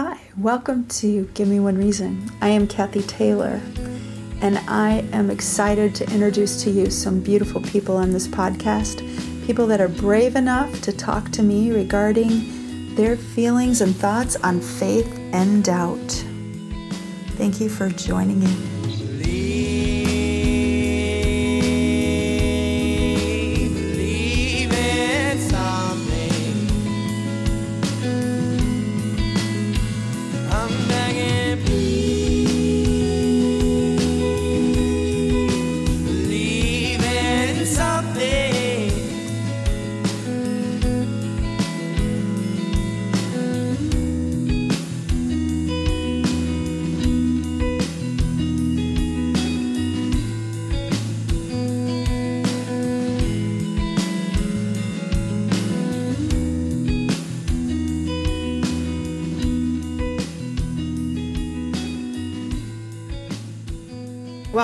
Hi, 0.00 0.16
welcome 0.36 0.86
to 1.00 1.24
Give 1.34 1.48
Me 1.48 1.58
One 1.58 1.76
Reason. 1.76 2.30
I 2.40 2.50
am 2.50 2.68
Kathy 2.68 3.02
Taylor, 3.02 3.60
and 4.40 4.58
I 4.68 5.04
am 5.12 5.28
excited 5.28 5.92
to 5.96 6.08
introduce 6.12 6.62
to 6.62 6.70
you 6.70 6.88
some 6.88 7.18
beautiful 7.18 7.60
people 7.62 7.96
on 7.96 8.12
this 8.12 8.28
podcast. 8.28 8.98
People 9.44 9.66
that 9.66 9.80
are 9.80 9.88
brave 9.88 10.36
enough 10.36 10.82
to 10.82 10.92
talk 10.92 11.32
to 11.32 11.42
me 11.42 11.72
regarding 11.72 12.94
their 12.94 13.16
feelings 13.16 13.80
and 13.80 13.92
thoughts 13.92 14.36
on 14.36 14.60
faith 14.60 15.12
and 15.32 15.64
doubt. 15.64 16.24
Thank 17.30 17.60
you 17.60 17.68
for 17.68 17.88
joining 17.88 18.44
in. 18.44 18.77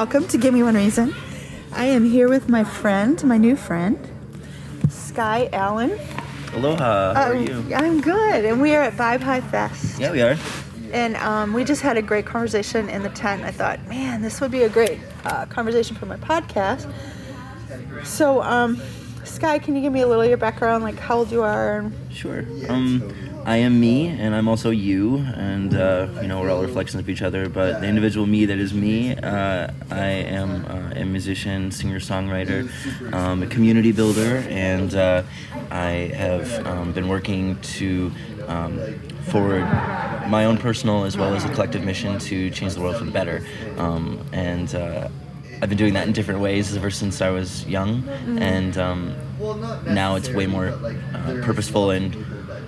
Welcome 0.04 0.28
to 0.28 0.36
Give 0.36 0.52
Me 0.52 0.62
One 0.62 0.74
Reason. 0.74 1.14
I 1.72 1.86
am 1.86 2.04
here 2.04 2.28
with 2.28 2.46
my 2.50 2.62
friend, 2.62 3.24
my 3.24 3.38
new 3.38 3.56
friend, 3.56 3.96
Sky 4.90 5.48
Allen. 5.50 5.98
Aloha, 6.52 7.14
how 7.14 7.30
are 7.30 7.34
Um, 7.34 7.46
you? 7.46 7.74
I'm 7.74 8.02
good, 8.02 8.44
and 8.44 8.60
we 8.60 8.74
are 8.74 8.82
at 8.82 8.92
Vibe 8.98 9.22
High 9.22 9.40
Fest. 9.40 9.98
Yeah, 9.98 10.12
we 10.12 10.20
are. 10.20 10.36
And 10.92 11.16
um, 11.16 11.54
we 11.54 11.64
just 11.64 11.80
had 11.80 11.96
a 11.96 12.02
great 12.02 12.26
conversation 12.26 12.90
in 12.90 13.02
the 13.02 13.08
tent. 13.08 13.44
I 13.44 13.50
thought, 13.50 13.82
man, 13.88 14.20
this 14.20 14.42
would 14.42 14.50
be 14.50 14.64
a 14.64 14.68
great 14.68 14.98
uh, 15.24 15.46
conversation 15.46 15.96
for 15.96 16.04
my 16.04 16.18
podcast. 16.18 16.92
So, 18.04 18.42
um, 18.42 18.82
Sky, 19.24 19.58
can 19.58 19.74
you 19.74 19.80
give 19.80 19.94
me 19.94 20.02
a 20.02 20.06
little 20.06 20.20
of 20.20 20.28
your 20.28 20.36
background, 20.36 20.84
like 20.84 20.98
how 20.98 21.16
old 21.16 21.32
you 21.32 21.42
are? 21.42 21.78
And, 21.78 21.94
Sure. 22.12 22.44
Um, 22.68 23.10
I 23.46 23.58
am 23.58 23.78
me, 23.78 24.08
and 24.08 24.34
I'm 24.34 24.48
also 24.48 24.70
you, 24.70 25.18
and 25.18 25.74
uh, 25.74 26.08
you 26.22 26.28
know 26.28 26.40
we're 26.40 26.50
all 26.50 26.62
reflections 26.62 27.00
of 27.00 27.10
each 27.10 27.20
other. 27.20 27.48
But 27.48 27.80
the 27.80 27.86
individual 27.86 28.26
me 28.26 28.46
that 28.46 28.58
is 28.58 28.72
me, 28.72 29.14
uh, 29.16 29.70
I 29.90 30.06
am 30.06 30.64
uh, 30.64 31.00
a 31.00 31.04
musician, 31.04 31.70
singer-songwriter, 31.70 33.12
um, 33.12 33.42
a 33.42 33.46
community 33.46 33.92
builder, 33.92 34.44
and 34.48 34.94
uh, 34.94 35.24
I 35.70 36.10
have 36.14 36.66
um, 36.66 36.92
been 36.92 37.06
working 37.08 37.60
to 37.76 38.10
um, 38.46 38.78
forward 39.24 39.64
my 40.28 40.46
own 40.46 40.56
personal 40.56 41.04
as 41.04 41.16
well 41.18 41.34
as 41.34 41.44
a 41.44 41.48
collective 41.50 41.84
mission 41.84 42.18
to 42.20 42.48
change 42.48 42.74
the 42.74 42.80
world 42.80 42.96
for 42.96 43.04
the 43.04 43.10
better. 43.10 43.44
Um, 43.76 44.24
and 44.32 44.74
uh, 44.74 45.08
I've 45.60 45.68
been 45.68 45.78
doing 45.78 45.94
that 45.94 46.06
in 46.06 46.14
different 46.14 46.40
ways 46.40 46.74
ever 46.74 46.90
since 46.90 47.20
I 47.20 47.28
was 47.28 47.66
young, 47.66 48.08
and 48.38 48.78
um, 48.78 49.14
now 49.86 50.14
it's 50.14 50.30
way 50.30 50.46
more 50.46 50.68
uh, 50.68 51.40
purposeful 51.42 51.90
and 51.90 52.16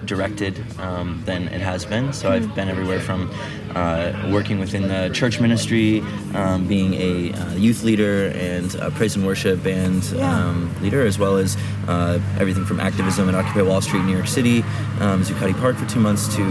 directed 0.06 0.64
um, 0.78 1.22
than 1.24 1.48
it 1.48 1.60
has 1.60 1.84
been. 1.84 2.12
So 2.12 2.30
I've 2.30 2.54
been 2.54 2.68
everywhere 2.68 3.00
from 3.00 3.30
uh, 3.76 4.28
working 4.32 4.58
within 4.58 4.88
the 4.88 5.10
church 5.12 5.38
ministry, 5.40 6.00
um, 6.34 6.66
being 6.66 6.94
a 6.94 7.32
uh, 7.32 7.54
youth 7.54 7.82
leader 7.84 8.28
and 8.34 8.74
a 8.76 8.90
praise 8.90 9.14
and 9.16 9.26
worship 9.26 9.62
band 9.62 10.02
um, 10.20 10.74
leader, 10.82 11.02
as 11.06 11.18
well 11.18 11.36
as 11.36 11.56
uh, 11.88 12.18
everything 12.40 12.64
from 12.64 12.80
activism 12.80 13.28
at 13.28 13.34
Occupy 13.34 13.62
Wall 13.62 13.80
Street, 13.80 14.00
in 14.00 14.06
New 14.06 14.16
York 14.16 14.26
City, 14.28 14.62
um, 15.00 15.22
Zuccotti 15.22 15.54
Park 15.60 15.76
for 15.76 15.86
two 15.86 16.00
months, 16.00 16.34
to 16.36 16.42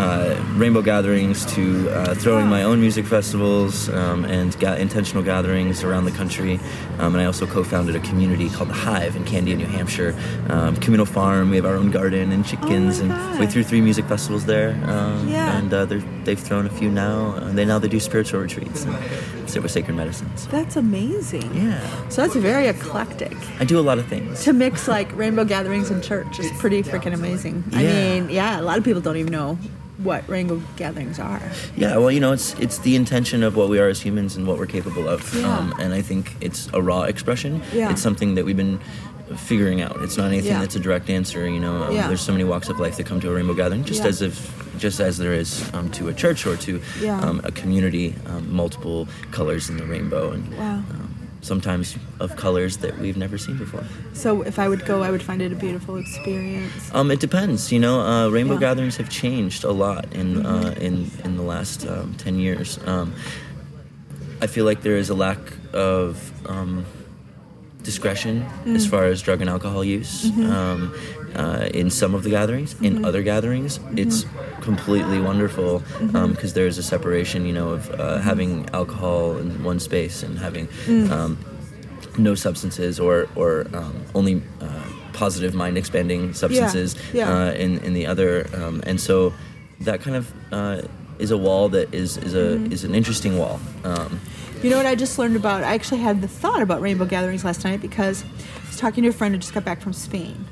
uh, 0.00 0.42
rainbow 0.56 0.82
gatherings, 0.82 1.44
to 1.54 1.90
uh, 1.90 2.14
throwing 2.14 2.46
my 2.46 2.62
own 2.62 2.80
music 2.80 3.04
festivals 3.06 3.88
um, 3.90 4.24
and 4.24 4.58
ga- 4.58 4.76
intentional 4.76 5.22
gatherings 5.22 5.84
around 5.84 6.04
the 6.06 6.10
country. 6.12 6.58
Um, 6.98 7.14
and 7.14 7.20
I 7.22 7.26
also 7.26 7.46
co-founded 7.46 7.94
a 7.94 8.00
community 8.00 8.48
called 8.48 8.70
the 8.70 8.74
Hive 8.74 9.16
in 9.16 9.24
Candia, 9.24 9.56
New 9.56 9.66
Hampshire. 9.66 10.14
Um, 10.48 10.76
communal 10.76 11.06
farm. 11.06 11.50
We 11.50 11.56
have 11.56 11.66
our 11.66 11.76
own 11.76 11.90
garden 11.90 12.32
and 12.32 12.44
chickens, 12.44 13.00
Oh 13.00 13.04
and 13.04 13.38
we 13.40 13.46
threw 13.46 13.62
three 13.62 13.80
music 13.80 14.06
festivals 14.06 14.46
there. 14.46 14.70
Um, 14.86 15.28
Yeah. 15.28 15.58
And 15.58 15.72
uh, 15.72 15.84
they've 16.24 16.38
thrown 16.38 16.69
a 16.70 16.78
few 16.78 16.90
now. 16.90 17.34
And 17.34 17.56
they 17.58 17.64
now 17.64 17.78
they 17.78 17.88
do 17.88 18.00
spiritual 18.00 18.40
retreats 18.40 18.84
and 18.84 19.48
sit 19.50 19.62
with 19.62 19.72
sacred 19.72 19.94
medicines. 19.96 20.46
that's 20.48 20.76
amazing. 20.76 21.54
Yeah, 21.54 22.08
So 22.08 22.22
that's 22.22 22.36
very 22.36 22.68
eclectic. 22.68 23.36
I 23.58 23.64
do 23.64 23.78
a 23.78 23.82
lot 23.90 23.98
of 23.98 24.06
things. 24.06 24.44
To 24.44 24.52
mix 24.52 24.86
like 24.88 25.14
rainbow 25.16 25.44
gatherings 25.44 25.90
and 25.90 26.02
church 26.02 26.38
is 26.38 26.50
pretty 26.58 26.82
freaking 26.82 27.12
amazing. 27.14 27.64
I 27.72 27.82
mean, 27.82 28.30
yeah, 28.30 28.60
a 28.60 28.62
lot 28.62 28.78
of 28.78 28.84
people 28.84 29.00
don't 29.00 29.16
even 29.16 29.32
know 29.32 29.58
what 29.98 30.26
rainbow 30.28 30.62
gatherings 30.76 31.18
are. 31.18 31.42
Yeah, 31.76 31.98
well, 31.98 32.10
you 32.10 32.20
know, 32.20 32.32
it's 32.32 32.54
it's 32.58 32.78
the 32.78 32.96
intention 32.96 33.42
of 33.42 33.54
what 33.54 33.68
we 33.68 33.78
are 33.78 33.88
as 33.88 34.00
humans 34.00 34.34
and 34.36 34.46
what 34.46 34.56
we're 34.58 34.64
capable 34.78 35.06
of, 35.08 35.20
Yeah. 35.34 35.54
um, 35.58 35.74
and 35.78 35.92
I 35.92 36.00
think 36.00 36.36
it's 36.40 36.70
a 36.72 36.80
raw 36.80 37.02
expression. 37.02 37.60
Yeah. 37.74 37.90
It's 37.90 38.00
something 38.00 38.34
that 38.36 38.44
we've 38.46 38.56
been 38.56 38.80
figuring 39.36 39.80
out. 39.80 39.96
It's 40.02 40.16
not 40.16 40.26
anything 40.28 40.52
Yeah. 40.52 40.60
that's 40.60 40.76
a 40.76 40.80
direct 40.80 41.08
answer. 41.10 41.48
You 41.48 41.60
know, 41.60 41.82
um, 41.84 41.94
Yeah. 41.94 42.08
there's 42.08 42.20
so 42.20 42.32
many 42.32 42.44
walks 42.44 42.68
of 42.68 42.78
life 42.80 42.96
that 42.96 43.06
come 43.06 43.20
to 43.20 43.30
a 43.30 43.34
rainbow 43.34 43.54
gathering, 43.54 43.84
just 43.84 44.02
Yeah. 44.02 44.08
as 44.08 44.22
if 44.22 44.52
just 44.78 44.98
as 45.00 45.18
there 45.18 45.34
is 45.34 45.62
um, 45.74 45.90
to 45.90 46.08
a 46.08 46.14
church 46.14 46.46
or 46.46 46.56
to 46.56 46.80
um, 47.08 47.40
a 47.44 47.52
community, 47.52 48.14
um, 48.26 48.46
multiple 48.54 49.06
colors 49.30 49.68
in 49.68 49.76
the 49.76 49.84
rainbow, 49.84 50.30
and 50.32 50.54
Wow. 50.56 50.74
um, 50.90 51.14
sometimes 51.42 51.96
of 52.18 52.36
colors 52.36 52.78
that 52.78 52.98
we've 52.98 53.16
never 53.16 53.36
seen 53.38 53.56
before. 53.58 53.84
So 54.14 54.42
if 54.42 54.58
I 54.58 54.68
would 54.68 54.84
go, 54.86 55.02
I 55.02 55.10
would 55.10 55.22
find 55.22 55.40
it 55.42 55.52
a 55.52 55.54
beautiful 55.54 55.96
experience. 55.96 56.90
Um, 56.92 57.10
it 57.10 57.20
depends. 57.20 57.70
You 57.72 57.78
know, 57.78 58.00
uh, 58.00 58.28
rainbow. 58.30 58.54
Mm-hmm. 58.54 58.60
gatherings 58.60 58.96
have 58.96 59.08
changed 59.10 59.64
a 59.64 59.72
lot 59.72 60.06
in 60.12 60.44
uh, 60.46 60.74
in 60.80 61.10
in 61.24 61.36
the 61.36 61.42
last 61.42 61.86
um, 61.86 62.14
ten 62.18 62.38
years. 62.38 62.78
Um, 62.86 63.12
I 64.42 64.46
feel 64.46 64.64
like 64.64 64.80
there 64.82 64.96
is 64.96 65.10
a 65.10 65.14
lack 65.14 65.38
of 65.74 66.32
um, 66.46 66.84
discretion 67.82 68.44
Mm. 68.64 68.76
as 68.76 68.86
far 68.86 69.04
as 69.06 69.22
drug 69.22 69.40
and 69.40 69.50
alcohol 69.50 69.82
use 69.84 70.12
Mm-hmm. 70.30 70.50
um, 70.50 70.94
uh, 71.34 71.68
in 71.80 71.90
some 71.90 72.14
of 72.14 72.22
the 72.22 72.30
gatherings. 72.30 72.74
In 72.82 73.04
other 73.04 73.22
gatherings, 73.22 73.78
Mm-hmm. 73.78 73.98
it's 73.98 74.24
completely 74.60 75.20
wonderful 75.20 75.82
because 76.32 76.52
there's 76.52 76.78
a 76.78 76.82
separation. 76.82 77.46
You 77.46 77.52
know, 77.58 77.68
of 77.76 77.82
Mm-hmm. 77.88 78.00
uh, 78.00 78.18
having 78.30 78.52
alcohol 78.72 79.36
in 79.38 79.62
one 79.64 79.80
space 79.80 80.22
and 80.26 80.38
having. 80.38 80.66
Mm. 80.86 81.10
Um, 81.10 81.38
no 82.18 82.34
substances 82.34 82.98
or 82.98 83.28
or 83.36 83.66
um, 83.72 83.94
only 84.14 84.42
uh, 84.60 84.66
positive 85.12 85.54
mind 85.54 85.78
expanding 85.78 86.34
substances 86.34 86.96
yeah. 87.12 87.30
Uh, 87.30 87.52
in 87.64 87.78
in 87.86 87.92
the 87.94 88.04
other 88.06 88.46
um, 88.60 88.82
and 88.88 89.00
so 89.00 89.32
that 89.86 90.00
kind 90.02 90.16
of 90.16 90.24
uh, 90.52 90.82
is 91.18 91.30
a 91.30 91.36
wall 91.36 91.68
that 91.70 91.94
is 91.94 92.16
is 92.18 92.34
a 92.34 92.38
Mm-hmm. 92.58 92.72
is 92.72 92.84
an 92.84 92.94
interesting 92.94 93.38
wall 93.38 93.60
um, 93.84 94.20
You 94.62 94.68
know 94.68 94.76
what 94.76 94.84
I 94.84 94.94
just 94.94 95.18
learned 95.18 95.36
about? 95.36 95.64
I 95.64 95.72
actually 95.72 96.00
had 96.00 96.20
the 96.20 96.28
thought 96.28 96.60
about 96.60 96.82
rainbow 96.82 97.06
gatherings 97.06 97.44
last 97.44 97.64
night 97.64 97.80
because 97.80 98.24
I 98.24 98.66
was 98.66 98.76
talking 98.76 99.02
to 99.04 99.08
a 99.08 99.12
friend 99.12 99.34
who 99.34 99.38
just 99.38 99.54
got 99.54 99.64
back 99.64 99.80
from 99.80 99.94
Spain. 99.94 100.44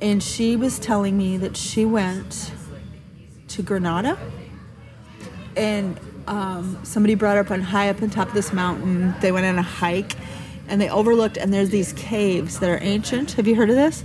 And 0.00 0.20
she 0.20 0.56
was 0.56 0.80
telling 0.80 1.16
me 1.16 1.36
that 1.36 1.56
she 1.56 1.84
went 1.84 2.52
to 3.48 3.62
Granada 3.62 4.18
and 5.56 6.00
um, 6.26 6.78
somebody 6.82 7.14
brought 7.14 7.34
her 7.34 7.40
up 7.40 7.52
on 7.52 7.60
high 7.60 7.88
up 7.88 8.02
on 8.02 8.10
top 8.10 8.28
of 8.28 8.34
this 8.34 8.52
mountain. 8.52 9.14
They 9.20 9.30
went 9.30 9.46
on 9.46 9.58
a 9.58 9.62
hike 9.62 10.16
and 10.68 10.80
they 10.80 10.88
overlooked, 10.88 11.36
and 11.36 11.52
there's 11.52 11.70
these 11.70 11.92
caves 11.92 12.58
that 12.60 12.68
are 12.70 12.78
ancient. 12.82 13.32
Have 13.32 13.46
you 13.46 13.54
heard 13.56 13.70
of 13.70 13.76
this? 13.76 14.04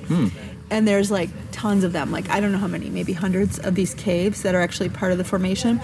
And 0.71 0.87
there's 0.87 1.09
like 1.09 1.29
tons 1.51 1.83
of 1.83 1.93
them, 1.93 2.11
like 2.11 2.29
I 2.29 2.39
don't 2.39 2.51
know 2.51 2.57
how 2.59 2.67
many, 2.67 2.89
maybe 2.89 3.13
hundreds 3.13 3.57
of 3.59 3.73
these 3.75 3.93
caves 3.95 4.41
that 4.43 4.53
are 4.55 4.61
actually 4.61 4.89
part 4.89 5.11
of 5.11 5.17
the 5.17 5.23
formation, 5.23 5.79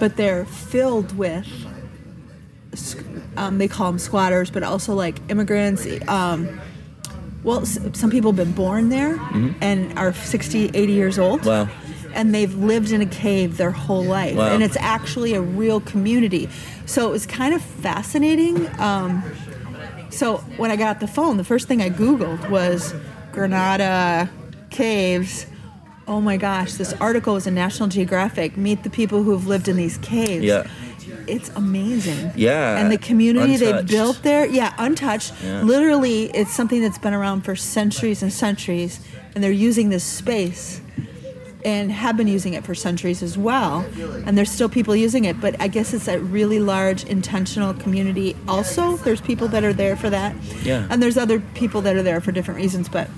but 0.00 0.16
they're 0.16 0.44
filled 0.44 1.16
with 1.16 1.46
um, 3.36 3.58
they 3.58 3.68
call 3.68 3.90
them 3.90 3.98
squatters, 3.98 4.50
but 4.50 4.62
also 4.62 4.94
like 4.94 5.18
immigrants. 5.28 5.86
Um, 6.08 6.60
well, 7.44 7.60
s- 7.62 7.78
some 7.92 8.10
people 8.10 8.32
have 8.32 8.36
been 8.36 8.52
born 8.52 8.88
there 8.88 9.18
and 9.60 9.96
are 9.98 10.12
60, 10.12 10.70
80 10.74 10.92
years 10.92 11.18
old. 11.18 11.40
Mm-hmm. 11.40 11.48
Wow. 11.48 11.68
And 12.14 12.34
they've 12.34 12.54
lived 12.54 12.92
in 12.92 13.00
a 13.02 13.06
cave 13.06 13.56
their 13.58 13.70
whole 13.70 14.02
life. 14.04 14.36
Wow. 14.36 14.52
And 14.52 14.62
it's 14.62 14.76
actually 14.80 15.34
a 15.34 15.40
real 15.42 15.80
community. 15.80 16.48
So 16.86 17.06
it 17.08 17.12
was 17.12 17.26
kind 17.26 17.52
of 17.54 17.60
fascinating. 17.62 18.66
Um, 18.80 19.22
so 20.10 20.38
when 20.56 20.70
I 20.70 20.76
got 20.76 21.00
the 21.00 21.06
phone, 21.06 21.36
the 21.36 21.44
first 21.44 21.68
thing 21.68 21.82
I 21.82 21.90
Googled 21.90 22.48
was 22.48 22.94
Granada 23.32 24.30
caves. 24.70 25.46
Oh 26.08 26.20
my 26.20 26.36
gosh, 26.36 26.74
this 26.74 26.92
article 26.94 27.34
was 27.34 27.46
in 27.46 27.54
National 27.54 27.88
Geographic. 27.88 28.56
Meet 28.56 28.82
the 28.82 28.90
people 28.90 29.22
who 29.22 29.32
have 29.32 29.46
lived 29.46 29.68
in 29.68 29.76
these 29.76 29.98
caves. 29.98 30.44
Yeah. 30.44 30.66
It's 31.26 31.50
amazing. 31.56 32.32
Yeah, 32.36 32.78
And 32.78 32.90
the 32.90 32.98
community 32.98 33.56
they've 33.56 33.86
built 33.86 34.22
there, 34.22 34.46
yeah, 34.46 34.72
untouched. 34.78 35.32
Yeah. 35.42 35.62
Literally, 35.62 36.24
it's 36.34 36.52
something 36.54 36.80
that's 36.80 36.98
been 36.98 37.14
around 37.14 37.42
for 37.42 37.56
centuries 37.56 38.22
and 38.22 38.32
centuries, 38.32 39.00
and 39.34 39.42
they're 39.42 39.50
using 39.50 39.88
this 39.90 40.04
space. 40.04 40.80
and 41.64 41.90
have 41.90 42.16
been 42.16 42.28
using 42.28 42.54
it 42.54 42.62
for 42.62 42.76
centuries 42.76 43.24
as 43.24 43.36
well. 43.36 43.84
And 44.24 44.38
there's 44.38 44.52
still 44.52 44.68
people 44.68 44.94
using 44.94 45.24
it, 45.24 45.40
but 45.40 45.60
I 45.60 45.66
guess 45.66 45.92
it's 45.92 46.06
a 46.06 46.20
really 46.20 46.60
large 46.60 47.02
intentional 47.02 47.74
community. 47.74 48.36
Also, 48.46 48.96
there's 48.98 49.20
people 49.20 49.48
that 49.48 49.64
are 49.64 49.72
there 49.72 49.96
for 49.96 50.08
that, 50.08 50.36
Yeah. 50.62 50.86
and 50.90 51.02
there's 51.02 51.16
other 51.16 51.40
people 51.54 51.80
that 51.80 51.96
are 51.96 52.04
there 52.04 52.20
for 52.20 52.30
different 52.30 52.60
reasons. 52.60 52.88
But 52.88 53.08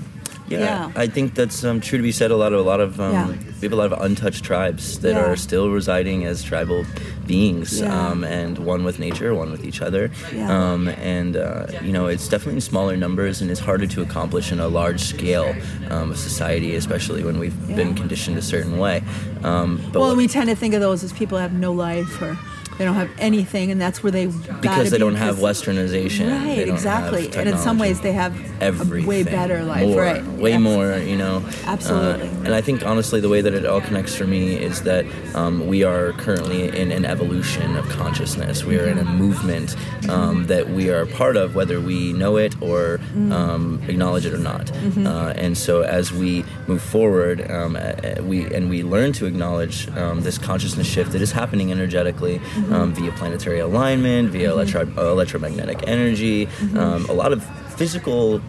Yeah, 0.48 0.58
Yeah. 0.60 0.92
I 0.96 1.06
think 1.06 1.34
that's 1.34 1.62
um, 1.64 1.80
true 1.80 1.98
to 1.98 2.02
be 2.02 2.12
said. 2.12 2.30
A 2.30 2.36
lot 2.36 2.52
of 2.52 2.60
a 2.60 2.62
lot 2.62 2.80
of 2.80 3.00
um, 3.00 3.12
Yeah. 3.12 3.26
we 3.60 3.62
have 3.66 3.72
a 3.72 3.76
lot 3.76 3.92
of 3.92 4.00
untouched 4.00 4.44
tribes 4.44 4.98
that 5.00 5.12
Yeah. 5.14 5.24
are 5.24 5.36
still 5.36 5.70
residing 5.70 6.24
as 6.24 6.42
tribal 6.42 6.84
beings, 7.26 7.82
um, 7.82 8.24
and 8.24 8.58
one 8.58 8.84
with 8.84 8.98
nature, 8.98 9.34
one 9.34 9.50
with 9.50 9.64
each 9.64 9.82
other. 9.82 10.10
Um, 10.46 10.88
and 10.88 11.36
uh, 11.36 11.66
you 11.82 11.92
know, 11.92 12.06
it's 12.06 12.28
definitely 12.28 12.54
in 12.54 12.60
smaller 12.62 12.96
numbers, 12.96 13.40
and 13.42 13.50
it's 13.50 13.60
harder 13.60 13.86
to 13.86 14.00
accomplish 14.02 14.50
in 14.52 14.60
a 14.60 14.68
large 14.68 15.00
scale 15.00 15.54
um, 15.90 16.10
of 16.12 16.18
society, 16.18 16.74
especially 16.76 17.22
when 17.22 17.38
we've 17.38 17.58
been 17.76 17.94
conditioned 17.94 18.38
a 18.38 18.42
certain 18.42 18.78
way. 18.78 19.02
Um, 19.44 19.80
but 19.92 20.00
well, 20.00 20.16
we 20.16 20.26
tend 20.28 20.48
to 20.48 20.56
think 20.56 20.74
of 20.74 20.80
those 20.80 21.04
as 21.04 21.12
people 21.12 21.38
have 21.38 21.52
no 21.52 21.72
life 21.72 22.20
or 22.22 22.38
they 22.78 22.84
don't 22.84 22.94
have 22.94 23.10
anything, 23.18 23.70
and 23.72 23.80
that's 23.80 24.02
where 24.02 24.12
they 24.12 24.26
because 24.26 24.90
they 24.90 24.96
be, 24.96 25.00
don't 25.00 25.16
have 25.16 25.36
westernization, 25.36 26.30
Right, 26.30 26.56
they 26.56 26.64
don't 26.66 26.74
exactly. 26.74 27.26
And 27.36 27.48
in 27.48 27.58
some 27.58 27.78
ways, 27.78 28.00
they 28.00 28.12
have 28.12 28.34
a 28.62 28.72
way 29.04 29.24
better 29.24 29.64
life, 29.64 29.88
more, 29.88 30.00
right? 30.00 30.24
Way 30.24 30.50
Yeah. 30.52 30.58
more, 30.58 30.96
you 30.98 31.16
know. 31.16 31.44
Absolutely. 31.66 32.28
Uh, 32.28 32.44
and 32.44 32.54
I 32.54 32.60
think 32.60 32.86
honestly, 32.86 33.20
the 33.20 33.28
way 33.28 33.40
that 33.40 33.52
it 33.52 33.66
all 33.66 33.80
connects 33.80 34.14
for 34.14 34.26
me 34.26 34.54
is 34.54 34.82
that 34.82 35.04
um, 35.34 35.66
we 35.66 35.82
are 35.82 36.12
currently 36.12 36.68
in 36.76 36.92
an 36.92 37.04
evolution 37.04 37.76
of 37.76 37.88
consciousness. 37.88 38.64
We 38.64 38.78
are 38.78 38.86
in 38.86 38.98
a 38.98 39.04
movement 39.04 39.74
um, 40.08 40.46
that 40.46 40.70
we 40.70 40.88
are 40.90 41.04
part 41.06 41.36
of, 41.36 41.54
whether 41.56 41.80
we 41.80 42.12
know 42.12 42.36
it 42.36 42.54
or 42.62 42.97
Mm. 43.18 43.32
um, 43.32 43.82
acknowledge 43.88 44.26
it 44.26 44.32
or 44.34 44.38
not. 44.52 44.66
Mm-hmm. 44.66 45.06
Uh, 45.06 45.32
and 45.44 45.56
so, 45.58 45.82
as 45.82 46.12
we 46.12 46.44
move 46.66 46.82
forward, 46.82 47.38
um, 47.50 47.74
uh, 47.76 48.22
we 48.22 48.46
and 48.54 48.70
we 48.70 48.82
learn 48.94 49.12
to 49.14 49.26
acknowledge 49.26 49.88
um, 49.96 50.20
this 50.22 50.38
consciousness 50.38 50.86
shift 50.86 51.10
that 51.12 51.22
is 51.22 51.32
happening 51.32 51.72
energetically 51.72 52.38
Mm-hmm. 52.38 52.72
um, 52.74 52.92
via 52.94 53.12
planetary 53.12 53.58
alignment, 53.60 54.30
via 54.30 54.50
electro- 54.52 54.92
uh, 54.96 55.10
electromagnetic 55.16 55.78
energy, 55.86 56.46
Mm-hmm. 56.46 56.78
um, 56.78 57.00
a 57.08 57.12
lot 57.22 57.32
of 57.32 57.42
physical 57.78 58.40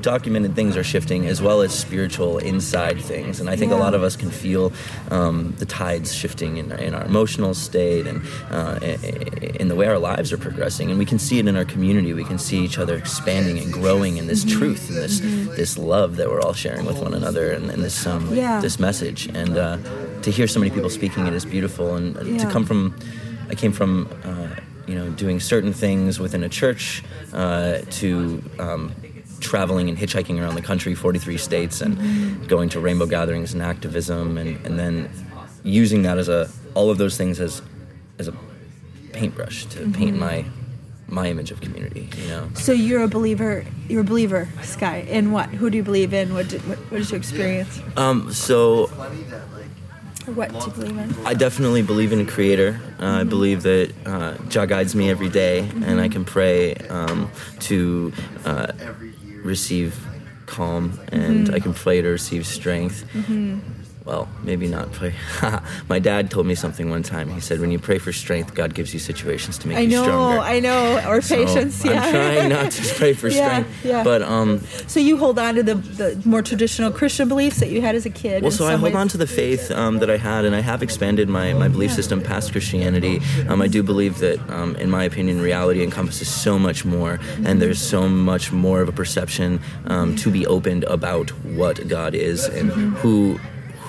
documented 0.00 0.54
things 0.54 0.76
are 0.76 0.84
shifting 0.84 1.26
as 1.26 1.42
well 1.42 1.60
as 1.60 1.72
spiritual 1.76 2.38
inside 2.38 3.00
things. 3.00 3.40
And 3.40 3.48
i 3.50 3.56
think 3.56 3.72
a 3.72 3.76
lot 3.76 3.94
of 3.94 4.02
us 4.02 4.16
can 4.16 4.30
feel 4.30 4.72
um, 5.10 5.54
the 5.58 5.66
tides 5.66 6.14
shifting 6.14 6.56
in, 6.56 6.72
in 6.72 6.94
our 6.94 7.04
emotional 7.04 7.54
state 7.54 8.06
and 8.06 8.22
uh, 8.50 8.78
in 9.60 9.68
the 9.68 9.74
way 9.74 9.86
our 9.86 9.98
lives 9.98 10.32
are 10.32 10.38
progressing. 10.38 10.90
And 10.90 10.98
we 10.98 11.04
can 11.06 11.18
see 11.18 11.38
it 11.38 11.46
in 11.46 11.56
our 11.56 11.64
community. 11.64 12.12
We 12.12 12.24
can 12.24 12.38
see 12.38 12.58
each 12.64 12.78
other 12.78 12.96
expanding 12.96 13.58
and 13.58 13.72
growing 13.72 14.16
in 14.16 14.26
this 14.26 14.44
truth 14.44 14.88
and 14.88 14.98
this 14.98 15.20
this 15.56 15.76
love 15.78 16.16
that 16.16 16.28
we're 16.30 16.40
all 16.40 16.54
sharing 16.54 16.86
with 16.86 16.98
one 16.98 17.14
another 17.14 17.52
and, 17.52 17.70
and 17.70 17.82
this 17.82 18.06
um, 18.06 18.34
Yeah. 18.34 18.60
this 18.60 18.78
message. 18.78 19.26
And 19.34 19.56
uh, 19.56 19.78
to 20.22 20.30
hear 20.30 20.46
so 20.46 20.58
many 20.60 20.70
people 20.70 20.90
speaking 20.90 21.26
it 21.26 21.34
is 21.34 21.44
beautiful. 21.44 21.96
And 21.96 22.16
uh, 22.16 22.22
to 22.44 22.46
come 22.50 22.64
from 22.64 22.94
i 23.50 23.54
came 23.54 23.72
from 23.72 24.08
uh, 24.24 24.48
you 24.86 24.94
know 24.94 25.10
doing 25.10 25.38
certain 25.40 25.72
things 25.72 26.18
within 26.18 26.42
a 26.42 26.48
church 26.48 27.02
uh, 27.32 27.78
to 28.00 28.42
um, 28.58 28.92
traveling 29.42 29.88
and 29.88 29.98
hitchhiking 29.98 30.40
around 30.40 30.54
the 30.54 30.62
country 30.62 30.94
43 30.94 31.36
states 31.36 31.80
and 31.80 32.48
going 32.48 32.68
to 32.70 32.80
rainbow 32.80 33.06
gatherings 33.06 33.52
and 33.52 33.62
activism 33.62 34.38
and, 34.38 34.64
and 34.64 34.78
then 34.78 35.10
using 35.64 36.02
that 36.02 36.18
as 36.18 36.28
a 36.28 36.48
all 36.74 36.90
of 36.90 36.98
those 36.98 37.16
things 37.16 37.38
as 37.40 37.60
as 38.18 38.28
a 38.28 38.34
paintbrush 39.12 39.66
to 39.66 39.90
paint 39.92 40.16
my 40.18 40.44
my 41.08 41.28
image 41.28 41.50
of 41.50 41.60
community 41.60 42.08
you 42.16 42.28
know 42.28 42.48
So 42.54 42.72
you're 42.72 43.02
a 43.02 43.08
believer. 43.08 43.64
You're 43.88 44.00
a 44.00 44.04
believer, 44.04 44.48
Sky. 44.62 45.04
In 45.08 45.30
what? 45.32 45.48
Who 45.50 45.68
do 45.68 45.76
you 45.76 45.82
believe 45.82 46.14
in? 46.14 46.32
What? 46.32 46.48
Did, 46.48 46.66
what, 46.66 46.78
what 46.90 47.00
is 47.00 47.10
your 47.10 47.18
experience? 47.18 47.80
um, 47.98 48.32
so 48.32 48.86
what 50.26 50.50
do 50.50 50.58
you 50.58 50.72
believe 50.72 50.96
in? 50.98 51.26
I 51.26 51.34
definitely 51.34 51.82
believe 51.82 52.12
in 52.12 52.20
a 52.20 52.24
creator. 52.24 52.80
Uh, 53.00 53.20
I 53.20 53.24
believe 53.24 53.62
that 53.64 53.92
uh, 54.06 54.38
Jah 54.48 54.66
guides 54.66 54.94
me 54.94 55.10
every 55.10 55.28
day, 55.28 55.68
and 55.84 56.00
I 56.00 56.08
can 56.08 56.24
pray 56.24 56.74
um, 56.88 57.28
to 57.60 58.12
uh, 58.44 58.72
receive 59.42 59.98
calm, 60.46 60.98
and 61.10 61.46
mm-hmm. 61.46 61.54
I 61.54 61.60
can 61.60 61.74
play 61.74 62.00
to 62.02 62.08
receive 62.08 62.46
strength. 62.46 63.04
Mm-hmm. 63.12 63.81
Well, 64.04 64.28
maybe 64.42 64.66
not 64.66 64.90
pray. 64.92 65.14
My 65.88 66.00
dad 66.00 66.28
told 66.30 66.46
me 66.46 66.56
something 66.56 66.90
one 66.90 67.04
time. 67.04 67.28
He 67.30 67.40
said, 67.40 67.60
"When 67.60 67.70
you 67.70 67.78
pray 67.78 67.98
for 67.98 68.12
strength, 68.12 68.52
God 68.54 68.74
gives 68.74 68.92
you 68.92 68.98
situations 68.98 69.58
to 69.58 69.68
make 69.68 69.76
I 69.78 69.80
you 69.82 69.90
know. 69.90 70.02
stronger." 70.02 70.40
I 70.40 70.58
know. 70.58 71.02
Or 71.08 71.20
So 71.22 71.36
patience. 71.36 71.84
yeah. 71.84 72.02
I'm 72.02 72.10
trying 72.12 72.48
not 72.48 72.72
to 72.72 72.94
pray 72.98 73.12
for 73.12 73.30
strength, 73.30 73.84
yeah. 73.84 73.98
yeah. 73.98 74.04
but 74.04 74.22
um, 74.22 74.60
So 74.88 74.98
you 74.98 75.16
hold 75.18 75.38
on 75.38 75.54
to 75.54 75.62
the, 75.62 75.74
the 75.76 76.20
more 76.24 76.42
traditional 76.42 76.90
Christian 76.90 77.28
beliefs 77.28 77.60
that 77.60 77.68
you 77.70 77.80
had 77.80 77.94
as 77.94 78.04
a 78.04 78.10
kid. 78.10 78.42
Well, 78.42 78.50
so 78.50 78.66
I 78.66 78.72
hold 78.72 78.82
ways? 78.82 78.94
on 78.96 79.08
to 79.08 79.16
the 79.18 79.26
faith 79.26 79.70
um, 79.70 79.98
that 80.00 80.10
I 80.10 80.16
had, 80.16 80.44
and 80.44 80.54
I 80.56 80.60
have 80.60 80.82
expanded 80.82 81.28
my, 81.28 81.52
my 81.54 81.68
belief 81.68 81.92
system 81.92 82.20
past 82.22 82.50
Christianity. 82.52 83.20
Um, 83.48 83.62
I 83.62 83.68
do 83.68 83.82
believe 83.84 84.18
that, 84.18 84.38
um, 84.50 84.74
in 84.76 84.90
my 84.90 85.04
opinion, 85.04 85.40
reality 85.40 85.82
encompasses 85.82 86.28
so 86.28 86.58
much 86.58 86.84
more, 86.84 87.20
and 87.44 87.62
there's 87.62 87.80
so 87.80 88.08
much 88.08 88.50
more 88.50 88.80
of 88.82 88.88
a 88.88 88.92
perception 88.92 89.60
um, 89.86 90.16
to 90.16 90.30
be 90.30 90.44
opened 90.46 90.82
about 90.84 91.30
what 91.44 91.86
God 91.86 92.14
is 92.16 92.46
and 92.46 92.70
who 92.72 93.38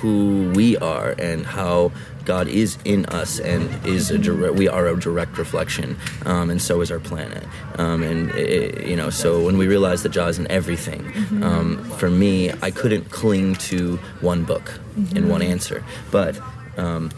who 0.03 0.51
we 0.53 0.75
are 0.79 1.15
and 1.17 1.45
how 1.45 1.89
God 2.25 2.49
is 2.49 2.77
in 2.83 3.05
us 3.05 3.39
and 3.39 3.63
is 3.87 4.11
a 4.11 4.17
direct, 4.17 4.55
we 4.55 4.67
are 4.67 4.85
a 4.87 4.99
direct 4.99 5.37
reflection, 5.37 5.95
um, 6.25 6.49
and 6.49 6.61
so 6.61 6.81
is 6.81 6.91
our 6.91 6.99
planet. 6.99 7.47
Um, 7.77 8.03
and 8.03 8.29
it, 8.31 8.85
you 8.85 8.97
know, 8.97 9.09
so 9.09 9.45
when 9.45 9.57
we 9.57 9.65
realize 9.65 10.03
that 10.03 10.09
Jah 10.09 10.27
is 10.27 10.39
in 10.39 10.51
everything, 10.51 11.05
um, 11.41 11.85
for 11.91 12.09
me, 12.09 12.51
I 12.61 12.69
couldn't 12.69 13.11
cling 13.11 13.55
to 13.71 13.95
one 14.19 14.43
book 14.43 14.77
and 15.15 15.29
one 15.29 15.41
answer, 15.41 15.85
but. 16.11 16.37
Um, 16.75 17.09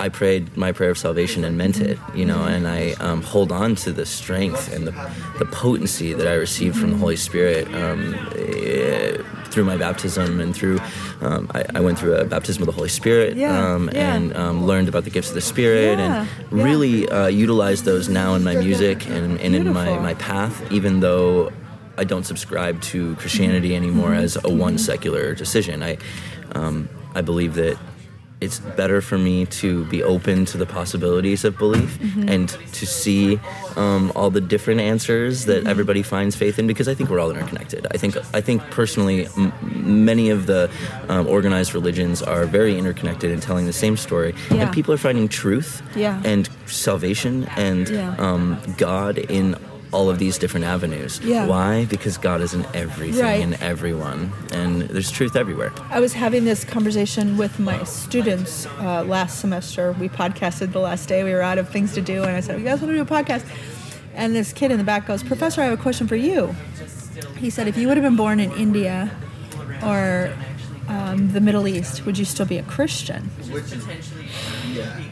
I 0.00 0.08
prayed 0.08 0.56
my 0.56 0.72
prayer 0.72 0.90
of 0.90 0.98
salvation 0.98 1.44
and 1.44 1.56
meant 1.56 1.80
it, 1.80 2.00
you 2.16 2.24
know, 2.24 2.42
and 2.42 2.66
I 2.66 2.94
um, 2.94 3.22
hold 3.22 3.52
on 3.52 3.76
to 3.76 3.92
the 3.92 4.04
strength 4.04 4.74
and 4.74 4.88
the, 4.88 5.12
the 5.38 5.46
potency 5.46 6.12
that 6.12 6.26
I 6.26 6.34
received 6.34 6.76
from 6.76 6.90
the 6.90 6.96
Holy 6.96 7.14
Spirit 7.14 7.72
um, 7.72 8.12
eh, 8.34 9.22
through 9.54 9.64
my 9.64 9.76
baptism 9.76 10.40
and 10.40 10.54
through. 10.54 10.78
Um, 11.20 11.48
I, 11.54 11.64
I 11.76 11.80
went 11.80 11.98
through 11.98 12.16
a 12.16 12.24
baptism 12.24 12.62
of 12.62 12.66
the 12.66 12.72
Holy 12.72 12.88
Spirit 12.88 13.36
Yeah, 13.36 13.74
um, 13.74 13.88
yeah. 13.92 14.14
and 14.14 14.36
um, 14.36 14.66
learned 14.66 14.88
about 14.88 15.04
the 15.04 15.10
gifts 15.10 15.28
of 15.30 15.34
the 15.36 15.40
Spirit 15.40 15.98
Yeah, 15.98 16.26
and 16.50 16.52
really 16.52 17.08
uh, 17.08 17.28
utilize 17.28 17.84
those 17.84 18.08
now 18.08 18.34
in 18.34 18.42
my 18.44 18.56
music 18.56 19.06
and, 19.08 19.40
and 19.40 19.54
in 19.54 19.72
my, 19.72 19.96
my 19.98 20.14
path, 20.14 20.54
even 20.72 21.00
though 21.00 21.50
I 21.96 22.04
don't 22.04 22.24
subscribe 22.24 22.80
to 22.92 23.14
Christianity 23.16 23.74
anymore 23.76 24.10
Mm-hmm. 24.10 24.24
as 24.24 24.36
a 24.44 24.50
one 24.50 24.76
secular 24.78 25.34
decision. 25.34 25.82
I, 25.82 25.96
um, 26.58 26.88
I 27.14 27.20
believe 27.22 27.54
that 27.54 27.78
it's 28.44 28.58
better 28.76 29.00
for 29.00 29.18
me 29.18 29.46
to 29.60 29.84
be 29.86 30.02
open 30.02 30.44
to 30.52 30.56
the 30.58 30.66
possibilities 30.66 31.44
of 31.44 31.56
belief 31.58 31.92
Mm-hmm. 31.98 32.28
and 32.34 32.48
to 32.78 32.84
see 32.86 33.38
um, 33.76 34.12
all 34.16 34.30
the 34.30 34.40
different 34.40 34.80
answers 34.80 35.34
Mm-hmm. 35.46 35.50
that 35.64 35.70
everybody 35.70 36.02
finds 36.02 36.36
faith 36.36 36.58
in 36.58 36.66
because 36.66 36.88
I 36.88 36.94
think 36.94 37.08
we're 37.10 37.20
all 37.20 37.30
interconnected. 37.30 37.86
I 37.94 37.98
think 37.98 38.12
I 38.38 38.40
think 38.40 38.62
personally, 38.80 39.26
m- 39.36 39.52
many 40.04 40.30
of 40.30 40.40
the 40.46 40.62
um, 41.08 41.26
organized 41.26 41.74
religions 41.74 42.22
are 42.22 42.44
very 42.46 42.74
interconnected 42.78 43.30
and 43.34 43.40
telling 43.42 43.66
the 43.66 43.72
same 43.84 43.96
story, 43.96 44.32
Yeah. 44.50 44.56
and 44.62 44.72
people 44.72 44.92
are 44.94 45.02
finding 45.08 45.26
truth 45.28 45.82
Yeah. 45.96 46.20
and 46.24 46.48
salvation 46.66 47.34
and 47.56 47.88
Yeah. 47.88 48.14
um, 48.26 48.58
God 48.76 49.18
in 49.18 49.56
all 49.94 50.10
of 50.10 50.18
these 50.18 50.36
different 50.38 50.66
avenues. 50.66 51.20
Yeah. 51.22 51.46
Why? 51.46 51.84
Because 51.84 52.18
God 52.18 52.40
is 52.40 52.52
in 52.52 52.66
everything 52.74 53.22
Right. 53.22 53.40
and 53.42 53.54
everyone, 53.62 54.32
and 54.52 54.82
there's 54.82 55.10
truth 55.10 55.36
everywhere. 55.36 55.72
I 55.90 56.00
was 56.00 56.12
having 56.14 56.44
this 56.44 56.64
conversation 56.64 57.36
with 57.36 57.58
my 57.60 57.84
students 57.84 58.66
uh, 58.80 59.04
last 59.04 59.38
semester. 59.40 59.92
We 60.00 60.08
podcasted 60.08 60.72
the 60.72 60.80
last 60.80 61.08
day. 61.08 61.22
We 61.22 61.32
were 61.32 61.42
out 61.42 61.58
of 61.58 61.68
things 61.70 61.94
to 61.94 62.00
do, 62.00 62.24
and 62.24 62.36
I 62.36 62.40
said, 62.40 62.58
"You 62.58 62.64
guys 62.64 62.80
want 62.80 62.90
to 62.92 62.96
do 62.96 63.02
a 63.02 63.06
podcast?" 63.06 63.44
And 64.14 64.34
this 64.34 64.52
kid 64.52 64.70
in 64.72 64.78
the 64.78 64.84
back 64.84 65.06
goes, 65.06 65.22
"Professor, 65.22 65.60
I 65.62 65.64
have 65.66 65.78
a 65.78 65.82
question 65.82 66.06
for 66.08 66.16
you." 66.16 66.54
He 67.38 67.48
said, 67.50 67.68
"If 67.68 67.76
you 67.76 67.86
would 67.88 67.96
have 67.96 68.04
been 68.04 68.16
born 68.16 68.40
in 68.40 68.50
India 68.52 69.10
or 69.82 70.32
um, 70.88 71.30
the 71.32 71.40
Middle 71.40 71.66
East, 71.68 72.04
would 72.04 72.18
you 72.18 72.24
still 72.24 72.46
be 72.46 72.58
a 72.58 72.62
Christian?" 72.64 73.30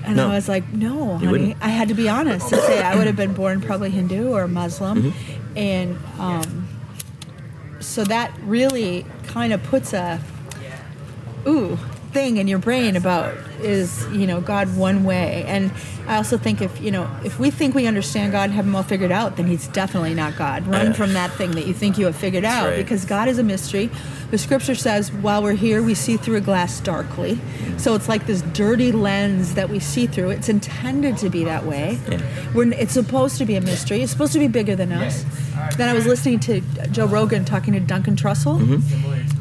And 0.05 0.17
No. 0.17 0.29
I 0.31 0.35
was 0.35 0.49
like, 0.49 0.73
"No, 0.73 1.17
honey." 1.19 1.57
I 1.61 1.69
had 1.69 1.89
to 1.89 1.95
be 1.95 2.09
honest 2.09 2.53
and 2.53 2.61
say 2.63 2.83
I 2.83 2.97
would 2.97 3.07
have 3.07 3.17
been 3.17 3.33
born 3.35 3.61
probably 3.61 3.91
Hindu 3.91 4.31
or 4.33 4.47
Muslim, 4.49 5.03
Mm-hmm. 5.13 5.57
and 5.59 5.99
um, 6.19 6.69
so 7.81 8.05
that 8.05 8.33
really 8.45 9.05
kind 9.27 9.53
of 9.53 9.63
puts 9.65 9.93
a 9.93 10.21
ooh 11.47 11.77
thing 12.13 12.37
in 12.37 12.47
your 12.47 12.59
brain 12.59 12.95
about 12.95 13.35
is 13.61 14.07
you 14.13 14.27
know 14.27 14.41
God 14.41 14.77
one 14.77 15.03
way 15.05 15.45
and 15.47 15.71
I 16.07 16.17
also 16.17 16.37
think 16.37 16.61
if 16.61 16.81
you 16.81 16.91
know 16.91 17.09
if 17.25 17.39
we 17.39 17.51
think 17.51 17.75
we 17.75 17.87
understand 17.87 18.33
God 18.33 18.45
and 18.45 18.53
have 18.55 18.67
him 18.67 18.75
all 18.75 18.83
figured 18.83 19.13
out 19.13 19.37
then 19.37 19.47
he's 19.47 19.69
definitely 19.69 20.15
not 20.15 20.37
God. 20.37 20.67
Run 20.67 20.87
Yeah. 20.87 20.93
from 20.93 21.13
that 21.15 21.31
thing 21.33 21.53
that 21.53 21.67
you 21.67 21.75
think 21.75 21.99
you 21.99 22.07
have 22.07 22.17
figured 22.17 22.45
out 22.45 22.69
right. 22.69 22.77
because 22.77 23.05
God 23.05 23.29
is 23.29 23.39
a 23.39 23.43
mystery. 23.43 23.91
The 24.31 24.39
scripture 24.39 24.75
says 24.75 25.13
while 25.13 25.43
we're 25.43 25.53
here 25.53 25.83
we 25.83 25.95
see 25.95 26.17
through 26.17 26.37
a 26.37 26.41
glass 26.41 26.81
darkly. 26.81 27.39
So 27.77 27.95
it's 27.95 28.09
like 28.09 28.27
this 28.27 28.43
dirty 28.53 28.93
lens 28.93 29.55
that 29.55 29.69
we 29.69 29.79
see 29.79 30.07
through. 30.07 30.31
It's 30.31 30.49
intended 30.49 31.17
to 31.19 31.31
be 31.31 31.45
that 31.45 31.65
way. 31.67 31.99
Yeah. 32.09 32.21
we're, 32.55 32.73
it's 32.73 32.93
supposed 32.93 33.39
to 33.39 33.45
be 33.45 33.57
a 33.57 33.61
mystery. 33.61 34.03
It's 34.03 34.13
supposed 34.13 34.33
to 34.33 34.39
be 34.39 34.49
bigger 34.49 34.75
than 34.77 34.93
us. 34.93 35.25
Then 35.77 35.89
I 35.89 35.93
was 35.93 36.07
listening 36.07 36.41
to 36.41 36.61
Joe 36.91 37.07
Rogan 37.07 37.45
talking 37.45 37.75
to 37.75 37.81
Duncan 37.81 38.17
Trussell. 38.17 38.59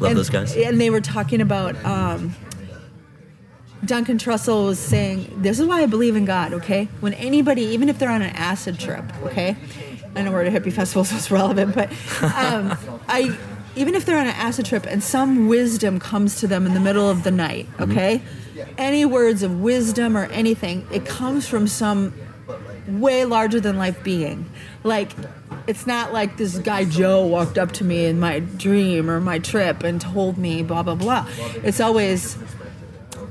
Love 0.00 0.10
and, 0.10 0.18
those 0.18 0.30
guys. 0.30 0.56
And 0.56 0.80
they 0.80 0.90
were 0.90 1.00
talking 1.00 1.40
about 1.40 1.76
um, 1.84 2.34
Duncan 3.84 4.18
Trussell 4.18 4.66
was 4.66 4.78
saying, 4.78 5.38
"This 5.38 5.58
is 5.58 5.66
why 5.66 5.82
I 5.82 5.86
believe 5.86 6.16
in 6.16 6.24
God." 6.24 6.52
Okay, 6.52 6.88
when 7.00 7.14
anybody, 7.14 7.62
even 7.62 7.88
if 7.88 7.98
they're 7.98 8.10
on 8.10 8.22
an 8.22 8.34
acid 8.36 8.78
trip, 8.78 9.04
okay, 9.24 9.56
I 10.14 10.22
know 10.22 10.30
we're 10.30 10.42
at 10.44 10.54
a 10.54 10.60
hippie 10.60 10.72
festival, 10.72 11.04
so 11.04 11.16
it's 11.16 11.30
relevant, 11.30 11.74
but 11.74 11.90
um, 12.22 12.76
I, 13.08 13.36
even 13.74 13.94
if 13.94 14.04
they're 14.04 14.18
on 14.18 14.26
an 14.26 14.34
acid 14.36 14.66
trip 14.66 14.86
and 14.86 15.02
some 15.02 15.48
wisdom 15.48 15.98
comes 15.98 16.36
to 16.40 16.46
them 16.46 16.66
in 16.66 16.74
the 16.74 16.80
middle 16.80 17.08
of 17.10 17.24
the 17.24 17.30
night, 17.30 17.66
okay, 17.80 18.22
any 18.78 19.04
words 19.04 19.42
of 19.42 19.60
wisdom 19.60 20.16
or 20.16 20.26
anything, 20.26 20.86
it 20.92 21.06
comes 21.06 21.48
from 21.48 21.66
some 21.66 22.12
way 22.86 23.24
larger 23.24 23.60
than 23.60 23.78
life 23.78 24.02
being. 24.04 24.48
Like, 24.84 25.12
it's 25.66 25.86
not 25.86 26.12
like 26.12 26.36
this 26.36 26.58
guy 26.58 26.84
Joe 26.84 27.24
walked 27.24 27.56
up 27.56 27.72
to 27.72 27.84
me 27.84 28.06
in 28.06 28.18
my 28.18 28.40
dream 28.40 29.08
or 29.08 29.20
my 29.20 29.38
trip 29.38 29.82
and 29.82 30.00
told 30.00 30.36
me 30.36 30.62
blah 30.62 30.82
blah 30.82 30.94
blah. 30.94 31.26
It's 31.62 31.80
always 31.80 32.36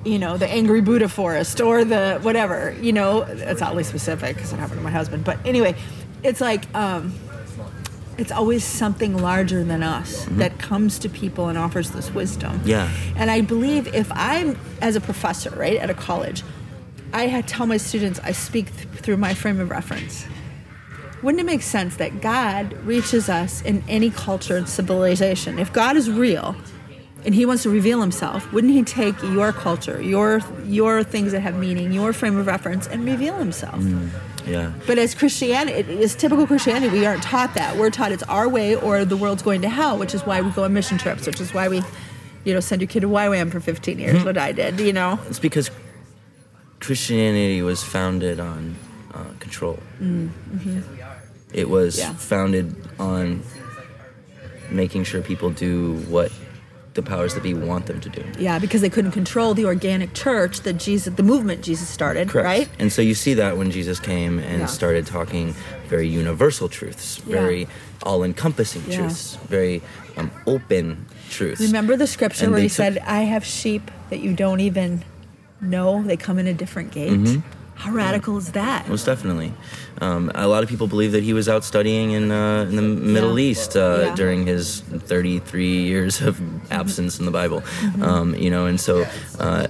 you 0.03 0.17
know, 0.17 0.37
the 0.37 0.47
angry 0.47 0.81
Buddha 0.81 1.07
forest 1.07 1.61
or 1.61 1.85
the 1.85 2.19
whatever, 2.21 2.75
you 2.81 2.91
know, 2.91 3.21
it's 3.21 3.61
oddly 3.61 3.83
specific 3.83 4.35
because 4.35 4.51
it 4.53 4.57
happened 4.57 4.79
to 4.79 4.83
my 4.83 4.91
husband. 4.91 5.23
But 5.23 5.37
anyway, 5.45 5.75
it's 6.23 6.41
like, 6.41 6.73
um, 6.75 7.13
it's 8.17 8.31
always 8.31 8.63
something 8.63 9.17
larger 9.17 9.63
than 9.63 9.83
us 9.83 10.25
that 10.31 10.59
comes 10.59 10.99
to 10.99 11.09
people 11.09 11.47
and 11.47 11.57
offers 11.57 11.91
this 11.91 12.11
wisdom. 12.11 12.61
Yeah. 12.65 12.91
And 13.15 13.31
I 13.31 13.41
believe 13.41 13.93
if 13.95 14.11
I'm, 14.11 14.57
as 14.81 14.95
a 14.95 15.01
professor, 15.01 15.49
right, 15.51 15.77
at 15.77 15.89
a 15.89 15.93
college, 15.93 16.43
I 17.13 17.41
tell 17.41 17.65
my 17.65 17.77
students 17.77 18.19
I 18.23 18.31
speak 18.31 18.75
th- 18.75 18.87
through 18.89 19.17
my 19.17 19.33
frame 19.33 19.59
of 19.59 19.69
reference. 19.69 20.25
Wouldn't 21.21 21.41
it 21.41 21.45
make 21.45 21.61
sense 21.61 21.97
that 21.97 22.21
God 22.21 22.73
reaches 22.85 23.29
us 23.29 23.61
in 23.61 23.83
any 23.87 24.09
culture 24.09 24.57
and 24.57 24.67
civilization? 24.67 25.59
If 25.59 25.71
God 25.71 25.95
is 25.95 26.09
real 26.09 26.55
and 27.25 27.35
he 27.35 27.45
wants 27.45 27.63
to 27.63 27.69
reveal 27.69 28.01
himself, 28.01 28.51
wouldn't 28.51 28.73
he 28.73 28.83
take 28.83 29.21
your 29.21 29.51
culture, 29.51 30.01
your 30.01 30.41
your 30.65 31.03
things 31.03 31.31
that 31.31 31.41
have 31.41 31.55
meaning, 31.55 31.91
your 31.91 32.13
frame 32.13 32.37
of 32.37 32.47
reference 32.47 32.87
and 32.87 33.05
reveal 33.05 33.37
himself? 33.37 33.79
Mm, 33.79 34.09
yeah. 34.47 34.73
But 34.87 34.97
as 34.97 35.13
Christianity, 35.13 36.03
as 36.03 36.15
typical 36.15 36.47
Christianity, 36.47 36.91
we 36.97 37.05
aren't 37.05 37.23
taught 37.23 37.53
that. 37.55 37.77
We're 37.77 37.91
taught 37.91 38.11
it's 38.11 38.23
our 38.23 38.49
way 38.49 38.75
or 38.75 39.05
the 39.05 39.17
world's 39.17 39.43
going 39.43 39.61
to 39.61 39.69
hell, 39.69 39.97
which 39.97 40.13
is 40.13 40.23
why 40.25 40.41
we 40.41 40.49
go 40.51 40.63
on 40.63 40.73
mission 40.73 40.97
trips, 40.97 41.27
which 41.27 41.39
is 41.39 41.53
why 41.53 41.67
we, 41.67 41.83
you 42.43 42.53
know, 42.53 42.59
send 42.59 42.81
your 42.81 42.87
kid 42.87 43.01
to 43.01 43.07
YWAM 43.09 43.51
for 43.51 43.59
15 43.59 43.99
years, 43.99 44.19
hmm. 44.19 44.25
what 44.25 44.37
I 44.37 44.51
did, 44.51 44.79
you 44.79 44.93
know? 44.93 45.19
It's 45.27 45.39
because 45.39 45.69
Christianity 46.79 47.61
was 47.61 47.83
founded 47.83 48.39
on 48.39 48.75
uh, 49.13 49.25
control. 49.39 49.79
Mm, 49.99 50.29
mm-hmm. 50.55 50.79
It 51.53 51.69
was 51.69 51.99
Yeah. 51.99 52.13
founded 52.13 52.75
on 52.97 53.43
making 54.71 55.03
sure 55.03 55.21
people 55.21 55.49
do 55.51 55.97
what 56.07 56.31
the 56.93 57.01
powers 57.01 57.33
that 57.35 57.43
be 57.43 57.53
want 57.53 57.85
them 57.85 58.01
to 58.01 58.09
do. 58.09 58.23
Yeah, 58.37 58.59
because 58.59 58.81
they 58.81 58.89
couldn't 58.89 59.11
control 59.13 59.53
the 59.53 59.65
organic 59.65 60.13
church 60.13 60.61
that 60.61 60.73
Jesus, 60.73 61.13
the 61.15 61.23
movement 61.23 61.61
Jesus 61.61 61.87
started, 61.87 62.27
Correct. 62.27 62.45
right? 62.45 62.69
And 62.79 62.91
so 62.91 63.01
you 63.01 63.13
see 63.15 63.33
that 63.35 63.57
when 63.57 63.71
Jesus 63.71 63.99
came 63.99 64.39
and 64.39 64.59
Yeah. 64.61 64.65
started 64.65 65.05
talking 65.07 65.55
very 65.87 66.07
universal 66.09 66.67
truths, 66.67 67.17
very 67.17 67.67
all 68.03 68.23
encompassing 68.23 68.83
Yeah. 68.87 68.97
truths, 68.97 69.37
very 69.47 69.81
um, 70.17 70.29
open 70.45 71.05
truths. 71.29 71.61
Remember 71.61 71.95
the 71.95 72.07
scripture 72.07 72.43
And 72.45 72.53
where 72.53 72.61
he 72.61 72.67
took- 72.67 72.75
said, 72.75 72.97
I 73.07 73.21
have 73.21 73.45
sheep 73.45 73.89
that 74.09 74.19
you 74.19 74.33
don't 74.33 74.59
even 74.59 75.03
know, 75.61 76.03
they 76.03 76.17
come 76.17 76.37
in 76.39 76.47
a 76.47 76.53
different 76.53 76.91
gate? 76.91 77.13
Mm-hmm. 77.13 77.39
How 77.81 77.91
radical 77.91 78.37
is 78.37 78.51
that? 78.51 78.87
Most 78.87 79.05
definitely. 79.07 79.53
Um, 80.01 80.31
a 80.35 80.47
lot 80.47 80.61
of 80.61 80.69
people 80.69 80.85
believe 80.87 81.13
that 81.13 81.23
he 81.23 81.33
was 81.33 81.49
out 81.49 81.63
studying 81.63 82.11
in, 82.11 82.31
uh, 82.31 82.67
in 82.69 82.75
the 82.75 82.81
Middle 82.83 83.39
Yeah. 83.39 83.49
East 83.49 83.75
uh, 83.75 84.03
Yeah. 84.05 84.15
during 84.15 84.45
his 84.45 84.81
33 84.81 85.81
years 85.81 86.21
of 86.21 86.39
absence 86.71 87.17
in 87.19 87.25
the 87.25 87.31
Bible. 87.31 87.63
Um, 87.99 88.35
you 88.35 88.51
know, 88.51 88.67
and 88.67 88.79
so 88.79 89.05
uh, 89.39 89.65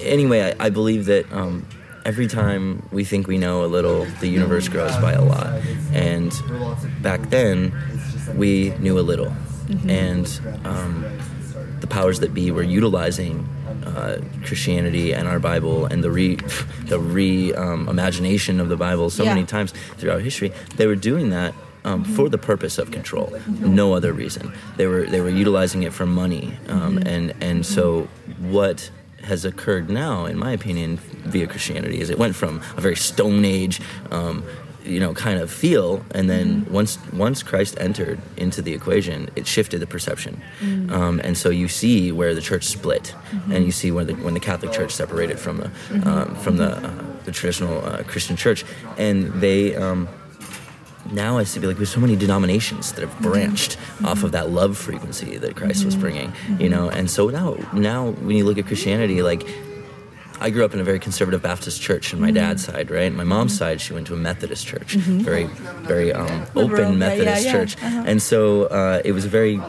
anyway, 0.00 0.54
I, 0.60 0.66
I 0.66 0.68
believe 0.70 1.06
that 1.06 1.32
um, 1.32 1.66
every 2.04 2.26
time 2.26 2.86
we 2.92 3.04
think 3.04 3.26
we 3.26 3.38
know 3.38 3.64
a 3.64 3.70
little, 3.76 4.04
the 4.20 4.28
universe 4.28 4.68
grows 4.68 4.94
by 4.98 5.12
a 5.12 5.24
lot. 5.24 5.62
And 5.94 6.30
back 7.02 7.30
then, 7.30 7.72
we 8.36 8.74
knew 8.80 8.98
a 8.98 9.06
little. 9.12 9.32
And 9.88 10.26
um, 10.64 11.06
the 11.80 11.86
powers 11.86 12.20
that 12.20 12.32
be 12.34 12.50
were 12.50 12.62
utilizing 12.62 13.48
uh, 13.86 14.20
Christianity 14.44 15.12
and 15.14 15.26
our 15.28 15.38
Bible 15.38 15.86
and 15.86 16.02
the 16.04 16.10
re 16.10 16.36
the 16.86 16.98
re 17.00 17.54
um, 17.54 17.88
imagination 17.88 18.60
of 18.60 18.68
the 18.68 18.76
Bible 18.76 19.10
so 19.10 19.22
Yeah. 19.24 19.34
many 19.34 19.46
times 19.46 19.72
throughout 19.96 20.20
history. 20.22 20.52
They 20.76 20.86
were 20.86 20.96
doing 20.96 21.30
that. 21.30 21.54
Um, 21.82 22.04
for 22.04 22.28
the 22.28 22.36
purpose 22.36 22.76
of 22.76 22.90
control, 22.90 23.32
no 23.48 23.94
other 23.94 24.12
reason. 24.12 24.52
They 24.76 24.86
were 24.86 25.06
they 25.06 25.22
were 25.22 25.30
utilizing 25.30 25.82
it 25.82 25.94
for 25.94 26.04
money, 26.04 26.52
um, 26.68 26.98
and 27.06 27.32
and 27.40 27.64
so 27.64 28.06
what 28.38 28.90
has 29.22 29.46
occurred 29.46 29.88
now, 29.88 30.26
in 30.26 30.36
my 30.36 30.52
opinion, 30.52 30.98
via 31.32 31.46
Christianity, 31.46 31.98
is 32.02 32.10
it 32.10 32.18
went 32.18 32.36
from 32.36 32.60
a 32.76 32.82
very 32.82 32.96
Stone 32.96 33.46
Age, 33.46 33.80
um, 34.10 34.44
you 34.84 35.00
know, 35.00 35.14
kind 35.14 35.40
of 35.40 35.50
feel, 35.50 36.04
and 36.12 36.28
then 36.28 36.66
once 36.70 36.98
once 37.12 37.42
Christ 37.42 37.76
entered 37.78 38.20
into 38.36 38.62
the 38.62 38.72
equation, 38.72 39.28
it 39.36 39.46
shifted 39.46 39.80
the 39.80 39.86
perception, 39.86 40.40
um, 40.90 41.20
and 41.22 41.36
so 41.36 41.50
you 41.50 41.68
see 41.68 42.12
where 42.12 42.34
the 42.34 42.40
church 42.40 42.64
split, 42.64 43.14
and 43.50 43.64
you 43.64 43.72
see 43.72 43.90
when 43.90 44.06
the 44.06 44.14
when 44.14 44.34
the 44.34 44.40
Catholic 44.40 44.72
Church 44.72 44.92
separated 44.92 45.38
from 45.38 45.58
the 45.58 45.70
um, 46.08 46.34
from 46.36 46.56
the 46.56 46.76
uh, 46.76 47.04
the 47.24 47.32
traditional 47.32 47.84
uh, 47.84 48.02
Christian 48.04 48.36
Church, 48.36 48.64
and 48.96 49.32
they. 49.40 49.76
Um, 49.76 50.08
now 51.12 51.38
I 51.38 51.44
see 51.44 51.60
like 51.60 51.78
there's 51.78 51.90
so 51.90 51.98
many 51.98 52.14
denominations 52.14 52.92
that 52.92 53.00
have 53.00 53.18
branched 53.20 53.78
off 54.04 54.22
of 54.22 54.32
that 54.32 54.50
love 54.50 54.76
frequency 54.76 55.38
that 55.38 55.56
Christ 55.56 55.84
was 55.84 55.96
bringing, 55.96 56.32
you 56.58 56.68
know. 56.68 56.90
And 56.90 57.10
so 57.10 57.28
now, 57.28 57.56
now 57.72 58.10
when 58.10 58.36
you 58.36 58.44
look 58.44 58.58
at 58.58 58.66
Christianity, 58.66 59.22
like 59.22 59.46
I 60.40 60.48
grew 60.48 60.64
up 60.64 60.72
in 60.72 60.80
a 60.80 60.84
very 60.84 60.98
conservative 60.98 61.42
Baptist 61.42 61.82
church 61.82 62.14
on 62.14 62.20
my 62.20 62.30
dad's 62.30 62.64
side, 62.64 62.90
right? 62.90 63.12
My 63.12 63.24
mom's 63.24 63.56
side, 63.56 63.80
she 63.80 63.92
went 63.92 64.06
to 64.06 64.14
a 64.14 64.16
Methodist 64.16 64.66
church, 64.66 64.94
very, 64.94 65.44
very 65.82 66.12
um, 66.12 66.46
open 66.56 66.70
right, 66.70 66.80
yeah, 66.80 66.90
Methodist 66.92 67.44
yeah, 67.44 67.52
church, 67.52 67.76
uh-huh. 67.76 68.04
and 68.06 68.22
so 68.22 68.64
uh, 68.64 69.02
it 69.04 69.12
was 69.12 69.26
a 69.26 69.28
very 69.28 69.60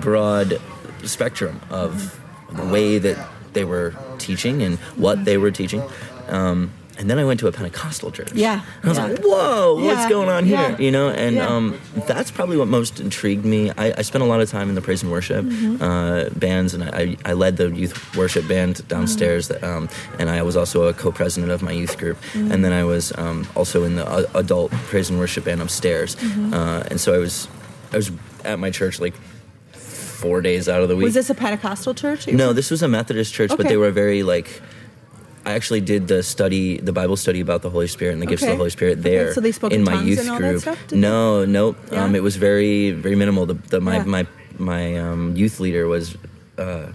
broad 0.00 0.60
spectrum 1.04 1.60
of 1.70 2.20
the 2.52 2.66
way 2.66 2.98
that 2.98 3.16
they 3.52 3.64
were 3.64 3.94
teaching 4.18 4.62
and 4.62 4.78
what 4.96 5.24
they 5.24 5.38
were 5.38 5.50
teaching. 5.52 5.82
Um, 6.28 6.72
and 7.00 7.08
then 7.10 7.18
I 7.18 7.24
went 7.24 7.40
to 7.40 7.46
a 7.48 7.52
Pentecostal 7.52 8.10
church. 8.12 8.30
Yeah, 8.32 8.60
And 8.82 8.84
I 8.84 8.88
was 8.88 8.98
yeah. 8.98 9.06
like, 9.06 9.18
whoa, 9.24 9.74
what's 9.84 10.06
going 10.08 10.28
on 10.28 10.44
here? 10.44 10.56
yeah. 10.60 10.78
You 10.78 10.90
know, 10.92 11.08
and 11.08 11.36
Yeah. 11.36 11.48
um, 11.48 11.80
that's 12.06 12.30
probably 12.30 12.56
what 12.58 12.68
most 12.68 13.00
intrigued 13.00 13.44
me. 13.44 13.70
I, 13.70 13.86
I 13.98 14.02
spent 14.02 14.22
a 14.22 14.26
lot 14.26 14.40
of 14.42 14.50
time 14.50 14.68
in 14.68 14.74
the 14.74 14.82
praise 14.82 15.02
and 15.02 15.10
worship 15.10 15.44
Mm-hmm. 15.46 15.82
uh, 15.82 16.28
bands, 16.38 16.74
and 16.74 16.84
I, 16.84 17.16
I 17.24 17.32
led 17.32 17.56
the 17.56 17.70
youth 17.70 17.94
worship 18.16 18.46
band 18.46 18.86
downstairs. 18.86 19.48
Mm-hmm. 19.48 19.60
That, 19.66 19.76
um, 19.76 19.88
and 20.18 20.28
I 20.28 20.42
was 20.42 20.56
also 20.56 20.88
a 20.88 20.92
co-president 20.92 21.50
of 21.50 21.62
my 21.62 21.72
youth 21.72 21.96
group, 21.98 22.18
Mm-hmm. 22.34 22.52
and 22.52 22.62
then 22.64 22.72
I 22.72 22.84
was 22.84 23.12
um, 23.18 23.48
also 23.56 23.84
in 23.84 23.96
the 23.96 24.06
uh, 24.06 24.26
adult 24.34 24.70
praise 24.90 25.08
and 25.10 25.18
worship 25.18 25.44
band 25.46 25.60
upstairs. 25.62 26.16
Mm-hmm. 26.16 26.52
Uh, 26.54 26.82
and 26.90 27.00
so 27.00 27.14
I 27.14 27.18
was, 27.18 27.48
I 27.92 27.96
was 27.96 28.10
at 28.44 28.58
my 28.58 28.70
church 28.70 29.00
like 29.00 29.14
four 29.72 30.42
days 30.42 30.68
out 30.68 30.82
of 30.82 30.88
the 30.88 30.96
week. 30.96 31.04
Was 31.06 31.14
this 31.14 31.30
a 31.30 31.34
Pentecostal 31.34 31.94
church? 31.94 32.26
No, 32.28 32.52
this 32.52 32.70
was 32.70 32.82
a 32.82 32.88
Methodist 32.88 33.32
church, 33.32 33.50
but 33.56 33.68
they 33.68 33.76
were 33.78 33.90
very 33.90 34.22
like. 34.22 34.60
I 35.46 35.52
actually 35.52 35.80
did 35.80 36.06
the 36.08 36.22
study, 36.22 36.76
the 36.78 36.92
Bible 36.92 37.16
study 37.16 37.40
about 37.40 37.62
the 37.62 37.70
Holy 37.70 37.86
Spirit 37.86 38.12
and 38.12 38.20
the 38.22 38.26
gifts 38.26 38.42
of 38.42 38.50
the 38.50 38.56
Holy 38.56 38.70
Spirit 38.70 38.98
Okay, 38.98 39.10
there 39.10 39.32
so 39.34 39.40
they 39.40 39.52
spoke 39.52 39.72
in 39.72 39.80
in 39.80 39.84
my 39.84 40.02
youth 40.02 40.20
and 40.20 40.28
all 40.30 40.38
that 40.38 40.50
group. 40.50 40.60
stuff, 40.62 40.78
they? 40.88 40.96
no, 40.98 41.44
nope. 41.44 41.76
Um, 41.92 42.14
it 42.14 42.22
was 42.22 42.36
very, 42.36 42.90
very 42.92 43.16
minimal. 43.16 43.46
The, 43.46 43.54
the 43.54 43.80
my 43.80 43.96
Yeah. 43.96 44.04
my 44.04 44.26
my 44.58 44.96
um, 44.98 45.34
youth 45.36 45.58
leader 45.60 45.86
was 45.88 46.16
uh, 46.58 46.92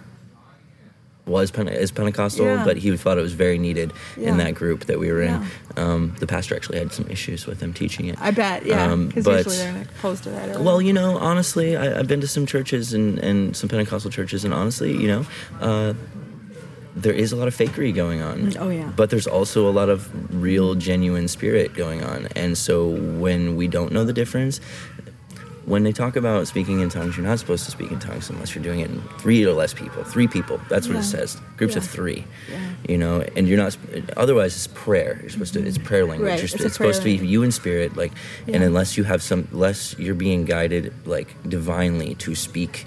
was 1.26 1.52
Pente- 1.52 1.74
is 1.76 1.92
Pentecostal, 1.92 2.46
Yeah. 2.46 2.64
but 2.64 2.78
he 2.78 2.96
thought 2.98 3.18
it 3.18 3.22
was 3.22 3.34
very 3.34 3.58
needed 3.58 3.92
Yeah. 4.16 4.30
in 4.30 4.38
that 4.38 4.54
group 4.54 4.86
that 4.86 5.00
we 5.00 5.12
were 5.12 5.24
in. 5.24 5.32
Yeah. 5.42 5.48
Um, 5.84 6.16
the 6.20 6.28
pastor 6.28 6.56
actually 6.56 6.78
had 6.78 6.92
some 6.94 7.08
issues 7.10 7.48
with 7.48 7.60
him 7.62 7.74
teaching 7.74 8.06
it. 8.06 8.16
I 8.22 8.30
bet, 8.30 8.64
yeah. 8.64 8.84
Um, 8.92 9.08
Because 9.08 9.26
but- 9.26 9.38
usually 9.38 9.58
they're 9.58 9.74
not 9.74 9.86
opposed 9.88 10.24
to 10.26 10.30
that. 10.30 10.62
Well, 10.62 10.80
you 10.84 10.94
know, 10.94 11.18
honestly, 11.18 11.76
I, 11.76 11.98
I've 11.98 12.08
been 12.08 12.22
to 12.22 12.28
some 12.28 12.46
churches 12.46 12.94
and, 12.94 13.18
and 13.20 13.58
some 13.58 13.68
Pentecostal 13.70 14.12
churches, 14.12 14.46
and 14.46 14.54
honestly, 14.54 14.92
you 14.96 15.08
know, 15.08 15.26
uh, 15.62 15.94
there 16.96 17.14
is 17.14 17.32
a 17.32 17.36
lot 17.36 17.48
of 17.48 17.56
fakery 17.56 17.94
going 17.94 18.22
on. 18.22 18.54
Oh, 18.58 18.70
yeah. 18.70 18.90
But 18.96 19.10
there's 19.10 19.28
also 19.28 19.68
a 19.70 19.72
lot 19.72 19.90
of 19.90 20.10
real, 20.42 20.76
genuine 20.76 21.28
spirit 21.28 21.74
going 21.74 22.04
on. 22.04 22.28
And 22.36 22.58
so 22.58 22.88
when 23.20 23.56
we 23.58 23.68
don't 23.68 23.92
know 23.92 24.06
the 24.06 24.14
difference, 24.14 24.60
when 25.66 25.82
they 25.84 25.92
talk 25.92 26.16
about 26.16 26.48
speaking 26.48 26.80
in 26.82 26.90
tongues, 26.90 27.18
you're 27.18 27.26
not 27.26 27.40
supposed 27.40 27.66
to 27.66 27.72
speak 27.72 27.92
in 27.92 28.00
tongues 28.00 28.30
unless 28.30 28.54
you're 28.54 28.64
doing 28.64 28.80
it 28.82 28.90
in 28.92 29.02
three 29.18 29.44
or 29.44 29.52
less 29.54 29.74
people. 29.74 30.04
Three 30.04 30.28
people. 30.28 30.62
That's 30.70 30.88
what 30.88 30.94
Yeah. 30.94 31.00
it 31.00 31.06
says. 31.06 31.38
Groups 31.58 31.76
of 31.76 31.84
three. 31.84 32.24
Yeah. 32.52 32.60
You 32.88 32.98
know, 33.00 33.26
and 33.36 33.48
you're 33.48 33.58
not. 33.58 33.76
Otherwise, 34.16 34.56
it's 34.56 34.68
prayer. 34.68 35.18
You're 35.22 35.32
supposed 35.32 35.54
to. 35.56 35.66
It's 35.66 35.80
prayer 35.80 36.06
language. 36.06 36.30
Right, 36.30 36.36
You're 36.38 36.46
it's 36.46 36.54
sp- 36.54 36.62
a 36.62 36.66
it's 36.68 36.76
supposed 36.76 37.00
to 37.02 37.06
be 37.06 37.16
you 37.26 37.42
in 37.42 37.52
spirit, 37.52 37.98
like, 37.98 38.12
and 38.48 38.64
unless 38.64 38.96
you 38.96 39.06
have 39.06 39.24
some, 39.24 39.48
unless 39.52 39.98
you're 39.98 40.14
being 40.14 40.46
guided 40.46 40.94
like 41.08 41.36
divinely 41.50 42.14
to 42.16 42.36
speak. 42.36 42.86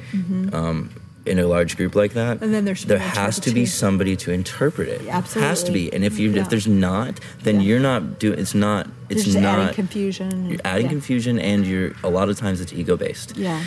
Um, 0.52 0.90
in 1.28 1.38
a 1.38 1.46
large 1.46 1.76
group 1.76 1.94
like 1.94 2.12
that. 2.14 2.42
And 2.42 2.52
then 2.54 2.64
there 2.64 2.74
there 2.74 2.98
has 2.98 3.38
to 3.40 3.50
be 3.52 3.66
somebody 3.66 4.16
to 4.16 4.32
interpret 4.32 4.88
it. 4.88 5.02
Yeah, 5.02 5.20
Has 5.34 5.62
to 5.64 5.72
be, 5.72 5.92
and 5.92 6.04
if 6.04 6.18
you 6.18 6.30
Yeah. 6.30 6.42
if 6.42 6.48
there's 6.48 6.66
not, 6.66 7.20
then 7.42 7.56
Yeah. 7.56 7.66
you're 7.68 7.80
not 7.80 8.18
doing. 8.18 8.38
It's 8.38 8.54
not. 8.54 8.86
You're 8.86 9.18
It's 9.18 9.24
just 9.24 9.38
not. 9.38 9.58
adding 9.58 9.74
confusion. 9.74 10.50
You're 10.50 10.60
adding 10.64 10.88
confusion, 10.88 11.38
and 11.38 11.66
you're 11.66 11.92
a 12.02 12.10
lot 12.10 12.28
of 12.28 12.38
times 12.38 12.60
it's 12.60 12.72
ego 12.72 12.96
based 12.96 13.36
Yeah. 13.36 13.60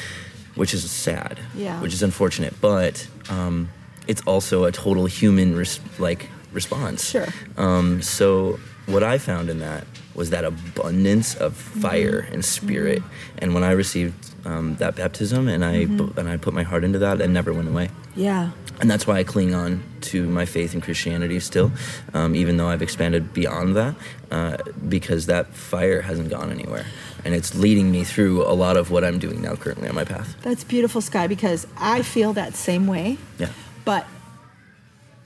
which 0.55 0.73
is 0.73 0.89
sad, 0.89 1.39
Yeah. 1.55 1.79
which 1.81 1.93
is 1.93 2.03
unfortunate. 2.03 2.53
But 2.61 3.07
um, 3.29 3.69
it's 4.07 4.21
also 4.25 4.65
a 4.65 4.71
total 4.71 5.05
human 5.05 5.55
res- 5.55 5.79
like 5.99 6.29
response. 6.51 7.09
Sure. 7.09 7.27
Um, 7.57 8.01
so 8.01 8.59
what 8.87 9.03
I 9.03 9.17
found 9.17 9.49
in 9.49 9.59
that 9.59 9.85
was 10.21 10.29
that 10.29 10.45
abundance 10.45 11.33
of 11.33 11.55
fire 11.55 12.27
and 12.31 12.45
spirit, 12.45 13.01
and 13.39 13.55
when 13.55 13.63
I 13.63 13.71
received 13.71 14.13
um, 14.45 14.75
that 14.75 14.95
baptism 14.95 15.47
and 15.47 15.65
I 15.65 15.73
and 16.19 16.29
I 16.29 16.37
put 16.37 16.53
my 16.53 16.61
heart 16.61 16.83
into 16.83 16.99
that, 16.99 17.19
it 17.21 17.27
never 17.27 17.51
went 17.51 17.69
away. 17.69 17.89
Yeah. 18.15 18.51
And 18.79 18.89
that's 18.91 19.07
why 19.07 19.17
I 19.17 19.23
cling 19.23 19.55
on 19.55 19.83
to 20.11 20.27
my 20.29 20.45
faith 20.45 20.75
in 20.75 20.81
Christianity 20.81 21.39
still, 21.39 21.71
um, 22.13 22.35
even 22.35 22.57
though 22.57 22.69
I've 22.69 22.83
expanded 22.83 23.33
beyond 23.33 23.75
that, 23.75 23.95
uh, 24.29 24.57
because 24.87 25.25
that 25.25 25.55
fire 25.55 26.01
hasn't 26.01 26.29
gone 26.29 26.51
anywhere. 26.51 26.85
And 27.25 27.33
it's 27.33 27.55
leading 27.55 27.91
me 27.91 28.03
through 28.03 28.43
a 28.45 28.53
lot 28.53 28.77
of 28.77 28.91
what 28.91 29.03
I'm 29.03 29.17
doing 29.17 29.41
now 29.41 29.55
currently 29.55 29.89
on 29.89 29.95
my 29.95 30.05
path. 30.05 30.35
That's 30.43 30.63
beautiful, 30.63 31.01
Sky, 31.01 31.25
because 31.25 31.65
I 31.77 32.03
feel 32.03 32.33
that 32.33 32.53
same 32.53 32.85
way. 32.85 33.17
Yeah. 33.39 33.49
But 33.85 34.05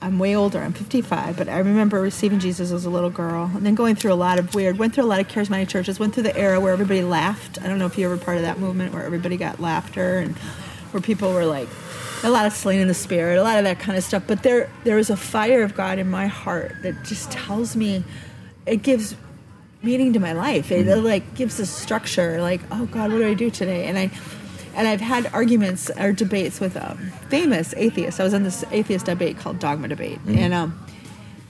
I'm 0.02 0.18
way 0.18 0.36
older. 0.36 0.60
I'm 0.60 0.72
55, 0.72 1.36
but 1.36 1.48
I 1.48 1.58
remember 1.58 2.00
receiving 2.00 2.38
Jesus 2.38 2.70
as 2.70 2.84
a 2.84 2.90
little 2.90 3.10
girl 3.10 3.50
and 3.54 3.64
then 3.64 3.74
going 3.74 3.96
through 3.96 4.12
a 4.12 4.14
lot 4.14 4.38
of 4.38 4.54
weird, 4.54 4.78
went 4.78 4.94
through 4.94 5.04
a 5.04 5.06
lot 5.06 5.20
of 5.20 5.28
charismatic 5.28 5.68
churches, 5.68 5.98
went 5.98 6.14
through 6.14 6.24
the 6.24 6.36
era 6.36 6.60
where 6.60 6.72
everybody 6.72 7.02
laughed. 7.02 7.60
I 7.62 7.66
don't 7.66 7.78
know 7.78 7.86
if 7.86 7.96
you 7.96 8.08
were 8.08 8.16
part 8.16 8.36
of 8.36 8.42
that 8.42 8.58
movement 8.58 8.92
where 8.92 9.04
everybody 9.04 9.36
got 9.36 9.58
laughter 9.58 10.18
and 10.18 10.36
where 10.92 11.00
people 11.00 11.32
were 11.32 11.46
like, 11.46 11.68
a 12.22 12.30
lot 12.30 12.46
of 12.46 12.52
slain 12.52 12.80
in 12.80 12.88
the 12.88 12.94
spirit, 12.94 13.38
a 13.38 13.42
lot 13.42 13.58
of 13.58 13.64
that 13.64 13.78
kind 13.78 13.96
of 13.96 14.04
stuff. 14.04 14.24
But 14.26 14.42
there, 14.42 14.70
there 14.84 14.96
was 14.96 15.10
a 15.10 15.16
fire 15.16 15.62
of 15.62 15.74
God 15.74 15.98
in 15.98 16.10
my 16.10 16.26
heart 16.26 16.76
that 16.82 17.04
just 17.04 17.30
tells 17.30 17.76
me, 17.76 18.04
it 18.66 18.82
gives 18.82 19.16
meaning 19.82 20.12
to 20.12 20.18
my 20.18 20.32
life. 20.32 20.70
It, 20.72 20.88
it, 20.88 20.96
like 20.96 21.34
gives 21.34 21.58
a 21.60 21.66
structure. 21.66 22.40
Like, 22.40 22.60
oh 22.70 22.86
God, 22.86 23.12
what 23.12 23.18
do 23.18 23.26
I 23.26 23.34
do 23.34 23.50
today? 23.50 23.84
And 23.84 23.98
I, 23.98 24.10
and 24.76 24.86
I've 24.86 25.00
had 25.00 25.26
arguments 25.32 25.90
or 25.98 26.12
debates 26.12 26.60
with 26.60 26.76
um, 26.76 27.10
famous 27.30 27.74
atheists. 27.76 28.20
I 28.20 28.24
was 28.24 28.34
in 28.34 28.42
this 28.42 28.62
atheist 28.70 29.06
debate 29.06 29.38
called 29.38 29.58
Dogma 29.58 29.88
Debate, 29.88 30.20
and 30.28 30.52
um, 30.52 30.86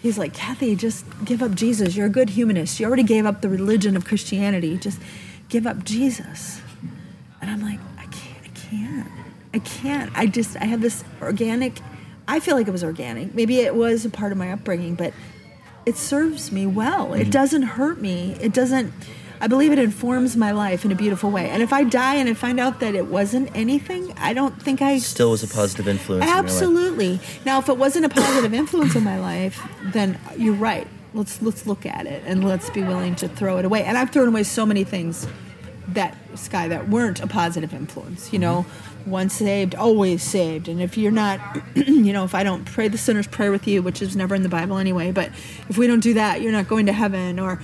he's 0.00 0.16
like, 0.16 0.32
Kathy, 0.32 0.76
just 0.76 1.04
give 1.24 1.42
up 1.42 1.52
Jesus. 1.54 1.96
You're 1.96 2.06
a 2.06 2.10
good 2.10 2.30
humanist. 2.30 2.78
You 2.78 2.86
already 2.86 3.02
gave 3.02 3.26
up 3.26 3.42
the 3.42 3.48
religion 3.48 3.96
of 3.96 4.04
Christianity. 4.04 4.78
Just 4.78 5.00
give 5.48 5.66
up 5.66 5.84
Jesus. 5.84 6.60
And 7.42 7.50
I'm 7.50 7.60
like, 7.60 7.80
I 7.98 8.06
can't. 8.06 8.44
I 8.44 8.48
can't. 8.48 9.08
I 9.54 9.58
can't. 9.58 10.12
I 10.16 10.26
just. 10.26 10.56
I 10.56 10.64
have 10.66 10.80
this 10.80 11.02
organic. 11.20 11.80
I 12.28 12.38
feel 12.38 12.56
like 12.56 12.68
it 12.68 12.72
was 12.72 12.84
organic. 12.84 13.34
Maybe 13.34 13.58
it 13.58 13.74
was 13.74 14.04
a 14.04 14.10
part 14.10 14.30
of 14.30 14.38
my 14.38 14.52
upbringing, 14.52 14.94
but 14.94 15.12
it 15.84 15.96
serves 15.96 16.52
me 16.52 16.66
well. 16.66 17.12
It 17.12 17.30
doesn't 17.30 17.62
hurt 17.62 18.00
me. 18.00 18.36
It 18.40 18.52
doesn't. 18.54 18.92
I 19.40 19.48
believe 19.48 19.72
it 19.72 19.78
informs 19.78 20.36
my 20.36 20.50
life 20.52 20.84
in 20.84 20.92
a 20.92 20.94
beautiful 20.94 21.30
way. 21.30 21.48
And 21.50 21.62
if 21.62 21.72
I 21.72 21.84
die 21.84 22.14
and 22.16 22.28
I 22.28 22.34
find 22.34 22.58
out 22.58 22.80
that 22.80 22.94
it 22.94 23.06
wasn't 23.06 23.50
anything, 23.54 24.12
I 24.18 24.32
don't 24.32 24.60
think 24.60 24.80
I 24.82 24.98
Still 24.98 25.30
was 25.32 25.42
a 25.42 25.48
positive 25.48 25.86
influence. 25.88 26.24
in. 26.24 26.30
Absolutely. 26.30 27.20
Now, 27.44 27.58
if 27.58 27.68
it 27.68 27.76
wasn't 27.76 28.06
a 28.06 28.08
positive 28.08 28.54
influence 28.54 28.94
in 28.96 29.04
my 29.04 29.18
life, 29.20 29.60
then 29.84 30.18
you're 30.36 30.54
right. 30.54 30.86
Let's 31.14 31.40
let's 31.40 31.66
look 31.66 31.86
at 31.86 32.06
it 32.06 32.22
and 32.26 32.44
let's 32.46 32.68
be 32.70 32.82
willing 32.82 33.14
to 33.16 33.28
throw 33.28 33.58
it 33.58 33.64
away. 33.64 33.84
And 33.84 33.96
I've 33.96 34.10
thrown 34.10 34.28
away 34.28 34.42
so 34.42 34.66
many 34.66 34.84
things 34.84 35.26
that 35.88 36.16
Sky 36.34 36.68
that 36.68 36.88
weren't 36.88 37.20
a 37.20 37.26
positive 37.26 37.72
influence. 37.72 38.32
You 38.32 38.38
know, 38.38 38.66
once 39.06 39.34
saved, 39.34 39.74
always 39.74 40.22
saved. 40.22 40.68
And 40.68 40.82
if 40.82 40.98
you're 40.98 41.12
not, 41.12 41.40
you 41.74 42.12
know, 42.12 42.24
if 42.24 42.34
I 42.34 42.42
don't 42.42 42.64
pray 42.66 42.88
the 42.88 42.98
sinner's 42.98 43.26
prayer 43.26 43.50
with 43.50 43.66
you, 43.66 43.82
which 43.82 44.02
is 44.02 44.16
never 44.16 44.34
in 44.34 44.42
the 44.42 44.48
Bible 44.48 44.76
anyway, 44.78 45.12
but 45.12 45.28
if 45.68 45.78
we 45.78 45.86
don't 45.86 46.00
do 46.00 46.14
that, 46.14 46.42
you're 46.42 46.52
not 46.52 46.68
going 46.68 46.86
to 46.86 46.92
heaven. 46.92 47.38
Or 47.38 47.60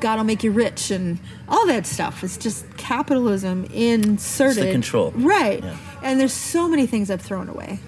God 0.00 0.16
will 0.16 0.24
make 0.24 0.42
you 0.44 0.50
rich 0.50 0.90
and 0.90 1.18
all 1.48 1.66
that 1.66 1.86
stuff. 1.86 2.22
It's 2.24 2.36
just 2.36 2.64
capitalism 2.76 3.64
inserted. 3.66 4.72
control. 4.72 5.12
Right. 5.12 5.62
Yeah. 5.62 5.76
And 6.02 6.20
there's 6.20 6.32
so 6.32 6.68
many 6.68 6.86
things 6.86 7.10
I've 7.10 7.22
thrown 7.22 7.48
away. 7.48 7.80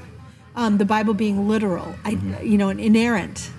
Um, 0.56 0.78
the 0.78 0.84
Bible 0.84 1.14
being 1.14 1.48
literal, 1.48 1.94
I, 2.04 2.10
you 2.42 2.58
know, 2.58 2.68
and 2.68 2.80
inerrant. 2.80 3.50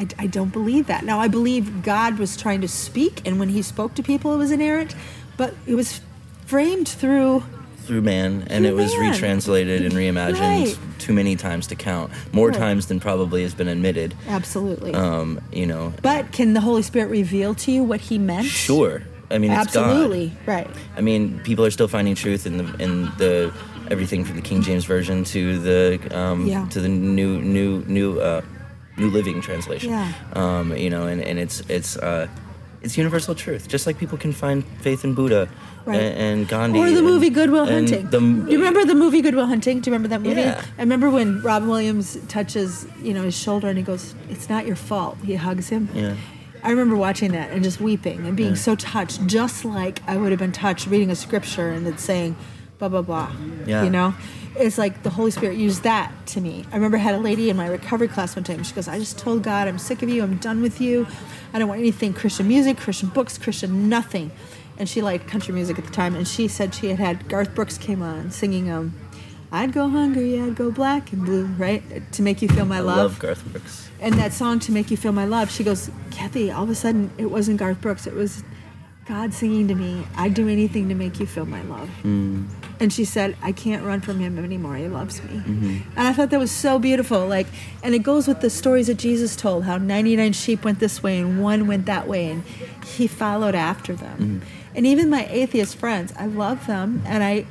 I, 0.00 0.08
I 0.18 0.26
don't 0.26 0.52
believe 0.52 0.88
that. 0.88 1.04
Now, 1.04 1.20
I 1.20 1.28
believe 1.28 1.82
God 1.82 2.18
was 2.18 2.36
trying 2.36 2.60
to 2.62 2.68
speak, 2.68 3.26
and 3.26 3.38
when 3.38 3.48
he 3.48 3.62
spoke 3.62 3.94
to 3.94 4.02
people, 4.02 4.34
it 4.34 4.38
was 4.38 4.50
inerrant, 4.50 4.94
but 5.36 5.54
it 5.66 5.74
was 5.74 6.00
framed 6.46 6.88
through. 6.88 7.44
Through 7.84 8.02
man, 8.02 8.44
and 8.48 8.64
Through 8.64 8.72
it 8.78 8.82
was 8.82 8.92
man. 8.96 9.10
retranslated 9.12 9.82
and 9.84 9.92
reimagined 9.94 10.40
Right. 10.40 10.78
too 10.98 11.12
many 11.12 11.36
times 11.36 11.66
to 11.68 11.74
count. 11.74 12.10
More 12.32 12.48
Right. 12.48 12.58
times 12.58 12.86
than 12.86 12.98
probably 13.00 13.42
has 13.42 13.54
been 13.54 13.68
admitted. 13.68 14.14
Absolutely. 14.28 14.92
Um, 14.94 15.40
you 15.52 15.66
know, 15.66 15.92
but 16.02 16.32
can 16.32 16.54
the 16.54 16.60
Holy 16.60 16.82
Spirit 16.82 17.08
reveal 17.10 17.54
to 17.54 17.70
you 17.72 17.82
what 17.84 18.00
he 18.00 18.18
meant? 18.18 18.46
sure. 18.46 19.02
I 19.30 19.38
mean, 19.38 19.52
it's 19.52 19.72
God. 19.74 19.90
Absolutely. 19.90 20.32
Right. 20.46 20.68
I 20.96 21.00
mean, 21.00 21.40
people 21.44 21.64
are 21.64 21.70
still 21.70 21.88
finding 21.88 22.14
truth 22.14 22.46
in 22.46 22.58
the 22.58 22.64
in 22.82 23.04
the 23.18 23.52
everything 23.90 24.24
from 24.24 24.36
the 24.36 24.42
King 24.42 24.62
James 24.62 24.84
version 24.84 25.24
to 25.24 25.58
the 25.58 25.98
um, 26.16 26.46
Yeah. 26.46 26.66
to 26.68 26.80
the 26.80 26.88
new 26.88 27.40
new 27.40 27.82
new 27.86 28.20
uh, 28.20 28.42
new 28.96 29.10
living 29.10 29.40
translation. 29.40 29.90
Yeah. 29.90 30.12
Um, 30.34 30.76
you 30.76 30.90
know, 30.90 31.06
and, 31.06 31.20
and 31.22 31.38
it's 31.38 31.62
it's 31.68 31.96
uh, 31.96 32.28
it's 32.82 32.96
universal 32.98 33.34
truth. 33.34 33.66
Just 33.66 33.86
like 33.86 33.98
people 33.98 34.18
can 34.18 34.32
find 34.32 34.62
faith 34.82 35.04
in 35.04 35.14
Buddha 35.14 35.48
Right. 35.86 36.00
and, 36.00 36.16
and 36.40 36.48
Gandhi. 36.48 36.78
Or 36.78 36.90
the 36.90 36.98
and- 36.98 37.06
movie 37.06 37.30
Good 37.30 37.50
Will 37.50 37.66
Hunting. 37.66 38.08
The, 38.10 38.18
Do 38.20 38.26
you 38.50 38.58
remember 38.58 38.84
the 38.84 38.94
movie 38.94 39.20
Good 39.20 39.34
Will 39.34 39.46
Hunting? 39.46 39.80
Do 39.80 39.90
you 39.90 39.94
remember 39.94 40.08
that 40.08 40.22
movie? 40.22 40.40
Yeah. 40.40 40.62
I 40.78 40.80
remember 40.80 41.10
when 41.10 41.42
Robin 41.42 41.68
Williams 41.68 42.16
touches, 42.28 42.86
you 43.02 43.12
know, 43.12 43.22
his 43.22 43.36
shoulder 43.36 43.68
and 43.68 43.76
he 43.76 43.84
goes, 43.84 44.14
"It's 44.30 44.48
not 44.48 44.66
your 44.66 44.76
fault." 44.76 45.18
He 45.24 45.34
hugs 45.34 45.68
him. 45.68 45.88
Yeah. 45.94 46.14
I 46.62 46.70
remember 46.70 46.96
watching 46.96 47.32
that 47.32 47.50
and 47.50 47.62
just 47.62 47.80
weeping 47.80 48.26
and 48.26 48.34
being 48.36 48.50
Yeah. 48.50 48.54
so 48.68 48.74
touched, 48.76 49.26
just 49.26 49.66
like 49.66 50.00
I 50.06 50.16
would 50.16 50.30
have 50.30 50.38
been 50.38 50.52
touched 50.52 50.86
reading 50.86 51.10
a 51.10 51.14
scripture 51.14 51.68
and 51.70 51.86
it's 51.86 52.02
saying, 52.02 52.36
blah 52.78 52.88
blah 52.88 53.02
blah. 53.02 53.30
Yeah. 53.66 53.82
You 53.84 53.90
know, 53.90 54.14
it's 54.58 54.78
like 54.78 55.02
the 55.02 55.10
Holy 55.10 55.30
Spirit 55.30 55.58
used 55.58 55.82
that 55.82 56.10
to 56.28 56.40
me. 56.40 56.64
I 56.72 56.76
remember 56.76 56.96
I 56.96 57.00
had 57.00 57.14
a 57.14 57.18
lady 57.18 57.50
in 57.50 57.56
my 57.58 57.66
recovery 57.66 58.08
class 58.08 58.34
one 58.34 58.44
time. 58.44 58.62
She 58.62 58.72
goes, 58.74 58.88
"I 58.88 58.98
just 58.98 59.18
told 59.18 59.42
God 59.42 59.68
I'm 59.68 59.76
sick 59.78 60.02
of 60.02 60.08
you. 60.08 60.22
I'm 60.22 60.36
done 60.38 60.62
with 60.62 60.80
you. 60.80 61.06
I 61.52 61.58
don't 61.58 61.68
want 61.68 61.80
anything 61.80 62.14
Christian 62.14 62.48
music, 62.48 62.78
Christian 62.78 63.10
books, 63.10 63.36
Christian 63.36 63.90
nothing." 63.90 64.30
And 64.76 64.88
she 64.88 65.00
liked 65.02 65.28
country 65.28 65.54
music 65.54 65.78
at 65.78 65.84
the 65.84 65.92
time, 65.92 66.14
and 66.16 66.26
she 66.26 66.48
said 66.48 66.74
she 66.74 66.88
had 66.88 66.98
had 66.98 67.28
Garth 67.28 67.54
Brooks 67.54 67.78
came 67.78 68.02
on 68.02 68.30
singing 68.30 68.70
um. 68.70 68.94
I'd 69.52 69.72
go 69.72 69.88
hungry, 69.88 70.40
I'd 70.40 70.56
go 70.56 70.72
black 70.72 71.12
and 71.12 71.24
blue, 71.24 71.44
right? 71.44 71.80
To 72.14 72.22
make 72.22 72.42
you 72.42 72.48
feel 72.48 72.64
my 72.64 72.78
I 72.78 72.80
love 72.80 72.96
love. 72.96 73.18
Garth 73.20 73.44
Brooks. 73.52 73.88
and 74.00 74.14
that 74.14 74.32
song 74.32 74.58
to 74.60 74.72
make 74.72 74.90
you 74.90 74.96
feel 74.96 75.12
my 75.12 75.24
love 75.26 75.48
she 75.48 75.62
goes 75.62 75.90
kathy 76.10 76.50
all 76.50 76.64
of 76.64 76.70
a 76.70 76.74
sudden 76.74 77.10
it 77.18 77.26
wasn't 77.26 77.58
garth 77.58 77.80
brooks. 77.80 78.06
It 78.06 78.14
was 78.14 78.42
god 79.06 79.32
singing 79.32 79.68
to 79.68 79.74
me. 79.76 80.04
I'd 80.16 80.34
do 80.34 80.48
anything 80.48 80.88
to 80.88 80.94
make 80.96 81.20
you 81.20 81.26
feel 81.26 81.46
my 81.46 81.62
love. 81.62 81.88
Mm. 82.02 82.48
And 82.80 82.92
she 82.92 83.04
said 83.04 83.36
i 83.42 83.52
can't 83.52 83.84
run 83.84 84.00
from 84.00 84.18
him 84.18 84.42
anymore. 84.42 84.74
He 84.74 84.88
loves 84.88 85.22
me. 85.22 85.36
Mm-hmm. 85.36 85.90
And 85.96 86.08
i 86.08 86.12
thought 86.12 86.30
that 86.30 86.40
was 86.40 86.50
so 86.50 86.80
beautiful. 86.80 87.24
Like 87.24 87.46
and 87.84 87.94
it 87.94 88.00
goes 88.00 88.26
with 88.26 88.40
the 88.40 88.50
stories 88.50 88.88
that 88.88 88.96
jesus 88.96 89.36
told 89.36 89.62
how 89.64 89.76
99 89.78 90.32
sheep 90.32 90.64
went 90.64 90.80
this 90.80 91.00
way 91.00 91.18
and 91.20 91.40
one 91.40 91.68
went 91.68 91.86
that 91.86 92.08
way 92.08 92.28
and 92.28 92.42
he 92.84 93.06
followed 93.06 93.54
after 93.54 93.94
them 93.94 94.40
mm-hmm. 94.40 94.63
And 94.74 94.86
even 94.86 95.08
my 95.10 95.26
atheist 95.26 95.76
friends 95.76 96.12
i 96.18 96.26
love 96.26 96.66
them 96.66 97.02
and 97.06 97.22
i 97.22 97.46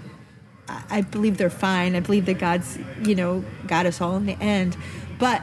I- 0.90 1.02
believe 1.02 1.38
they're 1.38 1.50
fine. 1.50 1.96
I 1.96 2.00
believe 2.00 2.26
that 2.28 2.40
God's, 2.40 2.80
you 3.04 3.16
know, 3.16 3.44
got 3.68 3.86
us 3.86 4.02
all 4.02 4.16
in 4.16 4.26
the 4.26 4.38
end. 4.42 4.78
But 5.20 5.42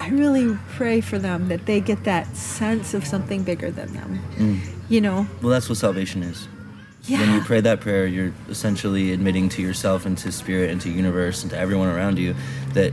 I 0.00 0.08
really 0.10 0.56
pray 0.70 1.00
for 1.00 1.18
them 1.18 1.48
that 1.48 1.66
they 1.66 1.80
get 1.80 2.04
that 2.04 2.36
sense 2.36 2.94
of 2.94 3.04
something 3.04 3.42
bigger 3.42 3.70
than 3.70 3.92
them. 3.92 4.20
Mm. 4.36 4.60
You 4.88 5.00
know? 5.00 5.26
Well, 5.42 5.50
that's 5.50 5.68
what 5.68 5.78
salvation 5.78 6.22
is. 6.22 6.48
Yeah. 7.04 7.20
When 7.20 7.34
you 7.34 7.40
pray 7.40 7.60
that 7.60 7.80
prayer, 7.80 8.06
you're 8.06 8.32
essentially 8.48 9.12
admitting 9.12 9.48
to 9.50 9.62
yourself 9.62 10.06
and 10.06 10.16
to 10.18 10.30
spirit 10.30 10.70
and 10.70 10.80
to 10.82 10.90
universe 10.90 11.42
and 11.42 11.50
to 11.50 11.58
everyone 11.58 11.88
around 11.88 12.18
you 12.18 12.34
that 12.74 12.92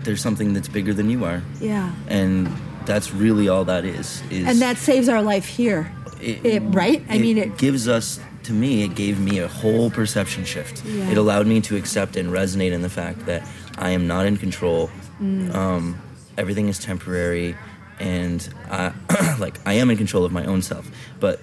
there's 0.00 0.20
something 0.20 0.52
that's 0.52 0.68
bigger 0.68 0.92
than 0.92 1.08
you 1.10 1.24
are. 1.24 1.42
Yeah. 1.60 1.92
And 2.08 2.48
that's 2.84 3.12
really 3.12 3.48
all 3.48 3.64
that 3.64 3.84
is. 3.84 4.22
is 4.30 4.46
And 4.46 4.60
that 4.60 4.76
saves 4.76 5.08
our 5.08 5.22
life 5.22 5.46
here. 5.46 5.90
It- 6.24 6.44
It, 6.44 6.62
right? 6.82 7.02
I 7.10 7.18
mean, 7.18 7.38
it. 7.38 7.58
gives 7.58 7.86
us 7.88 8.18
to 8.44 8.52
me 8.52 8.82
it 8.84 8.94
gave 8.94 9.18
me 9.18 9.38
a 9.38 9.48
whole 9.48 9.90
perception 9.90 10.44
shift 10.44 10.82
Yeah. 10.84 11.10
it 11.12 11.16
allowed 11.16 11.46
me 11.46 11.60
to 11.62 11.76
accept 11.76 12.16
and 12.16 12.28
resonate 12.30 12.72
in 12.72 12.82
the 12.82 12.90
fact 12.90 13.24
that 13.24 13.40
i 13.78 13.90
am 13.90 14.06
not 14.06 14.26
in 14.26 14.36
control 14.36 14.90
Mm. 15.22 15.54
um, 15.54 15.98
everything 16.36 16.68
is 16.68 16.78
temporary 16.78 17.56
and 18.00 18.46
I, 18.70 18.92
like 19.38 19.56
i 19.64 19.72
am 19.82 19.88
in 19.88 19.96
control 19.96 20.24
of 20.26 20.32
my 20.32 20.44
own 20.44 20.60
self 20.60 20.84
but 21.20 21.40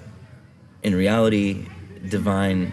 in 0.84 0.94
reality 0.94 1.66
divine 2.08 2.72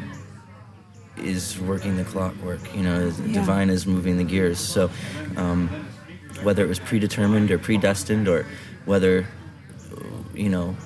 is 1.16 1.58
working 1.60 1.96
the 1.96 2.04
clockwork 2.04 2.60
you 2.76 2.82
know 2.82 3.10
Yeah. 3.26 3.32
divine 3.40 3.70
is 3.70 3.86
moving 3.86 4.18
the 4.18 4.24
gears 4.24 4.58
so 4.58 4.90
um, 5.36 5.68
whether 6.42 6.62
it 6.64 6.68
was 6.68 6.78
predetermined 6.80 7.50
or 7.50 7.58
predestined 7.58 8.28
or 8.28 8.44
whether 8.84 9.26
you 10.34 10.50
know 10.50 10.76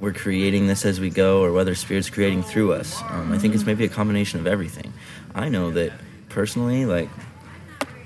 we're 0.00 0.12
creating 0.12 0.66
this 0.66 0.84
as 0.84 0.98
we 1.00 1.10
go 1.10 1.42
or 1.42 1.52
whether 1.52 1.74
spirit's 1.74 2.10
creating 2.10 2.42
through 2.42 2.72
us 2.72 3.00
um, 3.10 3.32
i 3.32 3.38
think 3.38 3.54
it's 3.54 3.66
maybe 3.66 3.84
a 3.84 3.88
combination 3.88 4.40
of 4.40 4.46
everything 4.46 4.92
i 5.34 5.48
know 5.48 5.70
that 5.70 5.92
personally 6.28 6.86
like 6.86 7.08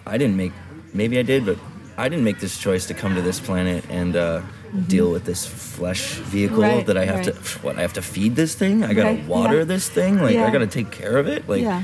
i 0.07 0.18
didn't 0.18 0.37
make 0.37 0.52
maybe 0.92 1.18
i 1.18 1.22
did 1.22 1.44
but 1.46 1.59
i 1.96 2.09
didn't 2.09 2.24
make 2.24 2.40
this 2.40 2.59
choice 2.59 2.87
to 2.87 2.94
come 2.94 3.14
to 3.14 3.22
this 3.22 3.38
planet 3.40 3.85
and 3.88 4.16
uh, 4.16 4.40
deal 4.88 5.11
with 5.11 5.24
this 5.24 5.46
flesh 5.46 6.14
vehicle 6.14 6.59
Mm-hmm. 6.59 6.76
Right, 6.78 6.87
that 6.87 6.96
i 6.96 7.04
have 7.04 7.26
right. 7.26 7.35
to 7.35 7.59
what 7.62 7.78
i 7.78 7.83
have 7.83 7.92
to 7.94 8.02
feed 8.02 8.35
this 8.37 8.54
thing 8.54 8.83
i 8.85 8.92
gotta 8.92 9.11
Right, 9.11 9.26
water 9.26 9.59
yeah. 9.59 9.64
this 9.64 9.88
thing 9.88 10.18
like 10.20 10.35
Yeah. 10.35 10.46
i 10.46 10.50
gotta 10.50 10.66
take 10.66 10.90
care 10.90 11.16
of 11.16 11.28
it 11.28 11.48
like 11.48 11.62
Yeah. 11.62 11.83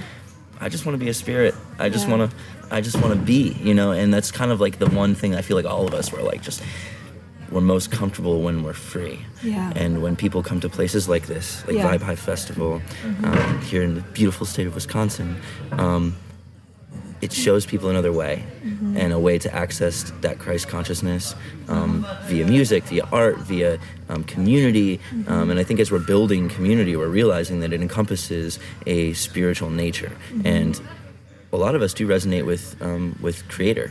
i 0.60 0.68
just 0.68 0.84
want 0.86 0.94
to 0.98 1.04
be 1.04 1.08
a 1.10 1.14
spirit 1.14 1.54
I 1.78 1.88
just 1.88 2.08
want 2.08 2.30
to. 2.30 2.36
I 2.70 2.82
just 2.82 2.96
want 3.00 3.14
to 3.14 3.18
be, 3.18 3.54
you 3.54 3.72
know, 3.72 3.92
and 3.92 4.12
that's 4.12 4.30
kind 4.30 4.52
of 4.52 4.60
like 4.60 4.78
the 4.78 4.88
one 4.90 5.14
thing 5.14 5.34
I 5.34 5.40
feel 5.40 5.56
like 5.56 5.64
all 5.64 5.86
of 5.88 5.94
us 5.94 6.12
were 6.12 6.20
like 6.22 6.42
just 6.42 6.62
we're 7.50 7.60
most 7.60 7.90
comfortable 7.90 8.42
when 8.42 8.62
we're 8.62 8.72
free. 8.72 9.18
Yeah. 9.42 9.72
And 9.74 10.02
when 10.02 10.16
people 10.16 10.42
come 10.42 10.60
to 10.60 10.68
places 10.68 11.08
like 11.08 11.26
this, 11.26 11.64
like 11.66 11.76
Yeah. 11.76 11.84
Mm-hmm. 11.84 11.94
Vibe 11.94 12.02
High 12.06 12.16
Festival, 12.16 12.80
um, 13.24 13.60
here 13.62 13.82
in 13.82 13.94
the 13.96 14.02
beautiful 14.02 14.46
state 14.46 14.66
of 14.66 14.74
Wisconsin, 14.74 15.36
um, 15.72 16.16
it 17.20 17.32
shows 17.32 17.66
people 17.66 17.90
another 17.90 18.12
way 18.12 18.44
Mm-hmm. 18.64 18.96
and 18.96 19.12
a 19.12 19.18
way 19.18 19.38
to 19.38 19.54
access 19.54 20.10
that 20.20 20.38
Christ 20.38 20.68
consciousness 20.68 21.34
um, 21.68 22.06
via 22.24 22.46
music, 22.46 22.84
via 22.84 23.04
art, 23.12 23.38
via 23.38 23.78
um, 24.08 24.24
community. 24.24 24.98
Mm-hmm. 24.98 25.32
Um, 25.32 25.50
and 25.50 25.58
I 25.58 25.64
think 25.64 25.80
as 25.80 25.90
we're 25.90 25.98
building 26.06 26.48
community, 26.48 26.96
we're 26.96 27.08
realizing 27.08 27.60
that 27.60 27.72
it 27.72 27.80
encompasses 27.82 28.58
a 28.86 29.12
spiritual 29.14 29.70
nature. 29.70 30.12
Mm-hmm. 30.32 30.46
And 30.46 30.80
a 31.52 31.56
lot 31.56 31.74
of 31.74 31.82
us 31.82 31.92
do 31.94 32.06
resonate 32.06 32.44
with 32.46 32.76
um, 32.80 33.18
with 33.20 33.48
Creator. 33.48 33.90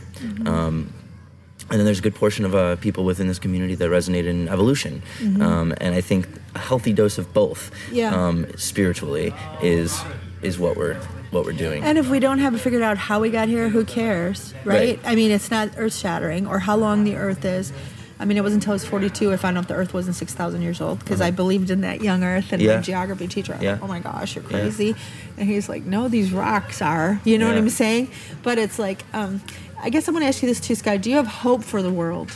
Mm-hmm. 1.70 1.72
And 1.72 1.78
then 1.80 1.84
there's 1.86 2.00
a 2.00 2.02
good 2.02 2.14
portion 2.16 2.44
of 2.44 2.54
uh, 2.54 2.76
people 2.76 3.04
within 3.04 3.28
this 3.28 3.38
community 3.38 3.76
that 3.76 3.88
resonate 3.90 4.26
in 4.26 4.48
evolution. 4.48 5.02
Um, 5.40 5.72
and 5.80 5.94
I 5.94 6.00
think 6.00 6.26
a 6.54 6.58
healthy 6.58 6.92
dose 6.92 7.16
of 7.18 7.32
both 7.32 7.70
Mm-hmm. 7.70 7.94
Yeah. 7.94 8.14
um, 8.28 8.46
spiritually 8.56 9.32
is 9.62 10.00
is 10.42 10.58
what 10.58 10.76
we're 10.76 10.94
what 11.30 11.44
we're 11.44 11.52
doing. 11.52 11.84
And 11.84 11.96
if 11.98 12.08
we 12.10 12.18
don't 12.18 12.38
have 12.40 12.54
it 12.54 12.58
figured 12.58 12.82
out 12.82 12.98
how 12.98 13.20
we 13.20 13.30
got 13.30 13.46
here, 13.48 13.68
who 13.68 13.84
cares, 13.84 14.52
right? 14.64 14.98
Right. 14.98 15.00
I 15.04 15.14
mean, 15.14 15.30
it's 15.30 15.50
not 15.50 15.70
earth 15.76 15.94
shattering 15.94 16.46
or 16.46 16.58
how 16.58 16.76
long 16.76 17.04
the 17.04 17.14
earth 17.16 17.44
is. 17.44 17.72
I 18.18 18.24
mean, 18.26 18.36
it 18.36 18.42
wasn't 18.42 18.62
until 18.64 18.72
I 18.72 18.74
was 18.74 18.84
42 18.84 19.32
I 19.32 19.36
found 19.36 19.56
out 19.56 19.66
the 19.68 19.74
earth 19.74 19.94
wasn't 19.94 20.16
6,000 20.16 20.60
years 20.60 20.80
old 20.80 20.98
because 20.98 21.20
I 21.22 21.30
believed 21.30 21.70
in 21.70 21.80
that 21.82 22.02
young 22.02 22.22
earth 22.24 22.52
and 22.52 22.60
Uh-huh. 22.60 22.70
Yeah. 22.70 22.76
my 22.76 22.82
geography 22.82 23.28
teacher. 23.28 23.54
I'm 23.54 23.62
Yeah. 23.62 23.72
like, 23.72 23.82
oh 23.82 23.86
my 23.86 24.00
gosh, 24.00 24.34
you're 24.34 24.44
Yeah. 24.44 24.50
crazy. 24.60 24.94
And 25.38 25.48
he's 25.48 25.68
like, 25.70 25.84
no, 25.86 26.08
these 26.08 26.30
rocks 26.32 26.82
are. 26.82 27.20
You 27.24 27.38
know 27.38 27.48
what 27.48 27.56
I'm 27.56 27.70
saying? 27.70 28.08
But 28.42 28.58
it's 28.58 28.78
like, 28.78 29.04
um, 29.14 29.40
I 29.82 29.90
guess 29.90 30.08
I 30.08 30.12
want 30.12 30.22
to 30.24 30.28
ask 30.28 30.42
you 30.42 30.48
this 30.48 30.60
too, 30.60 30.74
Scott. 30.74 31.00
Do 31.00 31.10
you 31.10 31.16
have 31.16 31.26
hope 31.26 31.62
for 31.64 31.82
the 31.82 31.90
world? 31.90 32.30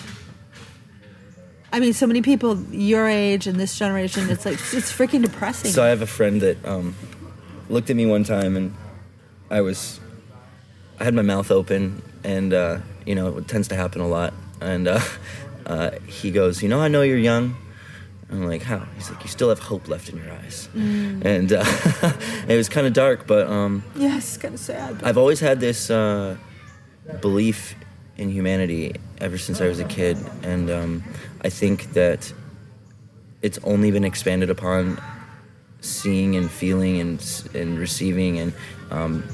I 1.73 1.81
mean, 1.81 1.93
so 1.93 2.07
many 2.07 2.23
people 2.23 2.57
your 2.71 3.09
age 3.09 3.47
and 3.47 3.59
this 3.59 3.77
generation, 3.77 4.31
it's 4.31 4.45
like, 4.47 4.55
it's 4.73 4.93
freaking 4.93 5.23
depressing. 5.23 5.73
So 5.73 5.83
I 5.83 5.89
have 5.89 6.03
a 6.03 6.07
friend 6.07 6.41
that 6.41 6.65
um, 6.65 6.95
looked 7.69 7.91
at 7.91 7.97
me 7.97 8.07
one 8.07 8.23
time, 8.25 8.57
and 8.57 8.75
I 9.51 9.61
was, 9.61 9.99
I 11.01 11.05
had 11.05 11.15
my 11.15 11.23
mouth 11.23 11.51
open, 11.51 12.01
and 12.23 12.55
uh, 12.55 12.79
you 13.05 13.15
know 13.17 13.37
it 13.39 13.49
tends 13.49 13.69
to 13.69 13.75
happen 13.75 14.01
a 14.01 14.07
lot. 14.09 14.33
And 14.61 14.87
uh, 14.87 15.01
uh, 15.67 15.91
he 16.07 16.31
goes, 16.31 16.63
"You 16.63 16.69
know, 16.69 16.81
I 16.81 16.87
know 16.89 17.03
you're 17.03 17.19
young." 17.19 17.57
I'm 18.31 18.47
like, 18.47 18.63
"How?" 18.63 18.87
He's 18.95 19.11
like, 19.11 19.23
"You 19.25 19.29
still 19.29 19.49
have 19.49 19.59
hope 19.59 19.89
left 19.89 20.09
in 20.09 20.17
your 20.17 20.31
eyes." 20.33 20.69
And 20.75 21.53
uh, 21.53 21.65
it 22.49 22.57
was 22.57 22.69
kind 22.69 22.87
of 22.87 22.93
dark, 22.93 23.27
but 23.27 23.49
um, 23.49 23.83
yes, 23.97 24.37
kind 24.37 24.55
of 24.55 24.61
sad. 24.61 25.01
but- 25.01 25.09
I've 25.09 25.19
always 25.19 25.41
had 25.41 25.59
this 25.59 25.91
uh, 25.91 26.37
belief 27.21 27.75
in 28.17 28.31
humanity 28.31 28.95
ever 29.21 29.39
since 29.39 29.61
I 29.61 29.69
was 29.69 29.81
a 29.81 29.85
kid, 29.85 30.19
and 30.43 30.71
um, 30.71 31.05
I 31.43 31.49
think 31.49 31.93
that 31.95 32.33
it's 33.43 33.59
only 33.65 33.91
been 33.91 34.05
expanded 34.05 34.51
upon 34.51 35.01
seeing 35.81 36.35
and 36.37 36.51
feeling 36.51 37.01
and 37.01 37.49
and 37.55 37.79
receiving 37.79 38.39
and 38.39 38.53
um, 38.91 39.25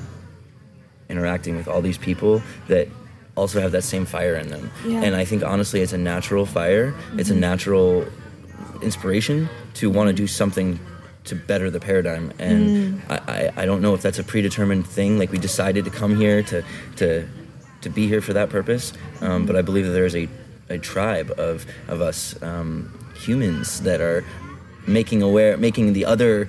interacting 1.08 1.56
with 1.56 1.68
all 1.68 1.80
these 1.80 1.98
people 1.98 2.42
that 2.68 2.88
also 3.36 3.60
have 3.60 3.72
that 3.72 3.82
same 3.82 4.04
fire 4.04 4.34
in 4.34 4.48
them. 4.48 4.70
Yeah. 4.84 5.02
And 5.02 5.14
I 5.14 5.24
think 5.24 5.42
honestly, 5.42 5.80
it's 5.80 5.92
a 5.92 5.98
natural 5.98 6.46
fire. 6.46 6.94
It's 7.14 7.30
a 7.30 7.34
natural 7.34 8.06
inspiration 8.82 9.48
to 9.74 9.90
want 9.90 10.08
to 10.08 10.12
do 10.12 10.26
something 10.26 10.78
to 11.24 11.34
better 11.34 11.70
the 11.70 11.80
paradigm. 11.80 12.32
And 12.38 13.02
I, 13.08 13.16
I, 13.16 13.62
I 13.62 13.66
don't 13.66 13.82
know 13.82 13.94
if 13.94 14.02
that's 14.02 14.18
a 14.18 14.24
predetermined 14.24 14.86
thing. 14.86 15.18
Like 15.18 15.30
we 15.30 15.38
decided 15.38 15.84
to 15.84 15.90
come 15.90 16.16
here 16.16 16.42
to 16.44 16.64
to 16.96 17.28
to 17.82 17.90
be 17.90 18.06
here 18.06 18.20
for 18.20 18.32
that 18.32 18.50
purpose. 18.50 18.92
Um, 19.20 19.46
but 19.46 19.56
I 19.56 19.62
believe 19.62 19.86
that 19.86 19.92
there 19.92 20.06
is 20.06 20.16
a, 20.16 20.28
a 20.68 20.78
tribe 20.78 21.32
of 21.38 21.66
of 21.88 22.00
us 22.00 22.40
um, 22.42 22.92
humans 23.14 23.82
that 23.82 24.00
are 24.00 24.24
making 24.86 25.22
aware, 25.22 25.56
making 25.56 25.92
the 25.92 26.04
other 26.04 26.48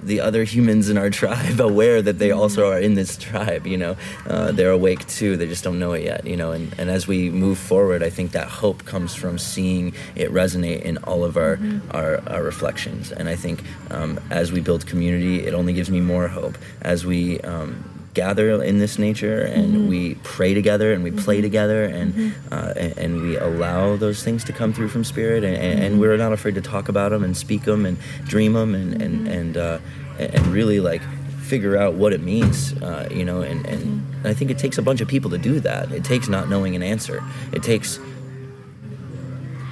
the 0.00 0.20
other 0.20 0.44
humans 0.44 0.88
in 0.88 0.96
our 0.96 1.10
tribe 1.20 1.60
aware 1.60 2.00
that 2.00 2.18
they 2.18 2.30
also 2.30 2.70
are 2.70 2.78
in 2.78 2.94
this 2.94 3.16
tribe 3.16 3.66
you 3.66 3.76
know? 3.76 3.96
Uh, 4.26 4.52
they're 4.52 4.70
awake 4.70 5.06
too 5.08 5.36
they 5.36 5.46
just 5.46 5.64
don't 5.64 5.78
know 5.78 5.92
it 5.92 6.04
yet 6.04 6.26
you 6.26 6.36
know? 6.36 6.52
And, 6.52 6.74
and 6.78 6.90
as 6.90 7.06
we 7.06 7.30
move 7.30 7.58
forward 7.58 8.02
i 8.02 8.10
think 8.10 8.32
that 8.32 8.48
hope 8.48 8.84
comes 8.84 9.14
from 9.14 9.38
seeing 9.38 9.92
it 10.14 10.30
resonate 10.30 10.82
in 10.82 10.98
all 10.98 11.24
of 11.24 11.36
our 11.36 11.58
our, 11.90 12.22
our 12.28 12.42
reflections. 12.42 13.12
And 13.12 13.28
i 13.28 13.36
think 13.36 13.62
um, 13.90 14.20
as 14.30 14.52
we 14.52 14.60
build 14.60 14.86
community 14.86 15.46
it 15.46 15.54
only 15.54 15.72
gives 15.72 15.90
me 15.90 16.00
more 16.00 16.28
hope. 16.28 16.56
As 16.80 17.04
we 17.04 17.40
um, 17.40 17.97
gather 18.22 18.46
in 18.70 18.76
this 18.84 18.94
nature 18.98 19.40
and 19.56 19.88
we 19.92 20.00
pray 20.36 20.52
together 20.60 20.88
and 20.94 21.00
we 21.08 21.12
play 21.26 21.38
together 21.48 21.80
and, 21.98 22.10
uh, 22.50 22.72
and 22.82 22.92
and 23.02 23.10
we 23.24 23.30
allow 23.48 23.84
those 24.04 24.18
things 24.26 24.40
to 24.48 24.52
come 24.60 24.70
through 24.74 24.90
from 24.94 25.04
spirit 25.04 25.42
and, 25.48 25.56
and, 25.66 25.76
and 25.84 25.92
we're 26.00 26.18
not 26.26 26.32
afraid 26.38 26.54
to 26.60 26.64
talk 26.74 26.88
about 26.94 27.08
them 27.12 27.22
and 27.26 27.36
speak 27.46 27.62
them 27.70 27.86
and 27.88 27.96
dream 28.32 28.52
them 28.58 28.70
and 28.80 28.90
and 29.04 29.14
and, 29.38 29.52
uh, 29.56 29.78
and 30.34 30.42
really 30.58 30.80
like 30.90 31.02
figure 31.52 31.76
out 31.82 31.92
what 32.02 32.12
it 32.16 32.22
means 32.34 32.56
uh, 32.88 33.08
you 33.18 33.24
know 33.28 33.40
and, 33.50 33.60
and 33.72 33.86
I 34.24 34.34
think 34.34 34.50
it 34.50 34.58
takes 34.58 34.78
a 34.78 34.82
bunch 34.82 35.00
of 35.00 35.08
people 35.08 35.30
to 35.30 35.38
do 35.38 35.60
that. 35.60 35.92
It 35.92 36.04
takes 36.04 36.28
not 36.28 36.48
knowing 36.48 36.74
an 36.74 36.82
answer. 36.82 37.22
It 37.52 37.62
takes 37.62 38.00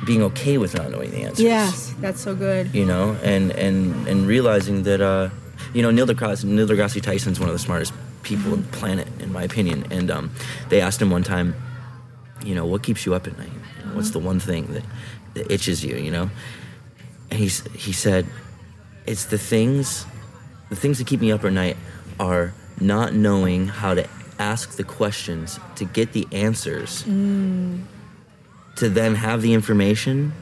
being 0.06 0.22
okay 0.22 0.56
with 0.56 0.72
not 0.74 0.90
knowing 0.92 1.10
the 1.10 1.22
answers. 1.28 1.40
Yes, 1.40 1.94
that's 2.00 2.20
so 2.20 2.34
good. 2.34 2.72
you 2.72 2.86
know, 2.86 3.16
and 3.22 3.50
and 3.52 4.06
and 4.06 4.26
realizing 4.26 4.84
that 4.84 5.00
uh, 5.00 5.30
you 5.74 5.82
know 5.82 5.90
Neil 5.90 6.06
deGrasse 6.06 6.44
Neil 6.44 6.66
deGrasse 6.66 7.02
Tyson's 7.02 7.40
one 7.40 7.48
of 7.48 7.54
the 7.54 7.64
smartest 7.68 7.92
people 8.26 8.52
on 8.52 8.62
the 8.62 8.68
planet, 8.68 9.08
in 9.20 9.32
my 9.32 9.44
opinion. 9.44 9.86
And 9.90 10.10
um, 10.10 10.30
they 10.68 10.80
asked 10.80 11.00
him 11.00 11.10
one 11.10 11.22
time, 11.22 11.54
you 12.44 12.54
know, 12.54 12.66
what 12.66 12.82
keeps 12.82 13.06
you 13.06 13.14
up 13.14 13.26
at 13.26 13.38
night? 13.38 13.50
You 13.78 13.86
know, 13.86 13.96
What's 13.96 14.10
the 14.10 14.18
one 14.18 14.40
thing 14.40 14.66
that, 14.74 14.84
that 15.34 15.50
itches 15.50 15.84
you? 15.84 15.96
You 15.96 16.10
know, 16.10 16.30
and 17.30 17.38
he's 17.38 17.62
he 17.72 17.92
said, 17.92 18.26
it's 19.06 19.26
the 19.26 19.38
things, 19.38 20.04
the 20.68 20.76
things 20.76 20.98
that 20.98 21.06
keep 21.06 21.20
me 21.20 21.32
up 21.32 21.44
at 21.44 21.52
night 21.52 21.76
are 22.18 22.52
not 22.80 23.14
knowing 23.14 23.68
how 23.68 23.94
to 23.94 24.06
ask 24.38 24.76
the 24.76 24.84
questions 24.84 25.58
to 25.76 25.84
get 25.84 26.12
the 26.12 26.26
answers 26.32 27.02
to 28.76 28.90
then 28.90 29.14
have 29.14 29.40
the 29.40 29.54
information 29.54 30.32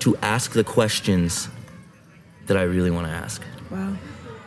to 0.00 0.16
ask 0.16 0.52
the 0.52 0.64
questions 0.64 1.48
that 2.46 2.56
I 2.56 2.62
really 2.62 2.90
want 2.90 3.06
to 3.06 3.12
ask. 3.12 3.42
Wow. 3.70 3.94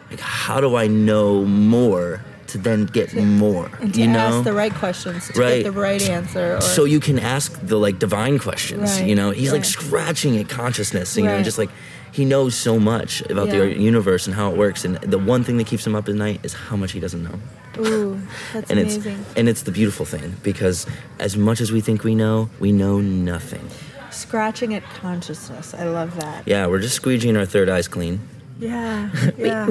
Like, 0.10 0.20
how 0.20 0.60
do 0.60 0.76
I 0.76 0.88
know 0.88 1.46
more 1.46 2.22
to 2.52 2.58
then 2.58 2.86
get 2.86 3.14
more? 3.16 3.70
And 3.82 3.94
to 3.94 4.00
you 4.02 4.08
know, 4.08 4.20
ask 4.20 4.44
the 4.44 4.54
right 4.54 4.74
questions 4.74 5.28
to 5.30 5.40
Right. 5.40 5.64
get 5.64 5.74
the 5.74 5.80
right 5.80 6.02
answer. 6.10 6.58
Or, 6.58 6.62
so 6.62 6.86
you 6.86 7.00
can 7.00 7.20
ask 7.20 7.60
the 7.66 7.78
like 7.78 8.00
divine 8.00 8.40
questions. 8.40 8.92
Right, 9.00 9.08
You 9.08 9.16
know, 9.16 9.32
he's 9.32 9.52
like 9.52 9.66
scratching 9.66 10.38
at 10.38 10.50
consciousness. 10.50 11.16
You 11.18 11.24
know, 11.24 11.36
Right. 11.36 11.46
just 11.46 11.58
like 11.58 11.70
he 12.12 12.26
knows 12.26 12.56
so 12.56 12.78
much 12.80 13.22
about 13.30 13.48
Yeah. 13.48 13.60
the 13.60 13.80
universe 13.80 14.28
and 14.28 14.36
how 14.36 14.52
it 14.52 14.58
works. 14.58 14.84
And 14.86 14.98
the 14.98 15.18
one 15.18 15.44
thing 15.44 15.58
that 15.58 15.68
keeps 15.68 15.86
him 15.88 15.96
up 15.96 16.10
at 16.10 16.16
night 16.16 16.40
is 16.44 16.54
how 16.54 16.76
much 16.76 16.92
he 16.92 17.00
doesn't 17.00 17.24
know. 17.24 17.40
Ooh, 17.80 18.20
that's 18.54 18.70
and 18.70 18.80
amazing. 18.80 19.14
it's 19.14 19.34
and 19.38 19.48
it's 19.48 19.62
the 19.62 19.72
beautiful 19.72 20.06
thing 20.06 20.36
because 20.44 20.86
as 21.20 21.38
much 21.38 21.62
as 21.62 21.72
we 21.72 21.80
think 21.80 22.04
we 22.04 22.16
know, 22.16 22.50
we 22.60 22.72
know 22.74 23.00
nothing. 23.00 23.66
Scratching 24.10 24.74
at 24.74 24.84
consciousness. 25.02 25.74
I 25.74 25.86
love 25.86 26.20
that. 26.20 26.44
Yeah, 26.46 26.68
we're 26.68 26.80
just 26.82 27.02
squeegeeing 27.02 27.38
our 27.40 27.46
third 27.46 27.70
eyes 27.70 27.88
clean. 27.88 28.20
Yeah. 28.60 29.10
Yeah. 29.38 29.70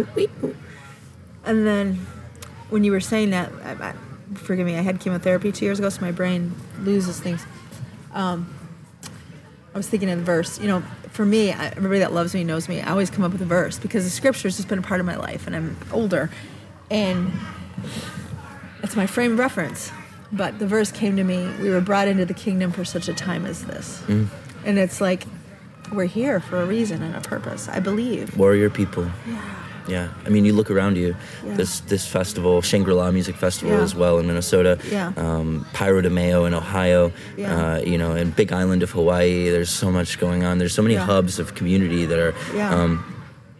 and 1.45 1.67
then 1.67 2.07
when 2.71 2.85
you 2.85 2.93
were 2.93 3.01
saying 3.01 3.31
that, 3.31 3.53
I, 3.65 3.91
I, 3.91 3.95
forgive 4.35 4.67
me, 4.67 4.77
I 4.77 4.81
had 4.81 5.01
chemotherapy 5.01 5.53
two 5.53 5.65
years 5.65 5.79
ago, 5.79 5.89
so 5.89 6.01
my 6.01 6.13
brain 6.13 6.55
loses 6.81 7.21
things. 7.21 7.45
Um, 8.13 8.55
I 9.75 9.77
was 9.77 9.89
thinking 9.89 10.11
of 10.11 10.19
the 10.19 10.25
verse. 10.25 10.59
You 10.59 10.69
know, 10.69 10.81
for 11.11 11.25
me, 11.25 11.53
I, 11.53 11.67
everybody 11.69 12.01
that 12.01 12.13
loves 12.13 12.35
me 12.35 12.45
knows 12.45 12.69
me. 12.69 12.81
I 12.81 12.91
always 12.91 13.11
come 13.11 13.25
up 13.25 13.33
with 13.33 13.43
a 13.43 13.47
verse 13.47 13.79
because 13.79 14.05
the 14.05 14.11
scripture's 14.11 14.57
just 14.57 14.69
been 14.69 14.79
a 14.79 14.83
part 14.83 15.01
of 15.01 15.07
my 15.07 15.17
life, 15.17 15.47
and 15.47 15.55
I'm 15.55 15.77
older, 15.93 16.31
and 16.91 17.33
it's 18.83 18.97
my 18.97 19.07
frame 19.07 19.33
of 19.33 19.39
reference. 19.39 19.93
But 20.33 20.59
the 20.61 20.67
verse 20.67 20.93
came 20.93 21.17
to 21.17 21.25
me. 21.25 21.49
We 21.61 21.71
were 21.71 21.81
brought 21.81 22.09
into 22.09 22.25
the 22.25 22.35
kingdom 22.35 22.73
for 22.73 22.85
such 22.85 23.09
a 23.09 23.15
time 23.15 23.47
as 23.47 23.65
this, 23.65 24.03
and 24.65 24.79
it's 24.79 25.01
like 25.01 25.25
we're 25.93 26.05
here 26.05 26.39
for 26.39 26.63
a 26.63 26.67
reason 26.67 27.03
and 27.03 27.17
a 27.17 27.21
purpose. 27.21 27.69
I 27.69 27.81
believe. 27.81 28.37
Warrior 28.37 28.71
people. 28.71 29.11
Yeah. 29.27 29.55
Yeah, 29.89 30.09
I 30.27 30.29
mean, 30.29 30.45
you 30.45 30.53
look 30.53 30.71
around 30.71 30.97
you. 30.97 31.15
Yeah. 31.45 31.55
This 31.57 31.81
this 31.81 32.07
festival, 32.07 32.63
Shangri 32.63 32.93
La 32.95 33.11
Music 33.11 33.37
Festival, 33.37 33.77
Yeah. 33.77 33.83
as 33.83 33.95
well 33.95 34.19
in 34.19 34.27
Minnesota. 34.27 34.79
Yeah. 34.91 35.13
Um, 35.17 35.67
Pyro 35.73 36.01
de 36.01 36.11
Mayo 36.11 36.45
in 36.45 36.55
Ohio. 36.55 37.13
Yeah. 37.37 37.55
Uh, 37.75 37.79
you 37.81 37.99
know, 37.99 38.13
and 38.13 38.35
Big 38.37 38.53
Island 38.53 38.83
of 38.83 38.91
Hawaii. 38.93 39.51
There's 39.51 39.71
so 39.71 39.91
much 39.91 40.19
going 40.19 40.45
on. 40.45 40.59
There's 40.59 40.75
so 40.75 40.83
many 40.83 40.95
Yeah. 40.95 41.05
hubs 41.07 41.39
of 41.39 41.55
community 41.55 42.07
that 42.07 42.19
are 42.19 42.35
Yeah. 42.55 42.75
um, 42.75 43.05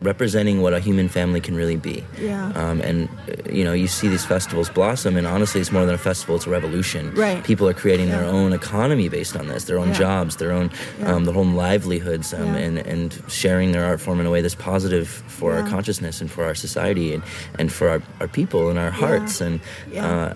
representing 0.03 0.63
what 0.63 0.73
a 0.73 0.81
human 0.81 1.09
family 1.09 1.41
can 1.41 1.55
really 1.55 1.77
be. 1.77 2.03
Yeah. 2.19 2.53
Um, 2.55 2.81
and 2.81 3.09
uh, 3.29 3.51
you 3.53 3.65
know, 3.65 3.73
you 3.75 3.87
see 3.87 4.09
these 4.09 4.25
festivals 4.25 4.71
blossom, 4.71 5.17
and 5.17 5.27
honestly, 5.27 5.61
it's 5.61 5.73
more 5.73 5.85
than 5.85 5.95
a 5.95 5.99
festival; 5.99 6.37
it's 6.37 6.47
a 6.47 6.51
revolution. 6.51 7.15
Right. 7.15 7.45
People 7.45 7.69
are 7.69 7.75
creating 7.75 8.09
their 8.09 8.25
own 8.25 8.53
economy 8.53 9.09
based 9.09 9.37
on 9.37 9.49
this, 9.49 9.65
their 9.65 9.79
own 9.79 9.89
Yeah. 9.89 9.95
jobs, 9.95 10.37
their 10.37 10.53
own 10.53 10.71
Yeah. 11.01 11.15
um, 11.15 11.25
their 11.25 11.37
own 11.37 11.55
livelihoods, 11.55 12.33
um, 12.33 12.47
Yeah. 12.47 12.57
and 12.57 12.79
and 12.79 13.23
sharing 13.29 13.73
their 13.73 13.85
art 13.85 14.01
form 14.01 14.21
in 14.21 14.27
a 14.27 14.31
way 14.31 14.41
that's 14.41 14.55
positive 14.55 15.09
for 15.09 15.53
our 15.55 15.69
consciousness 15.69 16.21
and 16.21 16.31
for 16.31 16.45
our 16.45 16.55
society 16.55 17.13
and, 17.15 17.23
and 17.59 17.73
for 17.73 17.89
our, 17.89 18.03
our 18.21 18.29
people 18.29 18.71
and 18.71 18.79
our 18.79 18.91
hearts 18.91 19.41
and 19.41 19.61
Yeah. 19.93 20.07
uh, 20.07 20.35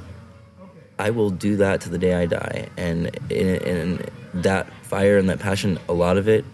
I 0.98 1.10
will 1.10 1.30
do 1.30 1.56
that 1.56 1.80
to 1.82 1.88
the 1.88 1.98
day 1.98 2.14
I 2.14 2.26
die. 2.26 2.68
And 2.76 3.06
in, 3.28 3.56
in 3.56 4.00
that 4.42 4.66
fire 4.82 5.18
and 5.18 5.28
that 5.28 5.40
passion, 5.40 5.78
a 5.88 5.92
lot 5.92 6.16
of 6.18 6.28
it 6.28 6.44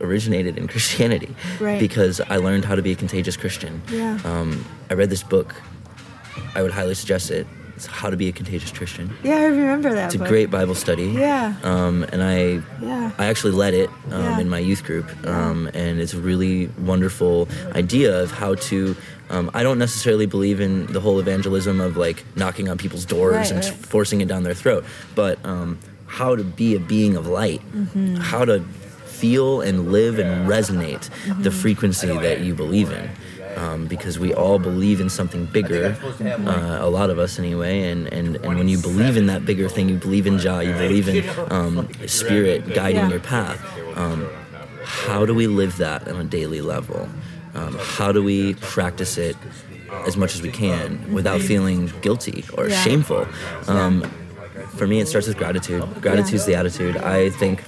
originated 0.00 0.56
in 0.58 0.66
Christianity 0.68 1.34
Right. 1.60 1.80
because 1.80 2.20
I 2.20 2.36
learned 2.36 2.64
how 2.64 2.74
to 2.74 2.82
be 2.82 2.92
a 2.92 2.96
contagious 2.96 3.36
Christian. 3.36 3.82
Yeah. 3.90 4.18
Um, 4.24 4.64
I 4.90 4.94
read 4.94 5.10
this 5.10 5.22
book. 5.22 5.54
I 6.54 6.62
would 6.62 6.72
highly 6.72 6.94
suggest 6.94 7.30
it. 7.30 7.46
It's 7.76 7.86
How 7.86 8.10
to 8.10 8.16
Be 8.16 8.28
a 8.28 8.32
Contagious 8.32 8.72
Christian. 8.72 9.08
Yeah, 9.22 9.36
I 9.36 9.44
remember 9.44 9.94
that. 9.94 10.12
It's 10.12 10.20
a 10.20 10.26
great 10.26 10.50
Bible 10.50 10.74
study. 10.74 11.04
Yeah. 11.04 11.54
Um, 11.62 12.04
and 12.12 12.24
I, 12.24 12.60
Yeah. 12.84 13.12
I 13.18 13.26
actually 13.26 13.52
led 13.52 13.72
it 13.72 13.88
um, 14.10 14.22
Yeah. 14.24 14.40
in 14.40 14.48
my 14.48 14.58
youth 14.58 14.82
group, 14.82 15.06
um, 15.24 15.70
and 15.74 16.00
it's 16.00 16.12
a 16.12 16.18
really 16.18 16.66
wonderful 16.80 17.46
idea 17.76 18.20
of 18.20 18.32
how 18.32 18.56
to. 18.56 18.96
Um, 19.30 19.50
I 19.54 19.62
don't 19.62 19.78
necessarily 19.78 20.26
believe 20.26 20.58
in 20.60 20.86
the 20.86 20.98
whole 21.00 21.20
evangelism 21.20 21.80
of 21.80 21.96
like 21.96 22.24
knocking 22.34 22.68
on 22.68 22.78
people's 22.78 23.04
doors 23.04 23.34
Right, 23.36 23.50
and 23.52 23.64
right. 23.64 23.74
forcing 23.74 24.20
it 24.22 24.26
down 24.28 24.42
their 24.42 24.54
throat, 24.54 24.84
but 25.14 25.38
um, 25.44 25.78
how 26.06 26.34
to 26.34 26.42
be 26.42 26.74
a 26.74 26.80
being 26.80 27.14
of 27.14 27.28
light, 27.28 27.60
Mm-hmm. 27.76 28.16
how 28.16 28.44
to 28.44 28.64
feel 29.20 29.60
and 29.60 29.90
live 29.92 30.18
and 30.18 30.48
resonate 30.48 31.08
Mm-hmm. 31.08 31.42
the 31.42 31.50
frequency 31.50 32.06
that 32.26 32.40
you 32.40 32.54
believe 32.54 32.90
in. 32.90 33.10
Um, 33.56 33.86
because 33.86 34.18
we 34.20 34.32
all 34.34 34.58
believe 34.58 35.00
in 35.00 35.08
something 35.10 35.46
bigger, 35.46 35.96
uh, 36.46 36.78
a 36.80 36.88
lot 36.88 37.10
of 37.10 37.18
us 37.18 37.38
anyway, 37.40 37.90
and, 37.90 38.06
and, 38.12 38.36
and 38.36 38.56
when 38.58 38.68
you 38.68 38.78
believe 38.78 39.16
in 39.16 39.26
that 39.26 39.44
bigger 39.44 39.68
thing, 39.68 39.88
you 39.88 39.96
believe 39.96 40.26
in 40.28 40.38
Jah, 40.38 40.60
you 40.62 40.72
believe 40.74 41.08
in 41.08 41.24
um, 41.50 41.88
spirit 42.06 42.72
guiding 42.72 42.96
Yeah. 43.06 43.08
your 43.10 43.20
path. 43.20 43.58
Um, 43.96 44.28
how 44.84 45.26
do 45.26 45.34
we 45.34 45.46
live 45.48 45.76
that 45.78 46.06
on 46.08 46.20
a 46.20 46.24
daily 46.24 46.60
level? 46.60 47.08
Um, 47.54 47.76
how 47.80 48.12
do 48.12 48.22
we 48.22 48.54
practice 48.54 49.18
it 49.18 49.36
as 50.06 50.16
much 50.16 50.34
as 50.36 50.40
we 50.42 50.50
can 50.52 51.12
without 51.12 51.40
feeling 51.40 51.90
guilty 52.00 52.44
or 52.56 52.68
Yeah. 52.68 52.80
shameful? 52.84 53.26
Um, 53.66 54.02
for 54.76 54.86
me, 54.86 55.00
it 55.00 55.08
starts 55.08 55.26
with 55.26 55.36
gratitude. 55.36 55.82
Gratitude's 56.00 56.46
the 56.46 56.54
attitude. 56.54 56.96
I 56.96 57.30
think 57.30 57.62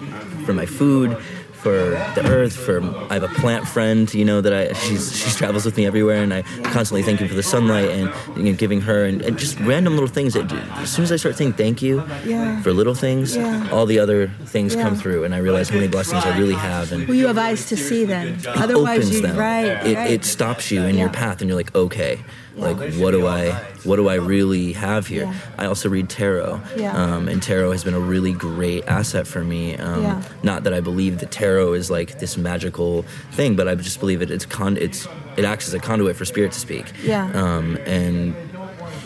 for 0.47 0.53
my 0.53 0.67
food, 0.67 1.17
for 1.63 1.91
the 2.17 2.23
earth, 2.27 2.57
for 2.57 2.83
I 3.11 3.15
have 3.15 3.23
a 3.23 3.29
plant 3.29 3.67
friend, 3.69 4.13
you 4.15 4.25
know 4.25 4.41
that 4.41 4.53
I 4.53 4.73
she's 4.73 5.15
she 5.17 5.31
travels 5.37 5.65
with 5.65 5.77
me 5.77 5.85
everywhere, 5.87 6.23
and 6.23 6.33
I 6.33 6.43
constantly 6.73 7.03
thank 7.03 7.21
you 7.21 7.29
for 7.29 7.35
the 7.35 7.43
sunlight 7.43 7.91
and 7.91 8.11
you 8.37 8.45
know, 8.45 8.53
giving 8.57 8.81
her 8.83 9.05
and, 9.05 9.21
and 9.23 9.39
just 9.39 9.59
random 9.61 9.93
little 9.95 10.09
things. 10.09 10.35
That 10.35 10.51
as 10.79 10.91
soon 10.91 11.03
as 11.05 11.13
I 11.13 11.17
start 11.17 11.37
saying 11.37 11.55
thank 11.55 11.83
you 11.83 12.03
Yeah. 12.25 12.61
for 12.63 12.73
little 12.73 12.95
things, 12.95 13.37
Yeah. 13.37 13.69
all 13.71 13.87
the 13.87 13.99
other 13.99 14.29
things 14.47 14.75
Yeah. 14.75 14.83
come 14.83 14.97
through, 14.97 15.25
and 15.25 15.35
I 15.35 15.39
realize 15.39 15.69
how 15.69 15.77
many 15.77 15.89
blessings 15.89 16.25
I 16.25 16.39
really 16.39 16.55
have, 16.55 16.93
and 16.93 17.07
Well, 17.07 17.17
you 17.17 17.27
have 17.27 17.39
eyes 17.39 17.67
to 17.67 17.77
see 17.77 18.05
then. 18.05 18.29
it 18.41 18.47
Otherwise, 18.47 18.99
opens 19.01 19.15
you 19.17 19.21
them. 19.23 19.37
right, 19.37 19.67
It, 19.87 19.97
right. 19.97 20.11
it 20.11 20.25
stops 20.25 20.71
you 20.71 20.83
in 20.85 20.97
your 20.97 21.11
path, 21.11 21.41
and 21.41 21.49
you're 21.49 21.59
like, 21.59 21.75
okay, 21.75 22.21
like 22.57 22.79
what 22.95 23.13
do 23.13 23.27
I, 23.27 23.53
what 23.85 23.97
do 23.97 24.09
I 24.09 24.17
really 24.17 24.73
have 24.73 25.07
here? 25.07 25.25
Yeah. 25.25 25.35
I 25.59 25.67
also 25.67 25.89
read 25.89 26.09
tarot, 26.09 26.61
Yeah. 26.77 26.95
um, 26.97 27.29
and 27.29 27.43
tarot 27.43 27.73
has 27.73 27.85
been 27.85 27.95
a 27.95 28.01
really 28.01 28.33
great 28.33 28.85
asset 28.87 29.27
for 29.27 29.43
me. 29.45 29.77
Um, 29.77 30.03
Yeah. 30.03 30.23
Not 30.43 30.65
that 30.65 30.75
I 30.75 30.81
believe 30.81 31.19
that 31.21 31.31
tarot 31.31 31.75
is 31.75 31.91
like 31.91 32.19
this 32.19 32.37
magical 32.37 33.03
thing, 33.33 33.57
but 33.57 33.69
I 33.69 33.75
just 33.75 34.01
believe 34.01 34.21
it. 34.23 34.31
It's 34.31 34.47
con. 34.47 34.77
It's 34.77 35.07
it 35.37 35.45
acts 35.45 35.69
as 35.69 35.75
a 35.75 35.79
conduit 35.79 36.17
for 36.17 36.25
spirit 36.25 36.53
to 36.53 36.59
speak. 36.61 36.87
Yeah. 37.05 37.31
Um, 37.33 37.77
and 37.87 38.35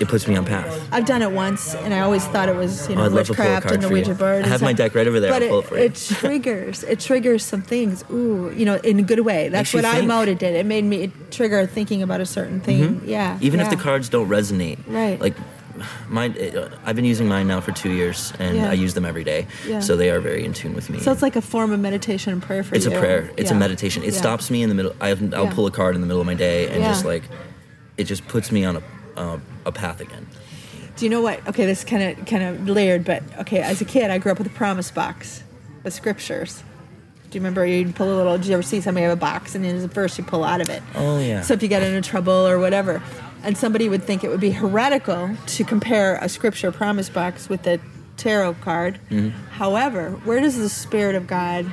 it 0.00 0.08
puts 0.08 0.26
me 0.26 0.36
on 0.36 0.44
path. 0.44 0.88
I've 0.92 1.06
done 1.06 1.22
it 1.22 1.30
once, 1.30 1.74
and 1.74 1.94
I 1.94 2.00
always 2.00 2.24
thought 2.26 2.48
it 2.48 2.56
was 2.56 2.88
you 2.88 2.94
Oh, 2.94 2.98
know 2.98 3.04
I'd 3.06 3.12
love 3.12 3.26
to 3.26 3.34
pull 3.34 3.44
a 3.46 3.54
witchcraft 3.54 3.74
and 3.74 3.82
the 3.82 3.88
you. 3.88 3.94
Ouija 3.94 4.14
board. 4.14 4.44
I 4.44 4.48
have 4.48 4.62
my 4.62 4.72
deck 4.72 4.94
right 4.94 5.06
over 5.06 5.20
there. 5.20 5.30
But 5.32 5.42
I'll 5.44 5.48
pull 5.48 5.58
it, 5.58 5.62
it 5.62 5.68
for 5.68 5.76
you. 5.78 5.84
it 5.84 5.94
triggers 5.94 6.82
it 6.84 7.00
triggers 7.00 7.42
some 7.44 7.62
things. 7.62 8.04
Ooh, 8.10 8.52
you 8.56 8.64
know, 8.64 8.76
in 8.76 8.98
a 8.98 9.02
good 9.02 9.20
way. 9.20 9.48
That's 9.48 9.72
Makes 9.72 9.84
what 9.86 9.94
I 9.94 10.00
moted 10.02 10.38
did. 10.38 10.54
It 10.54 10.66
made 10.66 10.84
me 10.84 11.10
trigger 11.30 11.66
thinking 11.66 12.02
about 12.02 12.20
a 12.20 12.26
certain 12.26 12.60
thing. 12.60 13.02
Yeah. 13.04 13.34
Mm-hmm. 13.34 13.44
even 13.44 13.60
if 13.60 13.70
the 13.70 13.76
cards 13.76 14.08
don't 14.08 14.28
resonate 14.28 14.78
Right. 14.86 15.20
like 15.20 15.34
mine 16.08 16.32
uh, 16.38 16.68
i've 16.84 16.94
been 16.94 17.04
using 17.04 17.26
mine 17.26 17.48
now 17.48 17.60
for 17.60 17.72
two 17.72 17.90
years 17.90 18.32
and 18.38 18.56
Yeah. 18.56 18.70
i 18.70 18.72
use 18.74 18.94
them 18.94 19.04
every 19.04 19.24
day 19.24 19.46
Yeah. 19.66 19.80
so 19.80 19.96
they 19.96 20.10
are 20.10 20.20
very 20.20 20.44
in 20.44 20.52
tune 20.52 20.72
with 20.74 20.88
me 20.88 21.00
So 21.00 21.10
it's 21.10 21.22
like 21.22 21.34
a 21.34 21.42
form 21.42 21.72
of 21.72 21.80
meditation 21.80 22.32
and 22.32 22.40
prayer 22.42 22.62
for 22.62 22.74
it's 22.76 22.84
you. 22.84 22.92
It's 22.92 22.96
a 22.98 23.00
prayer 23.00 23.30
it's 23.36 23.50
a 23.50 23.54
meditation 23.56 24.04
it 24.04 24.12
Yeah. 24.12 24.20
stops 24.20 24.50
me 24.50 24.62
in 24.62 24.68
the 24.68 24.74
middle 24.76 24.94
I, 25.00 25.10
i'll 25.10 25.16
Yeah. 25.46 25.52
pull 25.52 25.66
a 25.66 25.72
card 25.72 25.94
in 25.96 26.00
the 26.00 26.06
middle 26.06 26.20
of 26.20 26.26
my 26.26 26.34
day 26.34 26.68
and 26.68 26.80
Yeah. 26.82 26.88
just 26.90 27.04
like 27.04 27.24
it 27.96 28.04
just 28.04 28.26
puts 28.28 28.52
me 28.52 28.64
on 28.64 28.76
a 28.76 28.82
uh, 29.16 29.38
a 29.64 29.72
path 29.72 30.00
again 30.00 30.26
Do 30.96 31.04
you 31.04 31.10
know 31.10 31.22
what? 31.22 31.46
Okay, 31.48 31.66
this 31.66 31.84
kind 31.84 32.18
of 32.18 32.26
kind 32.26 32.42
of 32.42 32.68
layered, 32.68 33.04
but 33.04 33.22
okay. 33.40 33.60
As 33.60 33.80
a 33.80 33.84
kid, 33.84 34.10
I 34.10 34.18
grew 34.18 34.32
up 34.32 34.38
with 34.38 34.46
a 34.46 34.56
promise 34.56 34.90
box 34.90 35.42
with 35.82 35.92
scriptures. 35.92 36.62
Do 37.30 37.38
you 37.38 37.40
remember 37.40 37.66
you'd 37.66 37.96
pull 37.96 38.14
a 38.14 38.16
little? 38.16 38.36
Did 38.36 38.46
you 38.46 38.54
ever 38.54 38.62
see 38.62 38.80
somebody 38.80 39.02
have 39.02 39.12
a 39.12 39.20
box 39.20 39.56
and 39.56 39.64
there's 39.64 39.82
a 39.82 39.88
verse 39.88 40.16
you 40.18 40.22
pull 40.24 40.44
out 40.44 40.60
of 40.60 40.68
it? 40.70 40.82
Oh, 40.94 41.18
yeah. 41.18 41.42
So 41.42 41.54
if 41.54 41.62
you 41.62 41.68
get 41.68 41.82
into 41.82 42.00
trouble 42.08 42.46
or 42.46 42.60
whatever, 42.60 43.02
and 43.42 43.58
somebody 43.58 43.88
would 43.88 44.04
think 44.04 44.22
it 44.22 44.28
would 44.30 44.40
be 44.40 44.52
heretical 44.52 45.36
to 45.46 45.64
compare 45.64 46.16
a 46.22 46.28
scripture 46.28 46.70
promise 46.70 47.08
box 47.08 47.48
with 47.48 47.66
a 47.66 47.80
tarot 48.16 48.54
card. 48.54 49.00
Mm-hmm. 49.10 49.36
However, 49.50 50.12
where 50.24 50.38
does 50.38 50.56
the 50.56 50.68
Spirit 50.68 51.16
of 51.16 51.26
God 51.26 51.66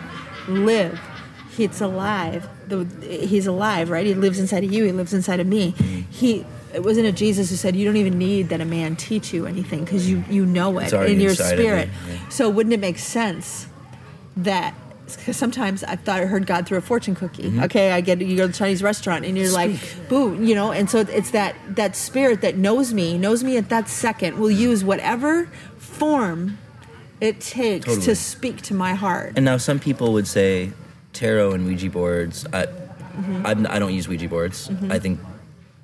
live? 0.47 0.99
He's 1.55 1.79
alive. 1.79 2.49
The, 2.67 2.85
he's 3.05 3.45
alive, 3.45 3.91
right? 3.91 4.07
He 4.07 4.15
lives 4.15 4.39
inside 4.39 4.63
of 4.63 4.71
you. 4.71 4.85
He 4.85 4.91
lives 4.91 5.13
inside 5.13 5.39
of 5.39 5.45
me. 5.45 5.73
Mm-hmm. 5.73 6.11
He. 6.11 6.45
It 6.73 6.83
wasn't 6.83 7.05
it 7.07 7.15
Jesus 7.15 7.49
who 7.49 7.55
said 7.55 7.75
you 7.75 7.85
don't 7.85 7.97
even 7.97 8.17
need 8.17 8.49
that 8.49 8.61
a 8.61 8.65
man 8.65 8.95
teach 8.95 9.33
you 9.33 9.45
anything 9.45 9.83
because 9.83 10.09
you 10.09 10.23
you 10.29 10.45
know 10.45 10.77
it 10.79 10.91
in 10.93 11.19
your 11.19 11.31
inside 11.31 11.53
of 11.53 11.59
me, 11.59 11.63
spirit. 11.65 11.89
yeah. 12.09 12.29
So 12.29 12.49
wouldn't 12.49 12.73
it 12.73 12.79
make 12.79 12.97
sense 12.99 13.67
that? 14.37 14.73
Because 15.17 15.35
sometimes 15.35 15.83
I 15.83 15.97
thought 15.97 16.21
I 16.21 16.25
heard 16.25 16.47
God 16.47 16.65
through 16.65 16.77
a 16.77 16.81
fortune 16.81 17.15
cookie. 17.15 17.43
Mm-hmm. 17.43 17.63
Okay, 17.63 17.91
I 17.91 17.99
get 17.99 18.21
you 18.21 18.37
go 18.37 18.43
to 18.43 18.47
the 18.47 18.57
Chinese 18.57 18.81
restaurant 18.81 19.25
and 19.25 19.37
you're 19.37 19.51
like, 19.51 19.71
boo, 20.07 20.41
you 20.41 20.55
know. 20.55 20.71
And 20.71 20.89
so 20.89 20.99
it's 20.99 21.31
that 21.31 21.53
that 21.75 21.97
spirit 21.97 22.39
that 22.41 22.55
knows 22.55 22.93
me, 22.93 23.17
knows 23.17 23.43
me 23.43 23.57
at 23.57 23.67
that 23.69 23.89
second, 23.89 24.39
will 24.39 24.49
use 24.51 24.85
whatever 24.85 25.47
form 25.77 26.57
it 27.19 27.41
takes 27.41 27.85
Totally. 27.85 28.05
to 28.05 28.15
speak 28.15 28.61
to 28.63 28.73
my 28.73 28.93
heart. 28.93 29.33
and 29.35 29.43
now 29.45 29.57
some 29.57 29.79
people 29.79 30.13
would 30.13 30.27
say 30.27 30.71
tarot 31.13 31.51
and 31.51 31.65
ouija 31.67 31.89
boards 31.89 32.45
I, 32.53 32.67
Mm-hmm. 33.11 33.67
I 33.69 33.77
don't 33.77 33.93
use 33.93 34.07
ouija 34.07 34.29
boards 34.29 34.71
i 34.89 34.97
think 34.97 35.19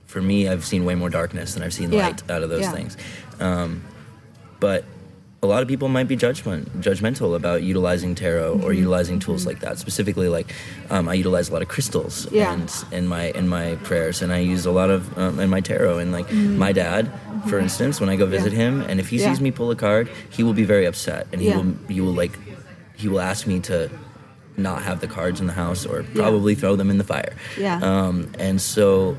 for 0.08 0.22
me 0.22 0.48
i've 0.48 0.66
seen 0.66 0.84
way 0.86 0.96
more 0.96 1.10
darkness 1.10 1.54
than 1.54 1.62
i've 1.64 1.74
seen 1.74 1.92
Yeah. 1.92 2.08
light 2.08 2.30
out 2.32 2.42
of 2.44 2.50
those 2.50 2.62
Yeah. 2.64 2.72
things 2.72 2.98
um, 3.40 3.82
but 4.60 4.84
a 5.44 5.48
lot 5.48 5.62
of 5.62 5.68
people 5.68 5.88
might 5.88 6.08
be 6.08 6.16
judgment, 6.16 6.82
judgmental 6.82 7.36
about 7.36 7.62
utilizing 7.62 8.16
tarot 8.16 8.54
or 8.54 8.58
Mm-hmm. 8.58 8.80
utilizing 8.80 9.20
tools 9.20 9.46
like 9.46 9.60
that. 9.60 9.78
Specifically, 9.78 10.30
like 10.30 10.52
um, 10.90 11.08
I 11.08 11.14
utilize 11.14 11.50
a 11.50 11.54
lot 11.54 11.62
of 11.62 11.68
crystals 11.68 12.28
Yeah. 12.32 12.52
and 12.54 12.74
in 12.92 13.06
my 13.06 13.26
in 13.40 13.48
my 13.48 13.76
prayers, 13.84 14.24
and 14.24 14.34
I 14.34 14.40
use 14.40 14.66
a 14.66 14.72
lot 14.72 14.90
of 14.90 15.16
um, 15.16 15.40
in 15.40 15.48
my 15.52 15.62
tarot. 15.62 16.00
And 16.00 16.12
like 16.12 16.34
my 16.34 16.72
dad, 16.72 17.12
for 17.50 17.60
instance, 17.60 18.02
when 18.02 18.10
I 18.10 18.16
go 18.16 18.26
visit 18.26 18.52
Mm-hmm. 18.52 18.60
Yeah. 18.62 18.82
him, 18.82 18.90
and 18.90 19.00
if 19.00 19.10
he 19.10 19.18
Yeah. 19.18 19.30
sees 19.30 19.40
me 19.40 19.52
pull 19.52 19.70
a 19.70 19.76
card, 19.76 20.10
he 20.32 20.42
will 20.42 20.56
be 20.56 20.64
very 20.66 20.86
upset, 20.88 21.28
and 21.32 21.40
he 21.40 21.52
will 21.52 21.76
he 21.88 22.02
will 22.02 22.14
like 22.24 22.34
he 22.96 23.08
will 23.08 23.22
ask 23.22 23.46
me 23.46 23.60
to 23.70 23.92
not 24.58 24.82
have 24.82 25.02
the 25.02 25.08
cards 25.08 25.40
in 25.40 25.46
the 25.46 25.54
house 25.54 25.86
or 25.86 26.02
probably 26.16 26.56
throw 26.56 26.76
them 26.76 26.90
in 26.90 26.98
the 26.98 27.04
fire. 27.14 27.34
Yeah. 27.60 27.78
Um, 27.84 28.32
and 28.40 28.60
so 28.60 29.16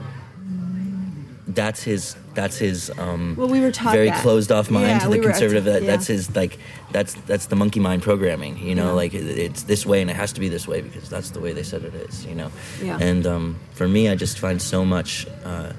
that's 1.49 1.83
his 1.83 2.15
that's 2.35 2.59
his 2.59 2.91
um 2.99 3.35
Well, 3.37 3.49
we 3.49 3.61
were 3.61 3.73
taught 3.73 3.95
very 3.95 4.11
that. 4.11 4.21
closed 4.23 4.53
off 4.53 4.71
mind 4.71 4.87
Yeah, 4.89 4.99
to 4.99 5.05
the 5.07 5.11
we 5.13 5.19
were- 5.19 5.31
conservative 5.31 5.65
that 5.65 5.83
yeah. 5.83 5.91
that's 5.91 6.07
his 6.07 6.35
like 6.37 6.59
that's 6.93 7.15
that's 7.27 7.47
the 7.47 7.57
monkey 7.57 7.81
mind 7.81 8.03
programming 8.03 8.59
you 8.59 8.75
know 8.75 8.89
Yeah. 8.89 8.93
like 9.03 9.15
it, 9.15 9.25
it's 9.39 9.63
this 9.63 9.87
way 9.87 10.03
and 10.03 10.11
it 10.11 10.17
has 10.17 10.33
to 10.35 10.41
be 10.41 10.49
this 10.51 10.69
way 10.69 10.83
because 10.83 11.09
that's 11.09 11.31
the 11.31 11.41
way 11.41 11.53
they 11.55 11.63
said 11.63 11.85
it 11.85 11.95
is 11.95 12.27
you 12.27 12.35
know 12.35 12.51
Yeah. 12.83 12.99
and 13.01 13.27
um, 13.27 13.57
for 13.73 13.89
me 13.89 14.11
i 14.11 14.15
just 14.15 14.39
find 14.39 14.61
so 14.61 14.85
much 14.85 15.27
uh, 15.45 15.73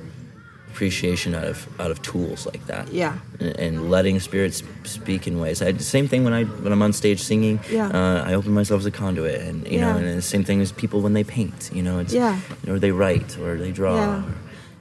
appreciation 0.72 1.36
out 1.36 1.44
of 1.44 1.68
out 1.80 1.92
of 1.92 2.02
tools 2.02 2.46
like 2.46 2.66
that 2.68 2.88
Yeah. 2.92 3.18
and, 3.40 3.56
and 3.60 3.92
letting 3.92 4.20
spirits 4.20 4.64
speak 4.84 5.28
in 5.28 5.40
ways 5.40 5.62
I, 5.62 5.72
the 5.74 5.84
same 5.84 6.08
thing 6.08 6.24
when 6.24 6.34
i 6.34 6.44
when 6.46 6.72
i'm 6.72 6.82
on 6.82 6.94
stage 6.94 7.22
singing 7.22 7.60
Yeah. 7.70 7.90
uh, 7.90 8.24
i 8.30 8.34
open 8.34 8.54
myself 8.54 8.80
as 8.80 8.86
a 8.86 8.92
conduit 8.92 9.42
and 9.42 9.68
you 9.68 9.80
know 9.82 9.98
and 9.98 10.18
the 10.18 10.22
same 10.22 10.44
thing 10.44 10.62
as 10.62 10.72
people 10.72 11.02
when 11.02 11.14
they 11.14 11.24
paint 11.24 11.70
you 11.74 11.84
know 11.84 12.00
it's 12.00 12.14
Yeah. 12.14 12.40
or 12.68 12.80
they 12.80 12.92
write 12.92 13.38
or 13.38 13.58
they 13.58 13.72
draw 13.72 13.96
Yeah. 13.96 14.24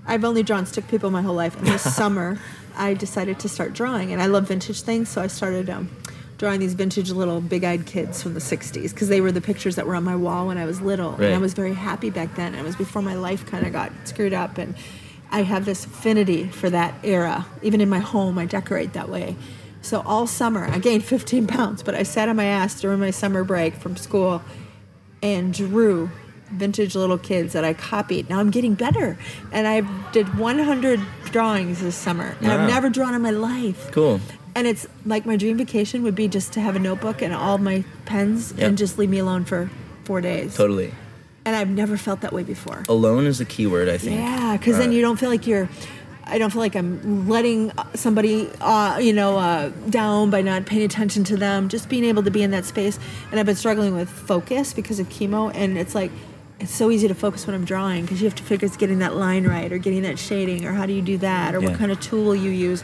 I've 0.08 0.24
only 0.24 0.42
drawn 0.42 0.66
stick 0.66 0.88
people 0.88 1.10
my 1.10 1.22
whole 1.22 1.34
life. 1.34 1.56
And 1.56 1.66
this 1.66 1.82
summer, 1.94 2.38
I 2.76 2.94
decided 2.94 3.38
to 3.40 3.48
start 3.48 3.74
drawing. 3.74 4.12
And 4.12 4.20
I 4.20 4.26
love 4.26 4.48
vintage 4.48 4.82
things, 4.82 5.08
so 5.08 5.20
I 5.20 5.26
started 5.26 5.68
um, 5.70 5.90
drawing 6.38 6.60
these 6.60 6.74
vintage 6.74 7.10
little 7.10 7.40
big 7.40 7.62
eyed 7.62 7.86
kids 7.86 8.22
from 8.22 8.34
the 8.34 8.40
60s 8.40 8.90
because 8.90 9.08
they 9.08 9.20
were 9.20 9.30
the 9.30 9.40
pictures 9.40 9.76
that 9.76 9.86
were 9.86 9.94
on 9.94 10.04
my 10.04 10.16
wall 10.16 10.46
when 10.46 10.56
I 10.58 10.64
was 10.64 10.80
little. 10.80 11.14
And 11.14 11.34
I 11.34 11.38
was 11.38 11.52
very 11.52 11.74
happy 11.74 12.10
back 12.10 12.34
then. 12.34 12.54
It 12.54 12.64
was 12.64 12.74
before 12.74 13.02
my 13.02 13.14
life 13.14 13.46
kind 13.46 13.66
of 13.66 13.72
got 13.72 13.92
screwed 14.04 14.32
up. 14.32 14.56
And 14.58 14.74
I 15.30 15.42
have 15.42 15.66
this 15.66 15.84
affinity 15.84 16.48
for 16.48 16.70
that 16.70 16.94
era. 17.04 17.46
Even 17.62 17.80
in 17.80 17.90
my 17.90 17.98
home, 17.98 18.38
I 18.38 18.46
decorate 18.46 18.94
that 18.94 19.10
way. 19.10 19.36
So 19.82 20.00
all 20.00 20.26
summer, 20.26 20.64
I 20.64 20.78
gained 20.78 21.04
15 21.04 21.46
pounds, 21.46 21.82
but 21.82 21.94
I 21.94 22.02
sat 22.02 22.28
on 22.28 22.36
my 22.36 22.46
ass 22.46 22.80
during 22.80 22.98
my 22.98 23.10
summer 23.10 23.44
break 23.44 23.74
from 23.74 23.96
school 23.96 24.42
and 25.22 25.52
drew 25.52 26.10
vintage 26.50 26.94
little 26.94 27.18
kids 27.18 27.52
that 27.52 27.64
I 27.64 27.74
copied. 27.74 28.28
Now 28.30 28.38
I'm 28.40 28.50
getting 28.50 28.74
better. 28.74 29.18
And 29.52 29.66
I 29.66 29.82
did 30.12 30.38
100 30.38 31.00
drawings 31.30 31.80
this 31.80 31.94
summer. 31.94 32.36
And 32.40 32.48
Wow. 32.48 32.62
I've 32.62 32.68
never 32.68 32.88
drawn 32.90 33.14
in 33.14 33.22
my 33.22 33.30
life. 33.30 33.90
cool 33.92 34.20
And 34.56 34.66
it's 34.66 34.86
like 35.06 35.24
my 35.26 35.36
dream 35.36 35.56
vacation 35.58 36.02
would 36.02 36.14
be 36.14 36.26
just 36.28 36.52
to 36.54 36.60
have 36.60 36.74
a 36.74 36.78
notebook 36.78 37.22
and 37.22 37.34
all 37.34 37.58
my 37.58 37.84
pens 38.06 38.52
Yep. 38.56 38.68
and 38.68 38.78
just 38.78 38.98
leave 38.98 39.10
me 39.10 39.18
alone 39.18 39.44
for 39.44 39.70
four 40.04 40.20
days. 40.20 40.54
totally 40.56 40.92
And 41.44 41.54
I've 41.54 41.68
never 41.70 41.96
felt 41.96 42.22
that 42.22 42.32
way 42.32 42.42
before. 42.42 42.82
alone 42.88 43.26
is 43.26 43.40
a 43.40 43.44
key 43.44 43.66
word 43.66 43.88
i 43.88 43.98
think 43.98 44.16
Yeah, 44.16 44.56
because 44.56 44.78
then 44.78 44.90
you 44.92 45.00
don't 45.02 45.16
feel 45.18 45.28
like 45.30 45.46
you're 45.46 45.68
I 46.30 46.36
don't 46.36 46.50
feel 46.50 46.60
like 46.60 46.76
I'm 46.76 47.26
letting 47.26 47.72
somebody, 47.94 48.50
uh, 48.60 48.98
you 49.00 49.14
know, 49.14 49.38
uh, 49.38 49.70
down 49.88 50.28
by 50.28 50.42
not 50.42 50.66
paying 50.66 50.82
attention 50.82 51.24
to 51.24 51.38
them. 51.38 51.70
Just 51.70 51.88
being 51.88 52.04
able 52.04 52.22
to 52.22 52.30
be 52.30 52.42
in 52.42 52.50
that 52.50 52.66
space. 52.66 52.98
And 53.30 53.40
I've 53.40 53.46
been 53.46 53.56
struggling 53.56 53.94
with 53.94 54.10
focus 54.10 54.74
because 54.74 55.00
of 55.00 55.08
chemo, 55.08 55.50
and 55.54 55.78
it's 55.78 55.94
like 55.94 56.10
it's 56.60 56.74
so 56.74 56.90
easy 56.90 57.06
to 57.08 57.14
focus 57.14 57.46
when 57.46 57.54
I'm 57.54 57.64
drawing 57.64 58.02
because 58.02 58.20
you 58.20 58.26
have 58.26 58.34
to 58.36 58.42
figure 58.42 58.66
it's 58.66 58.76
getting 58.76 58.98
that 58.98 59.14
line 59.14 59.46
right 59.46 59.72
or 59.72 59.78
getting 59.78 60.02
that 60.02 60.18
shading 60.18 60.64
or 60.64 60.72
how 60.72 60.86
do 60.86 60.92
you 60.92 61.02
do 61.02 61.16
that 61.18 61.54
or 61.54 61.60
Yeah. 61.60 61.70
what 61.70 61.78
kind 61.78 61.92
of 61.92 62.00
tool 62.00 62.34
you 62.34 62.50
use. 62.50 62.82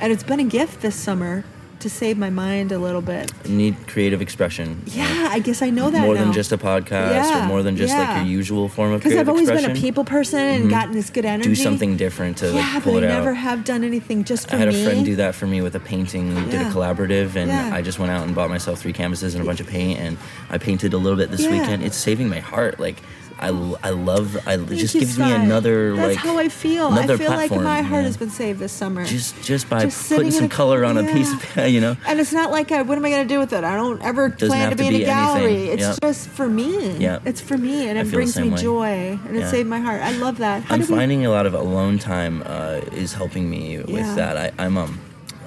And 0.00 0.12
it's 0.12 0.22
been 0.22 0.40
a 0.40 0.44
gift 0.44 0.80
this 0.80 0.94
summer 0.94 1.44
to 1.80 1.90
save 1.90 2.18
my 2.18 2.30
mind 2.30 2.72
a 2.72 2.78
little 2.78 3.02
bit. 3.02 3.32
You 3.44 3.56
need 3.56 3.86
creative 3.86 4.20
expression. 4.22 4.82
Yeah, 4.86 5.28
I 5.30 5.38
guess 5.38 5.62
I 5.62 5.70
know 5.70 5.90
that 5.90 6.00
more 6.02 6.14
now. 6.14 6.24
than 6.24 6.32
just 6.32 6.52
a 6.52 6.58
podcast 6.58 7.12
Yeah, 7.12 7.44
or 7.44 7.48
more 7.48 7.62
than 7.62 7.76
just 7.76 7.94
like 7.94 8.16
your 8.18 8.26
usual 8.26 8.68
form 8.68 8.92
of 8.92 9.02
because 9.02 9.18
I've 9.18 9.28
always 9.28 9.48
expression. 9.48 9.72
been 9.72 9.78
a 9.78 9.80
people 9.80 10.04
person 10.04 10.40
and 10.40 10.60
mm-hmm. 10.62 10.70
gotten 10.70 10.92
this 10.92 11.10
good 11.10 11.24
energy. 11.24 11.48
Do 11.48 11.54
something 11.54 11.96
different 11.96 12.38
to 12.38 12.46
yeah, 12.52 12.72
like 12.74 12.82
pull 12.82 12.94
but 12.94 13.02
it 13.04 13.06
I 13.06 13.10
out. 13.10 13.18
never 13.18 13.34
have 13.34 13.64
done 13.64 13.84
anything 13.84 14.24
just 14.24 14.48
for 14.48 14.56
I 14.56 14.58
had 14.58 14.68
a 14.68 14.84
friend 14.84 15.04
do 15.04 15.16
that 15.16 15.34
for 15.34 15.46
me 15.46 15.60
with 15.62 15.74
a 15.74 15.80
painting. 15.80 16.34
We 16.34 16.42
did 16.50 16.60
a 16.62 16.70
collaborative, 16.70 17.36
and 17.36 17.50
Yeah. 17.50 17.70
I 17.74 17.82
just 17.82 17.98
went 17.98 18.12
out 18.12 18.26
and 18.26 18.34
bought 18.34 18.50
myself 18.50 18.80
three 18.80 18.92
canvases 18.92 19.34
and 19.34 19.42
a 19.42 19.46
bunch 19.46 19.60
of 19.60 19.66
paint, 19.66 19.98
and 19.98 20.16
I 20.50 20.58
painted 20.58 20.92
a 20.92 20.98
little 20.98 21.16
bit 21.18 21.30
this 21.30 21.42
Yeah. 21.42 21.50
weekend. 21.60 21.82
It's 21.84 21.96
saving 21.96 22.28
my 22.28 22.40
heart. 22.40 22.78
Like, 22.78 22.96
I, 23.40 23.48
I 23.82 23.90
love. 23.90 24.36
I, 24.46 24.54
it 24.54 24.66
just 24.68 24.94
you, 24.94 25.00
gives 25.00 25.18
me 25.18 25.32
another 25.32 25.96
That's 25.96 26.14
like. 26.14 26.16
how 26.18 26.36
I 26.36 26.50
feel. 26.50 26.88
I 26.88 27.06
feel 27.06 27.30
like 27.30 27.48
platform, 27.48 27.64
my 27.64 27.80
heart 27.80 28.00
yeah. 28.02 28.06
has 28.06 28.16
been 28.18 28.28
saved 28.28 28.58
this 28.60 28.70
summer. 28.72 29.04
Just 29.04 29.42
just 29.42 29.68
by 29.70 29.84
Just 29.84 30.10
putting 30.10 30.30
some 30.30 30.44
a- 30.44 30.48
color 30.48 30.84
on 30.84 30.98
a 30.98 31.04
piece 31.10 31.32
yeah. 31.56 31.62
of, 31.64 31.70
you 31.70 31.80
know. 31.80 31.96
and 32.06 32.20
it's 32.20 32.32
not 32.34 32.50
like 32.50 32.70
I, 32.70 32.82
what 32.82 32.98
am 32.98 33.04
I 33.04 33.10
going 33.10 33.26
to 33.26 33.34
do 33.34 33.38
with 33.38 33.54
it? 33.54 33.64
I 33.64 33.76
don't 33.76 34.02
ever 34.02 34.28
Doesn't 34.28 34.48
plan 34.48 34.70
to 34.70 34.76
be 34.76 34.90
to 34.90 34.94
in 34.96 35.02
a 35.02 35.04
gallery. 35.04 35.44
anything. 35.54 35.72
It's 35.72 35.82
Yep. 35.82 35.98
just 36.02 36.28
for 36.28 36.48
me. 36.48 36.98
Yep. 36.98 37.22
It's 37.26 37.40
for 37.40 37.56
me, 37.56 37.88
and 37.88 37.98
it 37.98 38.10
brings 38.12 38.38
me 38.38 38.50
way. 38.50 38.56
joy, 38.60 39.18
and 39.26 39.36
it 39.36 39.48
saved 39.48 39.68
my 39.68 39.80
heart. 39.80 40.02
I 40.02 40.12
love 40.12 40.36
that. 40.38 40.64
How 40.64 40.74
I'm 40.74 40.80
did 40.82 40.90
we- 40.90 40.96
finding 40.96 41.24
a 41.24 41.30
lot 41.30 41.46
of 41.46 41.54
alone 41.54 41.98
time 41.98 42.42
uh, 42.44 42.80
is 42.92 43.14
helping 43.14 43.48
me 43.48 43.78
with 43.78 43.88
Yeah. 43.90 44.14
that. 44.16 44.36
I, 44.36 44.64
I'm 44.64 44.76
um, 44.76 45.00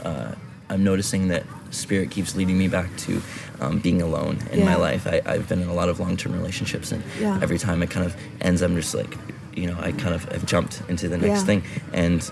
uh, 0.03 0.32
I'm 0.69 0.84
noticing 0.84 1.27
that 1.27 1.43
spirit 1.73 2.12
keeps 2.12 2.36
leading 2.36 2.57
me 2.57 2.67
back 2.67 2.95
to 2.97 3.21
um, 3.59 3.79
being 3.79 4.01
alone 4.01 4.39
in 4.51 4.63
my 4.65 4.75
life. 4.75 5.05
I, 5.07 5.21
I've 5.25 5.47
been 5.49 5.62
in 5.62 5.67
a 5.67 5.73
lot 5.73 5.89
of 5.89 5.99
long-term 5.99 6.33
relationships, 6.33 6.91
and 6.91 7.03
Yeah. 7.19 7.39
every 7.41 7.57
time 7.57 7.81
it 7.83 7.89
kind 7.89 8.05
of 8.05 8.15
ends, 8.41 8.62
I'm 8.62 8.75
just 8.75 8.93
like, 8.95 9.17
you 9.55 9.67
know, 9.67 9.77
I 9.79 9.91
kind 9.91 10.13
of 10.15 10.23
have 10.31 10.45
jumped 10.45 10.81
into 10.89 11.07
the 11.07 11.17
next 11.17 11.41
Yeah. 11.41 11.45
thing, 11.45 11.63
and 11.93 12.31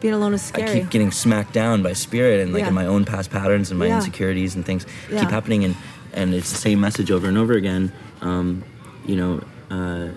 being 0.00 0.14
alone 0.14 0.34
is 0.34 0.42
scary. 0.42 0.70
I 0.70 0.74
keep 0.80 0.90
getting 0.90 1.10
smacked 1.12 1.52
down 1.52 1.82
by 1.82 1.92
spirit 1.92 2.40
and 2.40 2.52
like 2.52 2.62
Yeah. 2.62 2.68
in 2.68 2.74
my 2.74 2.86
own 2.86 3.04
past 3.04 3.30
patterns 3.30 3.70
and 3.70 3.78
my 3.78 3.86
Yeah. 3.86 3.96
insecurities 3.96 4.54
and 4.56 4.64
things 4.64 4.84
Yeah. 5.10 5.20
keep 5.20 5.30
happening 5.30 5.64
and 5.64 5.76
and 6.14 6.34
it's 6.34 6.50
the 6.50 6.58
same 6.58 6.78
message 6.80 7.10
over 7.10 7.26
and 7.26 7.38
over 7.38 7.54
again. 7.54 7.90
Um, 8.20 8.64
you 9.06 9.16
know, 9.16 9.40
uh, 9.70 10.08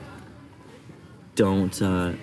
don't 1.36 1.82
uh, 1.82 2.14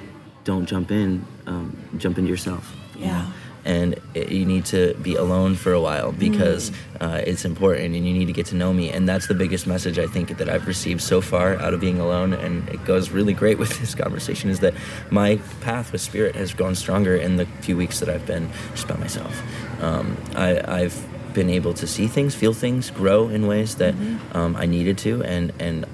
don't 0.44 0.66
jump 0.66 0.90
in, 0.90 1.24
um, 1.46 1.76
jump 1.98 2.18
into 2.18 2.30
yourself. 2.30 2.74
you 2.96 3.06
Yeah. 3.06 3.22
know? 3.22 3.26
And 3.64 3.94
it, 4.14 4.30
you 4.30 4.44
need 4.44 4.64
to 4.66 4.94
be 5.02 5.14
alone 5.14 5.54
for 5.54 5.72
a 5.72 5.80
while 5.80 6.10
because 6.12 6.70
Mm. 6.70 6.74
uh, 7.00 7.20
it's 7.24 7.44
important, 7.44 7.94
and 7.94 8.06
you 8.06 8.12
need 8.12 8.26
to 8.26 8.32
get 8.32 8.46
to 8.46 8.56
know 8.56 8.72
me. 8.72 8.90
And 8.90 9.08
that's 9.08 9.26
the 9.28 9.34
biggest 9.34 9.66
message 9.66 9.98
I 9.98 10.06
think 10.06 10.36
that 10.38 10.48
I've 10.48 10.66
received 10.66 11.00
so 11.00 11.20
far 11.20 11.56
out 11.60 11.72
of 11.74 11.80
being 11.80 12.00
alone. 12.00 12.32
And 12.32 12.68
it 12.68 12.84
goes 12.84 13.10
really 13.10 13.34
great 13.34 13.58
with 13.58 13.78
this 13.80 13.94
conversation 13.94 14.50
is 14.50 14.58
that 14.60 14.74
my 15.10 15.36
path 15.60 15.92
with 15.92 16.00
spirit 16.00 16.34
has 16.34 16.52
grown 16.52 16.74
stronger 16.74 17.14
in 17.16 17.36
the 17.36 17.46
few 17.60 17.76
weeks 17.76 18.00
that 18.00 18.08
I've 18.08 18.26
been 18.26 18.50
just 18.74 18.88
by 18.88 18.96
myself. 18.96 19.40
Um, 19.82 20.16
I, 20.34 20.60
I've 20.82 21.06
been 21.32 21.48
able 21.48 21.72
to 21.74 21.86
see 21.86 22.08
things, 22.08 22.34
feel 22.34 22.52
things, 22.52 22.90
grow 22.90 23.28
in 23.28 23.46
ways 23.46 23.76
that 23.76 23.94
Mm-hmm. 23.94 24.36
um, 24.36 24.56
I 24.56 24.66
needed 24.66 24.98
to, 24.98 25.22
and 25.22 25.52
and 25.60 25.86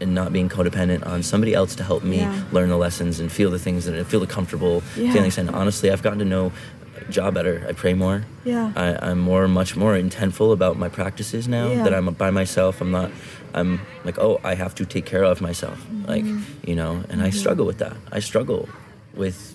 and 0.00 0.14
not 0.16 0.32
being 0.32 0.48
codependent 0.48 1.06
on 1.06 1.22
somebody 1.22 1.54
else 1.54 1.76
to 1.76 1.84
help 1.84 2.02
me 2.02 2.18
Yeah. 2.18 2.42
learn 2.50 2.68
the 2.70 2.76
lessons 2.76 3.20
and 3.20 3.30
feel 3.30 3.50
the 3.52 3.58
things 3.60 3.86
and 3.86 4.04
feel 4.06 4.18
the 4.18 4.26
comfortable 4.26 4.82
Yeah. 4.96 5.12
feelings. 5.12 5.38
And 5.38 5.48
honestly, 5.50 5.92
I've 5.92 6.02
gotten 6.02 6.18
to 6.18 6.24
know 6.24 6.50
Jah 7.10 7.30
better. 7.30 7.64
I 7.68 7.72
pray 7.72 7.94
more. 7.94 8.24
Yeah. 8.44 8.72
I, 8.76 9.10
I'm 9.10 9.18
more, 9.18 9.48
much 9.48 9.76
more 9.76 9.94
intentful 9.94 10.52
about 10.52 10.76
my 10.78 10.88
practices 10.88 11.46
now 11.48 11.70
Yeah. 11.70 11.84
that 11.84 11.94
I'm 11.94 12.06
by 12.14 12.30
myself. 12.30 12.80
I'm 12.80 12.90
not. 12.90 13.10
I'm 13.54 13.80
like, 14.04 14.18
oh, 14.18 14.40
I 14.44 14.54
have 14.54 14.74
to 14.76 14.84
take 14.86 15.04
care 15.06 15.24
of 15.24 15.40
myself. 15.40 15.78
Like, 16.06 16.24
Mm-hmm. 16.24 16.68
you 16.70 16.74
know, 16.76 17.04
and 17.10 17.22
I 17.22 17.30
struggle 17.30 17.66
with 17.66 17.78
that. 17.78 17.96
I 18.10 18.20
struggle 18.20 18.68
with, 19.14 19.54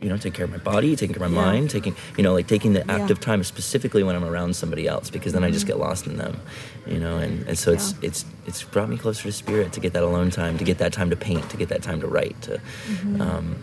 you 0.00 0.08
know, 0.08 0.16
taking 0.16 0.32
care 0.32 0.44
of 0.46 0.50
my 0.50 0.58
body, 0.58 0.96
taking 0.96 1.14
care 1.14 1.24
of 1.24 1.30
my 1.32 1.38
Yeah. 1.40 1.46
mind, 1.52 1.70
taking, 1.70 1.94
you 2.16 2.24
know, 2.24 2.34
like 2.34 2.48
taking 2.48 2.72
the 2.72 2.80
Yeah. 2.86 2.96
active 2.96 3.20
time 3.20 3.44
specifically 3.44 4.02
when 4.02 4.16
I'm 4.16 4.24
around 4.24 4.56
somebody 4.56 4.86
else 4.88 5.10
because 5.10 5.32
then 5.32 5.44
I 5.44 5.50
just 5.52 5.66
get 5.66 5.78
lost 5.78 6.06
in 6.06 6.16
them, 6.18 6.40
you 6.86 6.98
know, 6.98 7.18
and, 7.18 7.46
and 7.48 7.56
so 7.58 7.72
it's 7.72 7.92
Mm-hmm. 7.92 8.04
It's 8.06 8.24
it's 8.46 8.62
brought 8.64 8.88
me 8.88 8.96
closer 8.98 9.22
to 9.22 9.32
spirit 9.32 9.72
to 9.72 9.80
get 9.80 9.92
that 9.92 10.02
alone 10.02 10.30
time, 10.30 10.58
to 10.58 10.64
get 10.64 10.78
that 10.78 10.92
time 10.92 11.10
to 11.10 11.16
paint, 11.16 11.48
to 11.50 11.56
get 11.56 11.68
that 11.68 11.82
time 11.82 12.00
to 12.00 12.06
write, 12.08 12.36
to, 12.42 12.52
Mm-hmm. 12.58 13.20
um, 13.20 13.56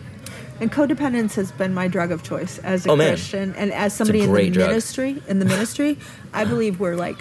And 0.60 0.70
codependence 0.70 1.34
has 1.34 1.50
been 1.50 1.74
my 1.74 1.88
drug 1.88 2.12
of 2.12 2.22
choice 2.22 2.58
as 2.60 2.86
a 2.86 2.90
Oh. 2.90 2.96
Christian 2.96 3.54
and 3.56 3.72
as 3.72 3.92
somebody 3.92 4.20
in 4.20 4.32
the 4.32 4.50
drug. 4.50 4.68
ministry. 4.68 5.20
In 5.26 5.40
the 5.40 5.44
ministry, 5.44 5.98
I 6.32 6.44
believe 6.52 6.78
we're 6.78 6.94
like 6.94 7.16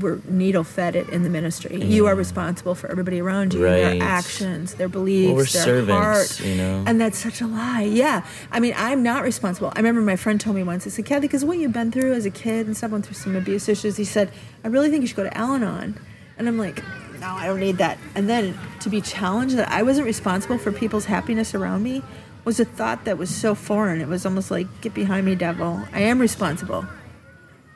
we're 0.00 0.20
needle 0.28 0.62
fed 0.62 0.94
it 0.94 1.08
in 1.08 1.24
the 1.24 1.28
ministry. 1.28 1.82
You 1.82 2.06
are 2.06 2.14
mm. 2.14 2.18
responsible 2.18 2.76
for 2.76 2.88
everybody 2.90 3.20
around 3.20 3.54
you, 3.54 3.64
Right. 3.64 3.98
their 3.98 4.02
actions, 4.02 4.74
their 4.74 4.88
beliefs, 4.88 5.32
we're 5.32 5.38
their 5.38 5.46
servants, 5.46 6.38
heart. 6.38 6.48
you 6.48 6.54
know. 6.54 6.84
And 6.86 7.00
that's 7.00 7.18
such 7.18 7.40
a 7.40 7.46
lie. 7.48 7.82
Yeah, 7.82 8.24
I 8.52 8.60
mean, 8.60 8.74
I'm 8.76 9.02
not 9.02 9.24
responsible. 9.24 9.72
I 9.74 9.78
remember 9.80 10.00
my 10.00 10.16
friend 10.16 10.40
told 10.40 10.54
me 10.54 10.62
once. 10.62 10.84
He 10.84 10.90
said, 10.90 11.04
"Kathy, 11.06 11.22
because 11.22 11.44
what 11.44 11.58
you've 11.58 11.72
been 11.72 11.90
through 11.90 12.12
as 12.12 12.24
a 12.24 12.30
kid 12.30 12.66
and 12.66 12.76
stuff, 12.76 12.92
went 12.92 13.04
through 13.04 13.14
some 13.14 13.34
abuse 13.34 13.68
issues." 13.68 13.96
He 13.96 14.04
said, 14.04 14.30
"I 14.64 14.68
really 14.68 14.90
think 14.90 15.00
you 15.02 15.08
should 15.08 15.16
go 15.16 15.24
to 15.24 15.36
Al-Anon." 15.36 15.98
And 16.38 16.46
I'm 16.48 16.56
like, 16.58 16.82
"No, 17.20 17.28
I 17.28 17.46
don't 17.46 17.60
need 17.60 17.78
that." 17.78 17.98
And 18.14 18.28
then 18.28 18.56
to 18.80 18.88
be 18.88 19.00
challenged 19.00 19.56
that 19.56 19.70
I 19.72 19.82
wasn't 19.82 20.06
responsible 20.06 20.58
for 20.58 20.70
people's 20.70 21.06
happiness 21.06 21.52
around 21.54 21.82
me 21.82 22.02
was 22.46 22.58
a 22.58 22.64
thought 22.64 23.04
that 23.04 23.18
was 23.18 23.28
so 23.28 23.54
foreign. 23.54 24.00
It 24.00 24.08
was 24.08 24.24
almost 24.24 24.50
like, 24.50 24.66
"Get 24.80 24.94
behind 24.94 25.26
me, 25.26 25.34
devil! 25.34 25.82
I 25.92 26.00
am 26.00 26.18
responsible." 26.18 26.86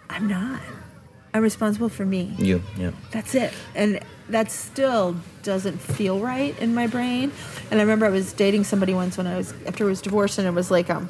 I'm 0.09 0.27
not. 0.27 0.61
I'm 1.33 1.43
responsible 1.43 1.89
for 1.89 2.05
me. 2.05 2.35
you, 2.39 2.63
yeah. 2.77 2.91
That's 3.13 3.35
it. 3.35 3.53
And 3.75 4.01
that 4.31 4.51
still 4.51 5.17
doesn't 5.43 5.81
feel 5.81 6.19
right 6.19 6.59
in 6.59 6.75
my 6.75 6.87
brain. 6.89 7.31
And 7.71 7.79
I 7.79 7.83
remember 7.83 8.07
I 8.07 8.11
was 8.11 8.33
dating 8.33 8.65
somebody 8.65 8.95
once 8.95 9.17
when 9.17 9.27
I 9.29 9.37
was 9.37 9.55
after 9.67 9.85
I 9.85 9.89
was 9.89 10.01
divorced 10.01 10.39
and 10.39 10.49
it 10.49 10.53
was 10.53 10.71
like 10.71 10.91
um 10.91 11.09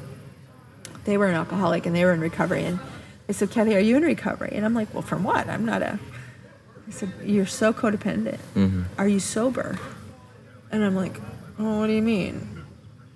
they 1.05 1.17
were 1.17 1.27
an 1.27 1.35
alcoholic 1.35 1.87
and 1.87 1.97
they 1.97 2.05
were 2.05 2.13
in 2.13 2.21
recovery 2.21 2.65
and 2.65 2.79
they 3.27 3.33
said, 3.33 3.51
Kathy, 3.51 3.75
are 3.75 3.81
you 3.81 3.97
in 3.97 4.03
recovery? 4.03 4.51
And 4.53 4.65
I'm 4.67 4.75
like, 4.75 4.93
Well 4.93 5.03
from 5.03 5.25
what? 5.25 5.49
I'm 5.49 5.65
not 5.65 5.81
a 5.81 5.99
I 6.87 6.91
said, 6.91 7.13
You're 7.25 7.47
so 7.47 7.73
codependent. 7.73 8.41
Are 8.99 9.09
you 9.09 9.21
sober? 9.21 9.79
And 10.71 10.85
I'm 10.85 10.97
like, 10.97 11.19
Oh, 11.59 11.81
what 11.81 11.87
do 11.87 11.95
you 11.95 12.03
mean? 12.03 12.60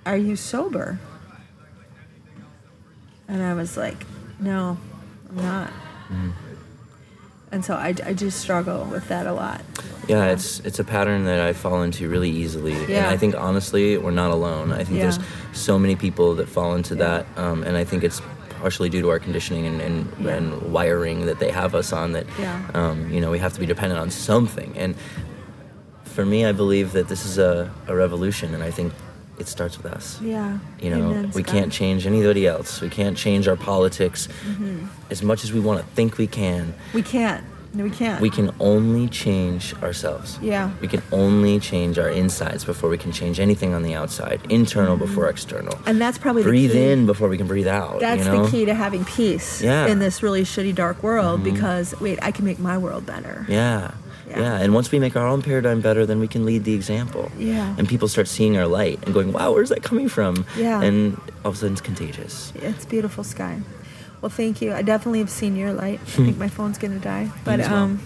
Are 0.07 0.17
you 0.17 0.37
sober? 0.37 0.99
And 3.29 3.43
I 3.43 3.55
was 3.55 3.77
like, 3.77 4.05
No, 4.39 4.77
I'm 5.31 5.37
not. 5.37 5.71
And 7.51 7.65
so 7.65 7.75
I, 7.75 7.95
I 8.05 8.15
just 8.15 8.41
struggle 8.41 8.85
with 8.87 9.07
that 9.09 9.27
a 9.27 9.33
lot. 9.33 9.63
Yeah, 10.09 10.27
it's 10.27 10.61
it's 10.61 10.79
a 10.81 10.85
pattern 10.85 11.25
that 11.25 11.41
I 11.41 11.53
fall 11.53 11.83
into 11.83 12.09
really 12.09 12.29
easily, 12.31 12.73
yeah. 12.73 12.99
and 12.99 13.07
I 13.07 13.17
think 13.17 13.35
honestly 13.37 13.97
we're 13.97 14.11
not 14.11 14.31
alone. 14.33 14.73
I 14.73 14.83
think 14.85 14.97
Yeah. 14.99 15.03
there's 15.05 15.19
so 15.53 15.79
many 15.79 15.95
people 15.97 16.35
that 16.35 16.49
fall 16.49 16.75
into 16.75 16.97
that, 16.97 17.27
um, 17.37 17.63
and 17.63 17.77
I 17.77 17.85
think 17.85 18.03
it's 18.05 18.21
partially 18.61 18.89
due 18.89 19.03
to 19.03 19.11
our 19.11 19.19
conditioning 19.19 19.67
and, 19.67 19.81
and, 19.81 20.13
Yeah. 20.21 20.31
and 20.35 20.73
wiring 20.73 21.27
that 21.27 21.39
they 21.39 21.51
have 21.53 21.75
us 21.75 21.93
on. 21.93 22.13
That 22.13 22.27
Yeah. 22.39 22.61
um, 22.75 23.11
you 23.11 23.21
know 23.21 23.31
we 23.31 23.39
have 23.39 23.53
to 23.55 23.61
be 23.61 23.67
dependent 23.67 24.01
on 24.01 24.11
something, 24.11 24.77
and 24.77 24.95
for 26.05 26.27
me, 26.27 26.45
I 26.45 26.53
believe 26.53 26.93
that 26.93 27.09
this 27.09 27.25
is 27.25 27.39
a, 27.39 27.71
a 27.87 27.95
revolution, 27.95 28.53
and 28.53 28.63
I 28.63 28.71
think 28.71 28.93
it 29.39 29.49
starts 29.49 29.77
with 29.77 29.87
us. 29.93 30.21
Yeah. 30.21 30.59
You 30.81 30.91
know, 30.91 31.11
Amen, 31.11 31.31
we 31.35 31.43
can't 31.43 31.73
change 31.73 32.07
anybody 32.07 32.47
else. 32.47 32.81
We 32.81 32.89
can't 32.89 33.17
change 33.17 33.49
our 33.49 33.57
politics 33.57 34.29
Mm-hmm. 34.47 34.87
as 35.11 35.23
much 35.23 35.45
as 35.45 35.53
we 35.53 35.61
want 35.61 35.81
to 35.81 35.87
think 35.95 36.19
we 36.19 36.27
can. 36.27 36.75
We 36.93 37.03
can't. 37.03 37.45
No, 37.77 37.83
we 37.83 37.91
can't. 37.91 38.21
We 38.21 38.31
can 38.31 38.55
only 38.61 39.09
change 39.09 39.75
ourselves. 39.83 40.39
Yeah. 40.41 40.71
We 40.81 40.87
can 40.87 41.03
only 41.11 41.59
change 41.59 41.99
our 41.99 42.09
insides 42.09 42.65
before 42.65 42.89
we 42.89 42.97
can 42.97 43.11
change 43.11 43.41
anything 43.41 43.75
on 43.75 43.83
the 43.83 43.95
outside. 43.95 44.41
Internal 44.49 44.97
before 44.97 45.29
external. 45.29 45.73
Mm-hmm. 45.75 45.89
And 45.89 46.01
that's 46.01 46.17
probably 46.17 46.45
breathe 46.45 46.71
the 46.71 46.77
key. 46.79 46.91
in 46.93 47.07
before 47.07 47.29
we 47.29 47.37
can 47.37 47.49
breathe 47.49 47.67
out. 47.67 47.99
That's 47.99 48.25
you 48.25 48.31
know? 48.31 48.45
the 48.45 48.51
key 48.53 48.65
to 48.67 48.75
having 48.75 49.05
peace 49.05 49.61
Yeah. 49.61 49.83
Mm-hmm. 49.83 49.93
in 49.93 49.99
this 49.99 50.23
really 50.23 50.43
shitty 50.45 50.73
dark 50.77 51.03
world 51.03 51.43
because 51.43 52.01
wait, 52.01 52.21
I 52.23 52.31
can 52.31 52.45
make 52.45 52.61
my 52.61 52.79
world 52.79 53.07
better. 53.07 53.45
Yeah. 53.49 53.91
Yeah. 54.29 54.41
yeah. 54.41 54.57
And 54.59 54.75
once 54.75 54.91
we 54.91 54.99
make 54.99 55.17
our 55.17 55.27
own 55.27 55.43
paradigm 55.43 55.81
better, 55.81 56.07
then 56.07 56.19
we 56.21 56.29
can 56.29 56.45
lead 56.45 56.65
the 56.65 56.75
example. 56.75 57.31
Yeah. 57.39 57.75
And 57.79 57.89
people 57.89 58.09
start 58.09 58.29
seeing 58.29 58.57
our 58.57 58.67
light 58.67 58.99
and 59.05 59.15
going, 59.15 59.33
wow, 59.33 59.53
where's 59.53 59.69
that 59.69 59.83
coming 59.83 60.09
from? 60.09 60.47
Yeah. 60.57 60.81
And 60.83 61.17
all 61.45 61.51
of 61.51 61.55
a 61.55 61.59
sudden 61.59 61.73
it's 61.73 61.81
contagious. 61.81 62.53
It's 62.57 62.85
beautiful 62.87 63.25
sky. 63.25 63.61
Well, 64.21 64.31
thank 64.31 64.63
you. 64.63 64.73
I 64.73 64.83
definitely 64.83 65.19
have 65.19 65.31
seen 65.31 65.57
your 65.57 65.73
light. 65.73 66.01
I 66.01 66.05
think 66.25 66.39
my 66.39 66.49
phone's 66.49 66.79
gonna 66.79 66.99
die. 66.99 67.31
But 67.45 67.61
well. 67.61 67.75
um 67.75 68.01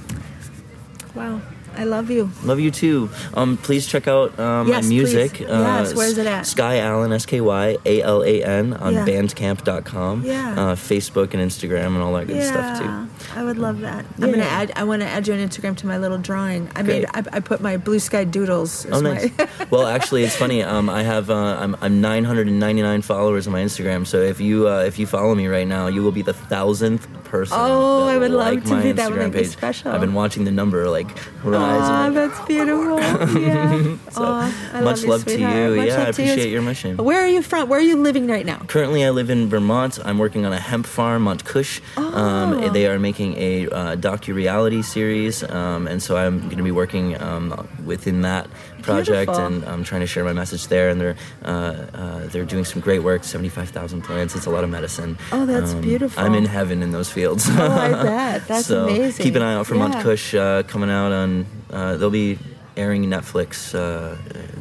wow. 1.14 1.40
I 1.78 1.84
love 1.84 2.10
you. 2.10 2.30
Love 2.42 2.58
you 2.58 2.70
too. 2.72 3.08
Um, 3.34 3.56
please 3.56 3.86
check 3.86 4.08
out 4.08 4.36
um, 4.38 4.66
Yes, 4.66 4.82
my 4.84 4.88
music. 4.88 5.34
please. 5.34 5.48
Yes, 5.48 5.94
where 5.94 6.08
is 6.08 6.18
it 6.18 6.26
at? 6.26 6.44
Sky 6.44 6.78
Alan, 6.80 7.12
S 7.12 7.24
K 7.24 7.40
Y 7.40 7.76
A 7.86 8.02
L 8.02 8.24
A 8.24 8.42
N, 8.42 8.74
on 8.74 8.94
Yeah. 8.94 9.06
bandcamp.com. 9.06 10.24
Yeah. 10.24 10.52
Uh, 10.52 10.74
Facebook 10.74 11.34
and 11.34 11.42
Instagram 11.42 11.94
and 11.94 11.98
all 12.02 12.12
that 12.14 12.26
good 12.26 12.42
stuff 12.42 12.80
too. 12.80 13.38
I 13.38 13.44
would 13.44 13.58
love 13.58 13.80
that. 13.80 14.04
I'm 14.20 14.30
gonna 14.32 14.42
add. 14.42 14.72
I 14.74 14.82
want 14.84 15.02
to 15.02 15.08
add 15.08 15.28
you 15.28 15.34
on 15.34 15.40
Instagram 15.40 15.76
to 15.78 15.86
my 15.86 15.98
little 15.98 16.18
drawing. 16.18 16.68
I 16.74 16.82
made. 16.82 17.06
I, 17.14 17.22
I 17.32 17.40
put 17.40 17.60
my 17.60 17.76
blue 17.76 18.00
sky 18.00 18.24
doodles. 18.24 18.84
Oh, 18.90 19.00
nice. 19.00 19.30
my- 19.38 19.48
well, 19.70 19.86
actually, 19.86 20.24
it's 20.24 20.34
funny. 20.36 20.62
Um, 20.64 20.90
I 20.90 21.02
have 21.04 21.30
uh, 21.30 21.34
I'm, 21.60 21.76
I'm 21.80 22.00
999 22.00 23.02
followers 23.02 23.46
on 23.46 23.52
my 23.52 23.62
Instagram. 23.62 24.04
So 24.06 24.20
if 24.20 24.40
you 24.40 24.68
uh, 24.68 24.80
if 24.82 24.98
you 24.98 25.06
follow 25.06 25.34
me 25.36 25.46
right 25.46 25.66
now, 25.68 25.86
you 25.86 26.02
will 26.02 26.12
be 26.12 26.22
the 26.22 26.32
thousandth 26.34 27.06
person. 27.24 27.56
Oh, 27.60 28.08
I 28.08 28.18
would 28.18 28.30
love 28.32 28.54
like 28.54 28.64
to 28.64 28.82
be- 28.82 28.92
that 28.92 29.10
would 29.10 29.18
Instagram 29.20 29.32
make 29.32 29.42
page. 29.44 29.48
special. 29.52 29.92
I've 29.92 30.00
been 30.00 30.14
watching 30.14 30.44
the 30.44 30.50
number 30.50 30.88
like 30.90 31.08
rise. 31.44 31.67
And, 31.68 32.16
that's 32.16 32.40
beautiful. 32.46 32.98
Yeah. 33.40 33.96
So, 34.10 34.24
Aw, 34.24 34.70
I 34.72 34.80
much 34.80 35.02
love, 35.04 35.08
love 35.08 35.24
to 35.26 35.38
you. 35.38 35.76
Much 35.76 35.86
Yeah, 35.88 36.08
I 36.08 36.10
to 36.12 36.22
you. 36.22 36.30
appreciate 36.32 36.50
your 36.50 36.62
mission. 36.62 36.96
Where 36.96 37.20
are 37.22 37.28
you 37.28 37.42
from? 37.42 37.68
Where 37.68 37.78
are 37.78 37.82
you 37.82 37.96
living 37.96 38.26
right 38.26 38.44
now? 38.46 38.58
Currently, 38.66 39.04
I 39.04 39.10
live 39.10 39.28
in 39.30 39.48
Vermont. 39.48 39.98
I'm 40.04 40.18
working 40.18 40.44
on 40.46 40.52
a 40.52 40.58
hemp 40.58 40.86
farm, 40.86 41.22
Mont 41.22 41.44
Kush. 41.44 41.80
Oh. 41.96 42.02
Um, 42.18 42.72
they 42.72 42.86
are 42.86 42.98
making 42.98 43.36
a 43.36 43.68
uh, 43.68 43.96
docu-reality 43.96 44.82
series, 44.82 45.44
um, 45.44 45.86
and 45.86 46.02
so 46.02 46.16
I'm 46.16 46.40
going 46.40 46.56
to 46.56 46.62
be 46.62 46.70
working 46.72 47.20
um, 47.20 47.68
within 47.84 48.22
that 48.22 48.48
project, 48.82 49.28
Beautiful. 49.30 49.44
and 49.46 49.64
I'm 49.66 49.84
trying 49.84 50.00
to 50.00 50.06
share 50.06 50.24
my 50.24 50.32
message 50.32 50.68
there. 50.68 50.88
And 50.88 51.00
they're 51.00 51.16
uh, 51.44 51.48
uh, 51.48 52.26
they're 52.28 52.46
doing 52.46 52.64
some 52.64 52.80
great 52.80 53.02
work. 53.02 53.22
Seventy-five 53.24 53.68
thousand 53.70 54.02
plants. 54.02 54.34
It's 54.34 54.46
a 54.46 54.50
lot 54.50 54.64
of 54.64 54.70
medicine. 54.70 55.18
Oh, 55.32 55.44
that's 55.46 55.72
Um, 55.74 55.80
beautiful. 55.82 56.22
I'm 56.22 56.34
in 56.34 56.46
heaven 56.46 56.82
in 56.82 56.90
those 56.92 57.10
fields. 57.10 57.46
Oh, 57.50 57.52
I 57.62 57.90
bet. 58.02 58.48
That's 58.48 58.66
so 58.66 58.88
amazing. 58.88 59.22
keep 59.22 59.34
an 59.36 59.42
eye 59.42 59.54
out 59.54 59.66
for 59.66 59.74
Yeah. 59.74 59.88
Mont 59.88 60.02
Kush 60.02 60.34
uh, 60.34 60.62
coming 60.64 60.90
out 60.90 61.12
on. 61.12 61.46
Uh, 61.70 61.96
they'll 61.96 62.10
be 62.10 62.38
airing 62.76 63.04
Netflix 63.04 63.74
uh, 63.74 64.16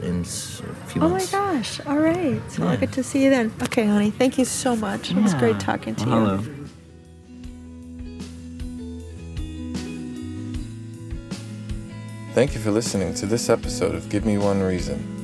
in 0.05 0.21
s- 0.21 0.61
a 0.61 0.89
few 0.89 1.01
Oh 1.01 1.09
my 1.09 1.23
gosh! 1.31 1.79
All 1.85 1.97
right, 1.97 2.41
so 2.51 2.63
I'll 2.63 2.71
Yeah. 2.71 2.75
get 2.77 2.91
to 2.93 3.03
see 3.03 3.23
you 3.23 3.29
then. 3.29 3.51
Okay, 3.63 3.85
honey. 3.85 4.11
Thank 4.11 4.37
you 4.37 4.45
so 4.45 4.75
much. 4.75 5.11
It 5.11 5.17
was 5.17 5.33
great 5.35 5.59
talking 5.59 5.95
to 5.95 6.05
Well, 6.09 6.19
you. 6.19 6.25
hello. 6.37 6.53
Thank 12.33 12.53
you 12.53 12.59
for 12.59 12.71
listening 12.71 13.13
to 13.15 13.25
this 13.25 13.49
episode 13.49 13.95
of 13.95 14.09
Give 14.09 14.25
Me 14.25 14.37
One 14.37 14.61
Reason. 14.61 15.15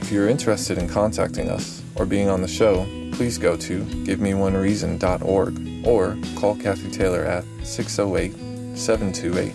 If 0.00 0.12
you're 0.12 0.28
interested 0.28 0.76
in 0.76 0.88
contacting 0.88 1.48
us 1.48 1.82
or 1.96 2.04
being 2.04 2.28
on 2.28 2.42
the 2.42 2.48
show, 2.48 2.86
please 3.12 3.38
go 3.38 3.56
to 3.56 3.80
givemeonereason.org 3.82 5.86
or 5.86 6.18
call 6.36 6.56
Kathy 6.56 6.90
Taylor 6.90 7.24
at 7.24 7.44
608 7.62 8.76
728 8.76 9.54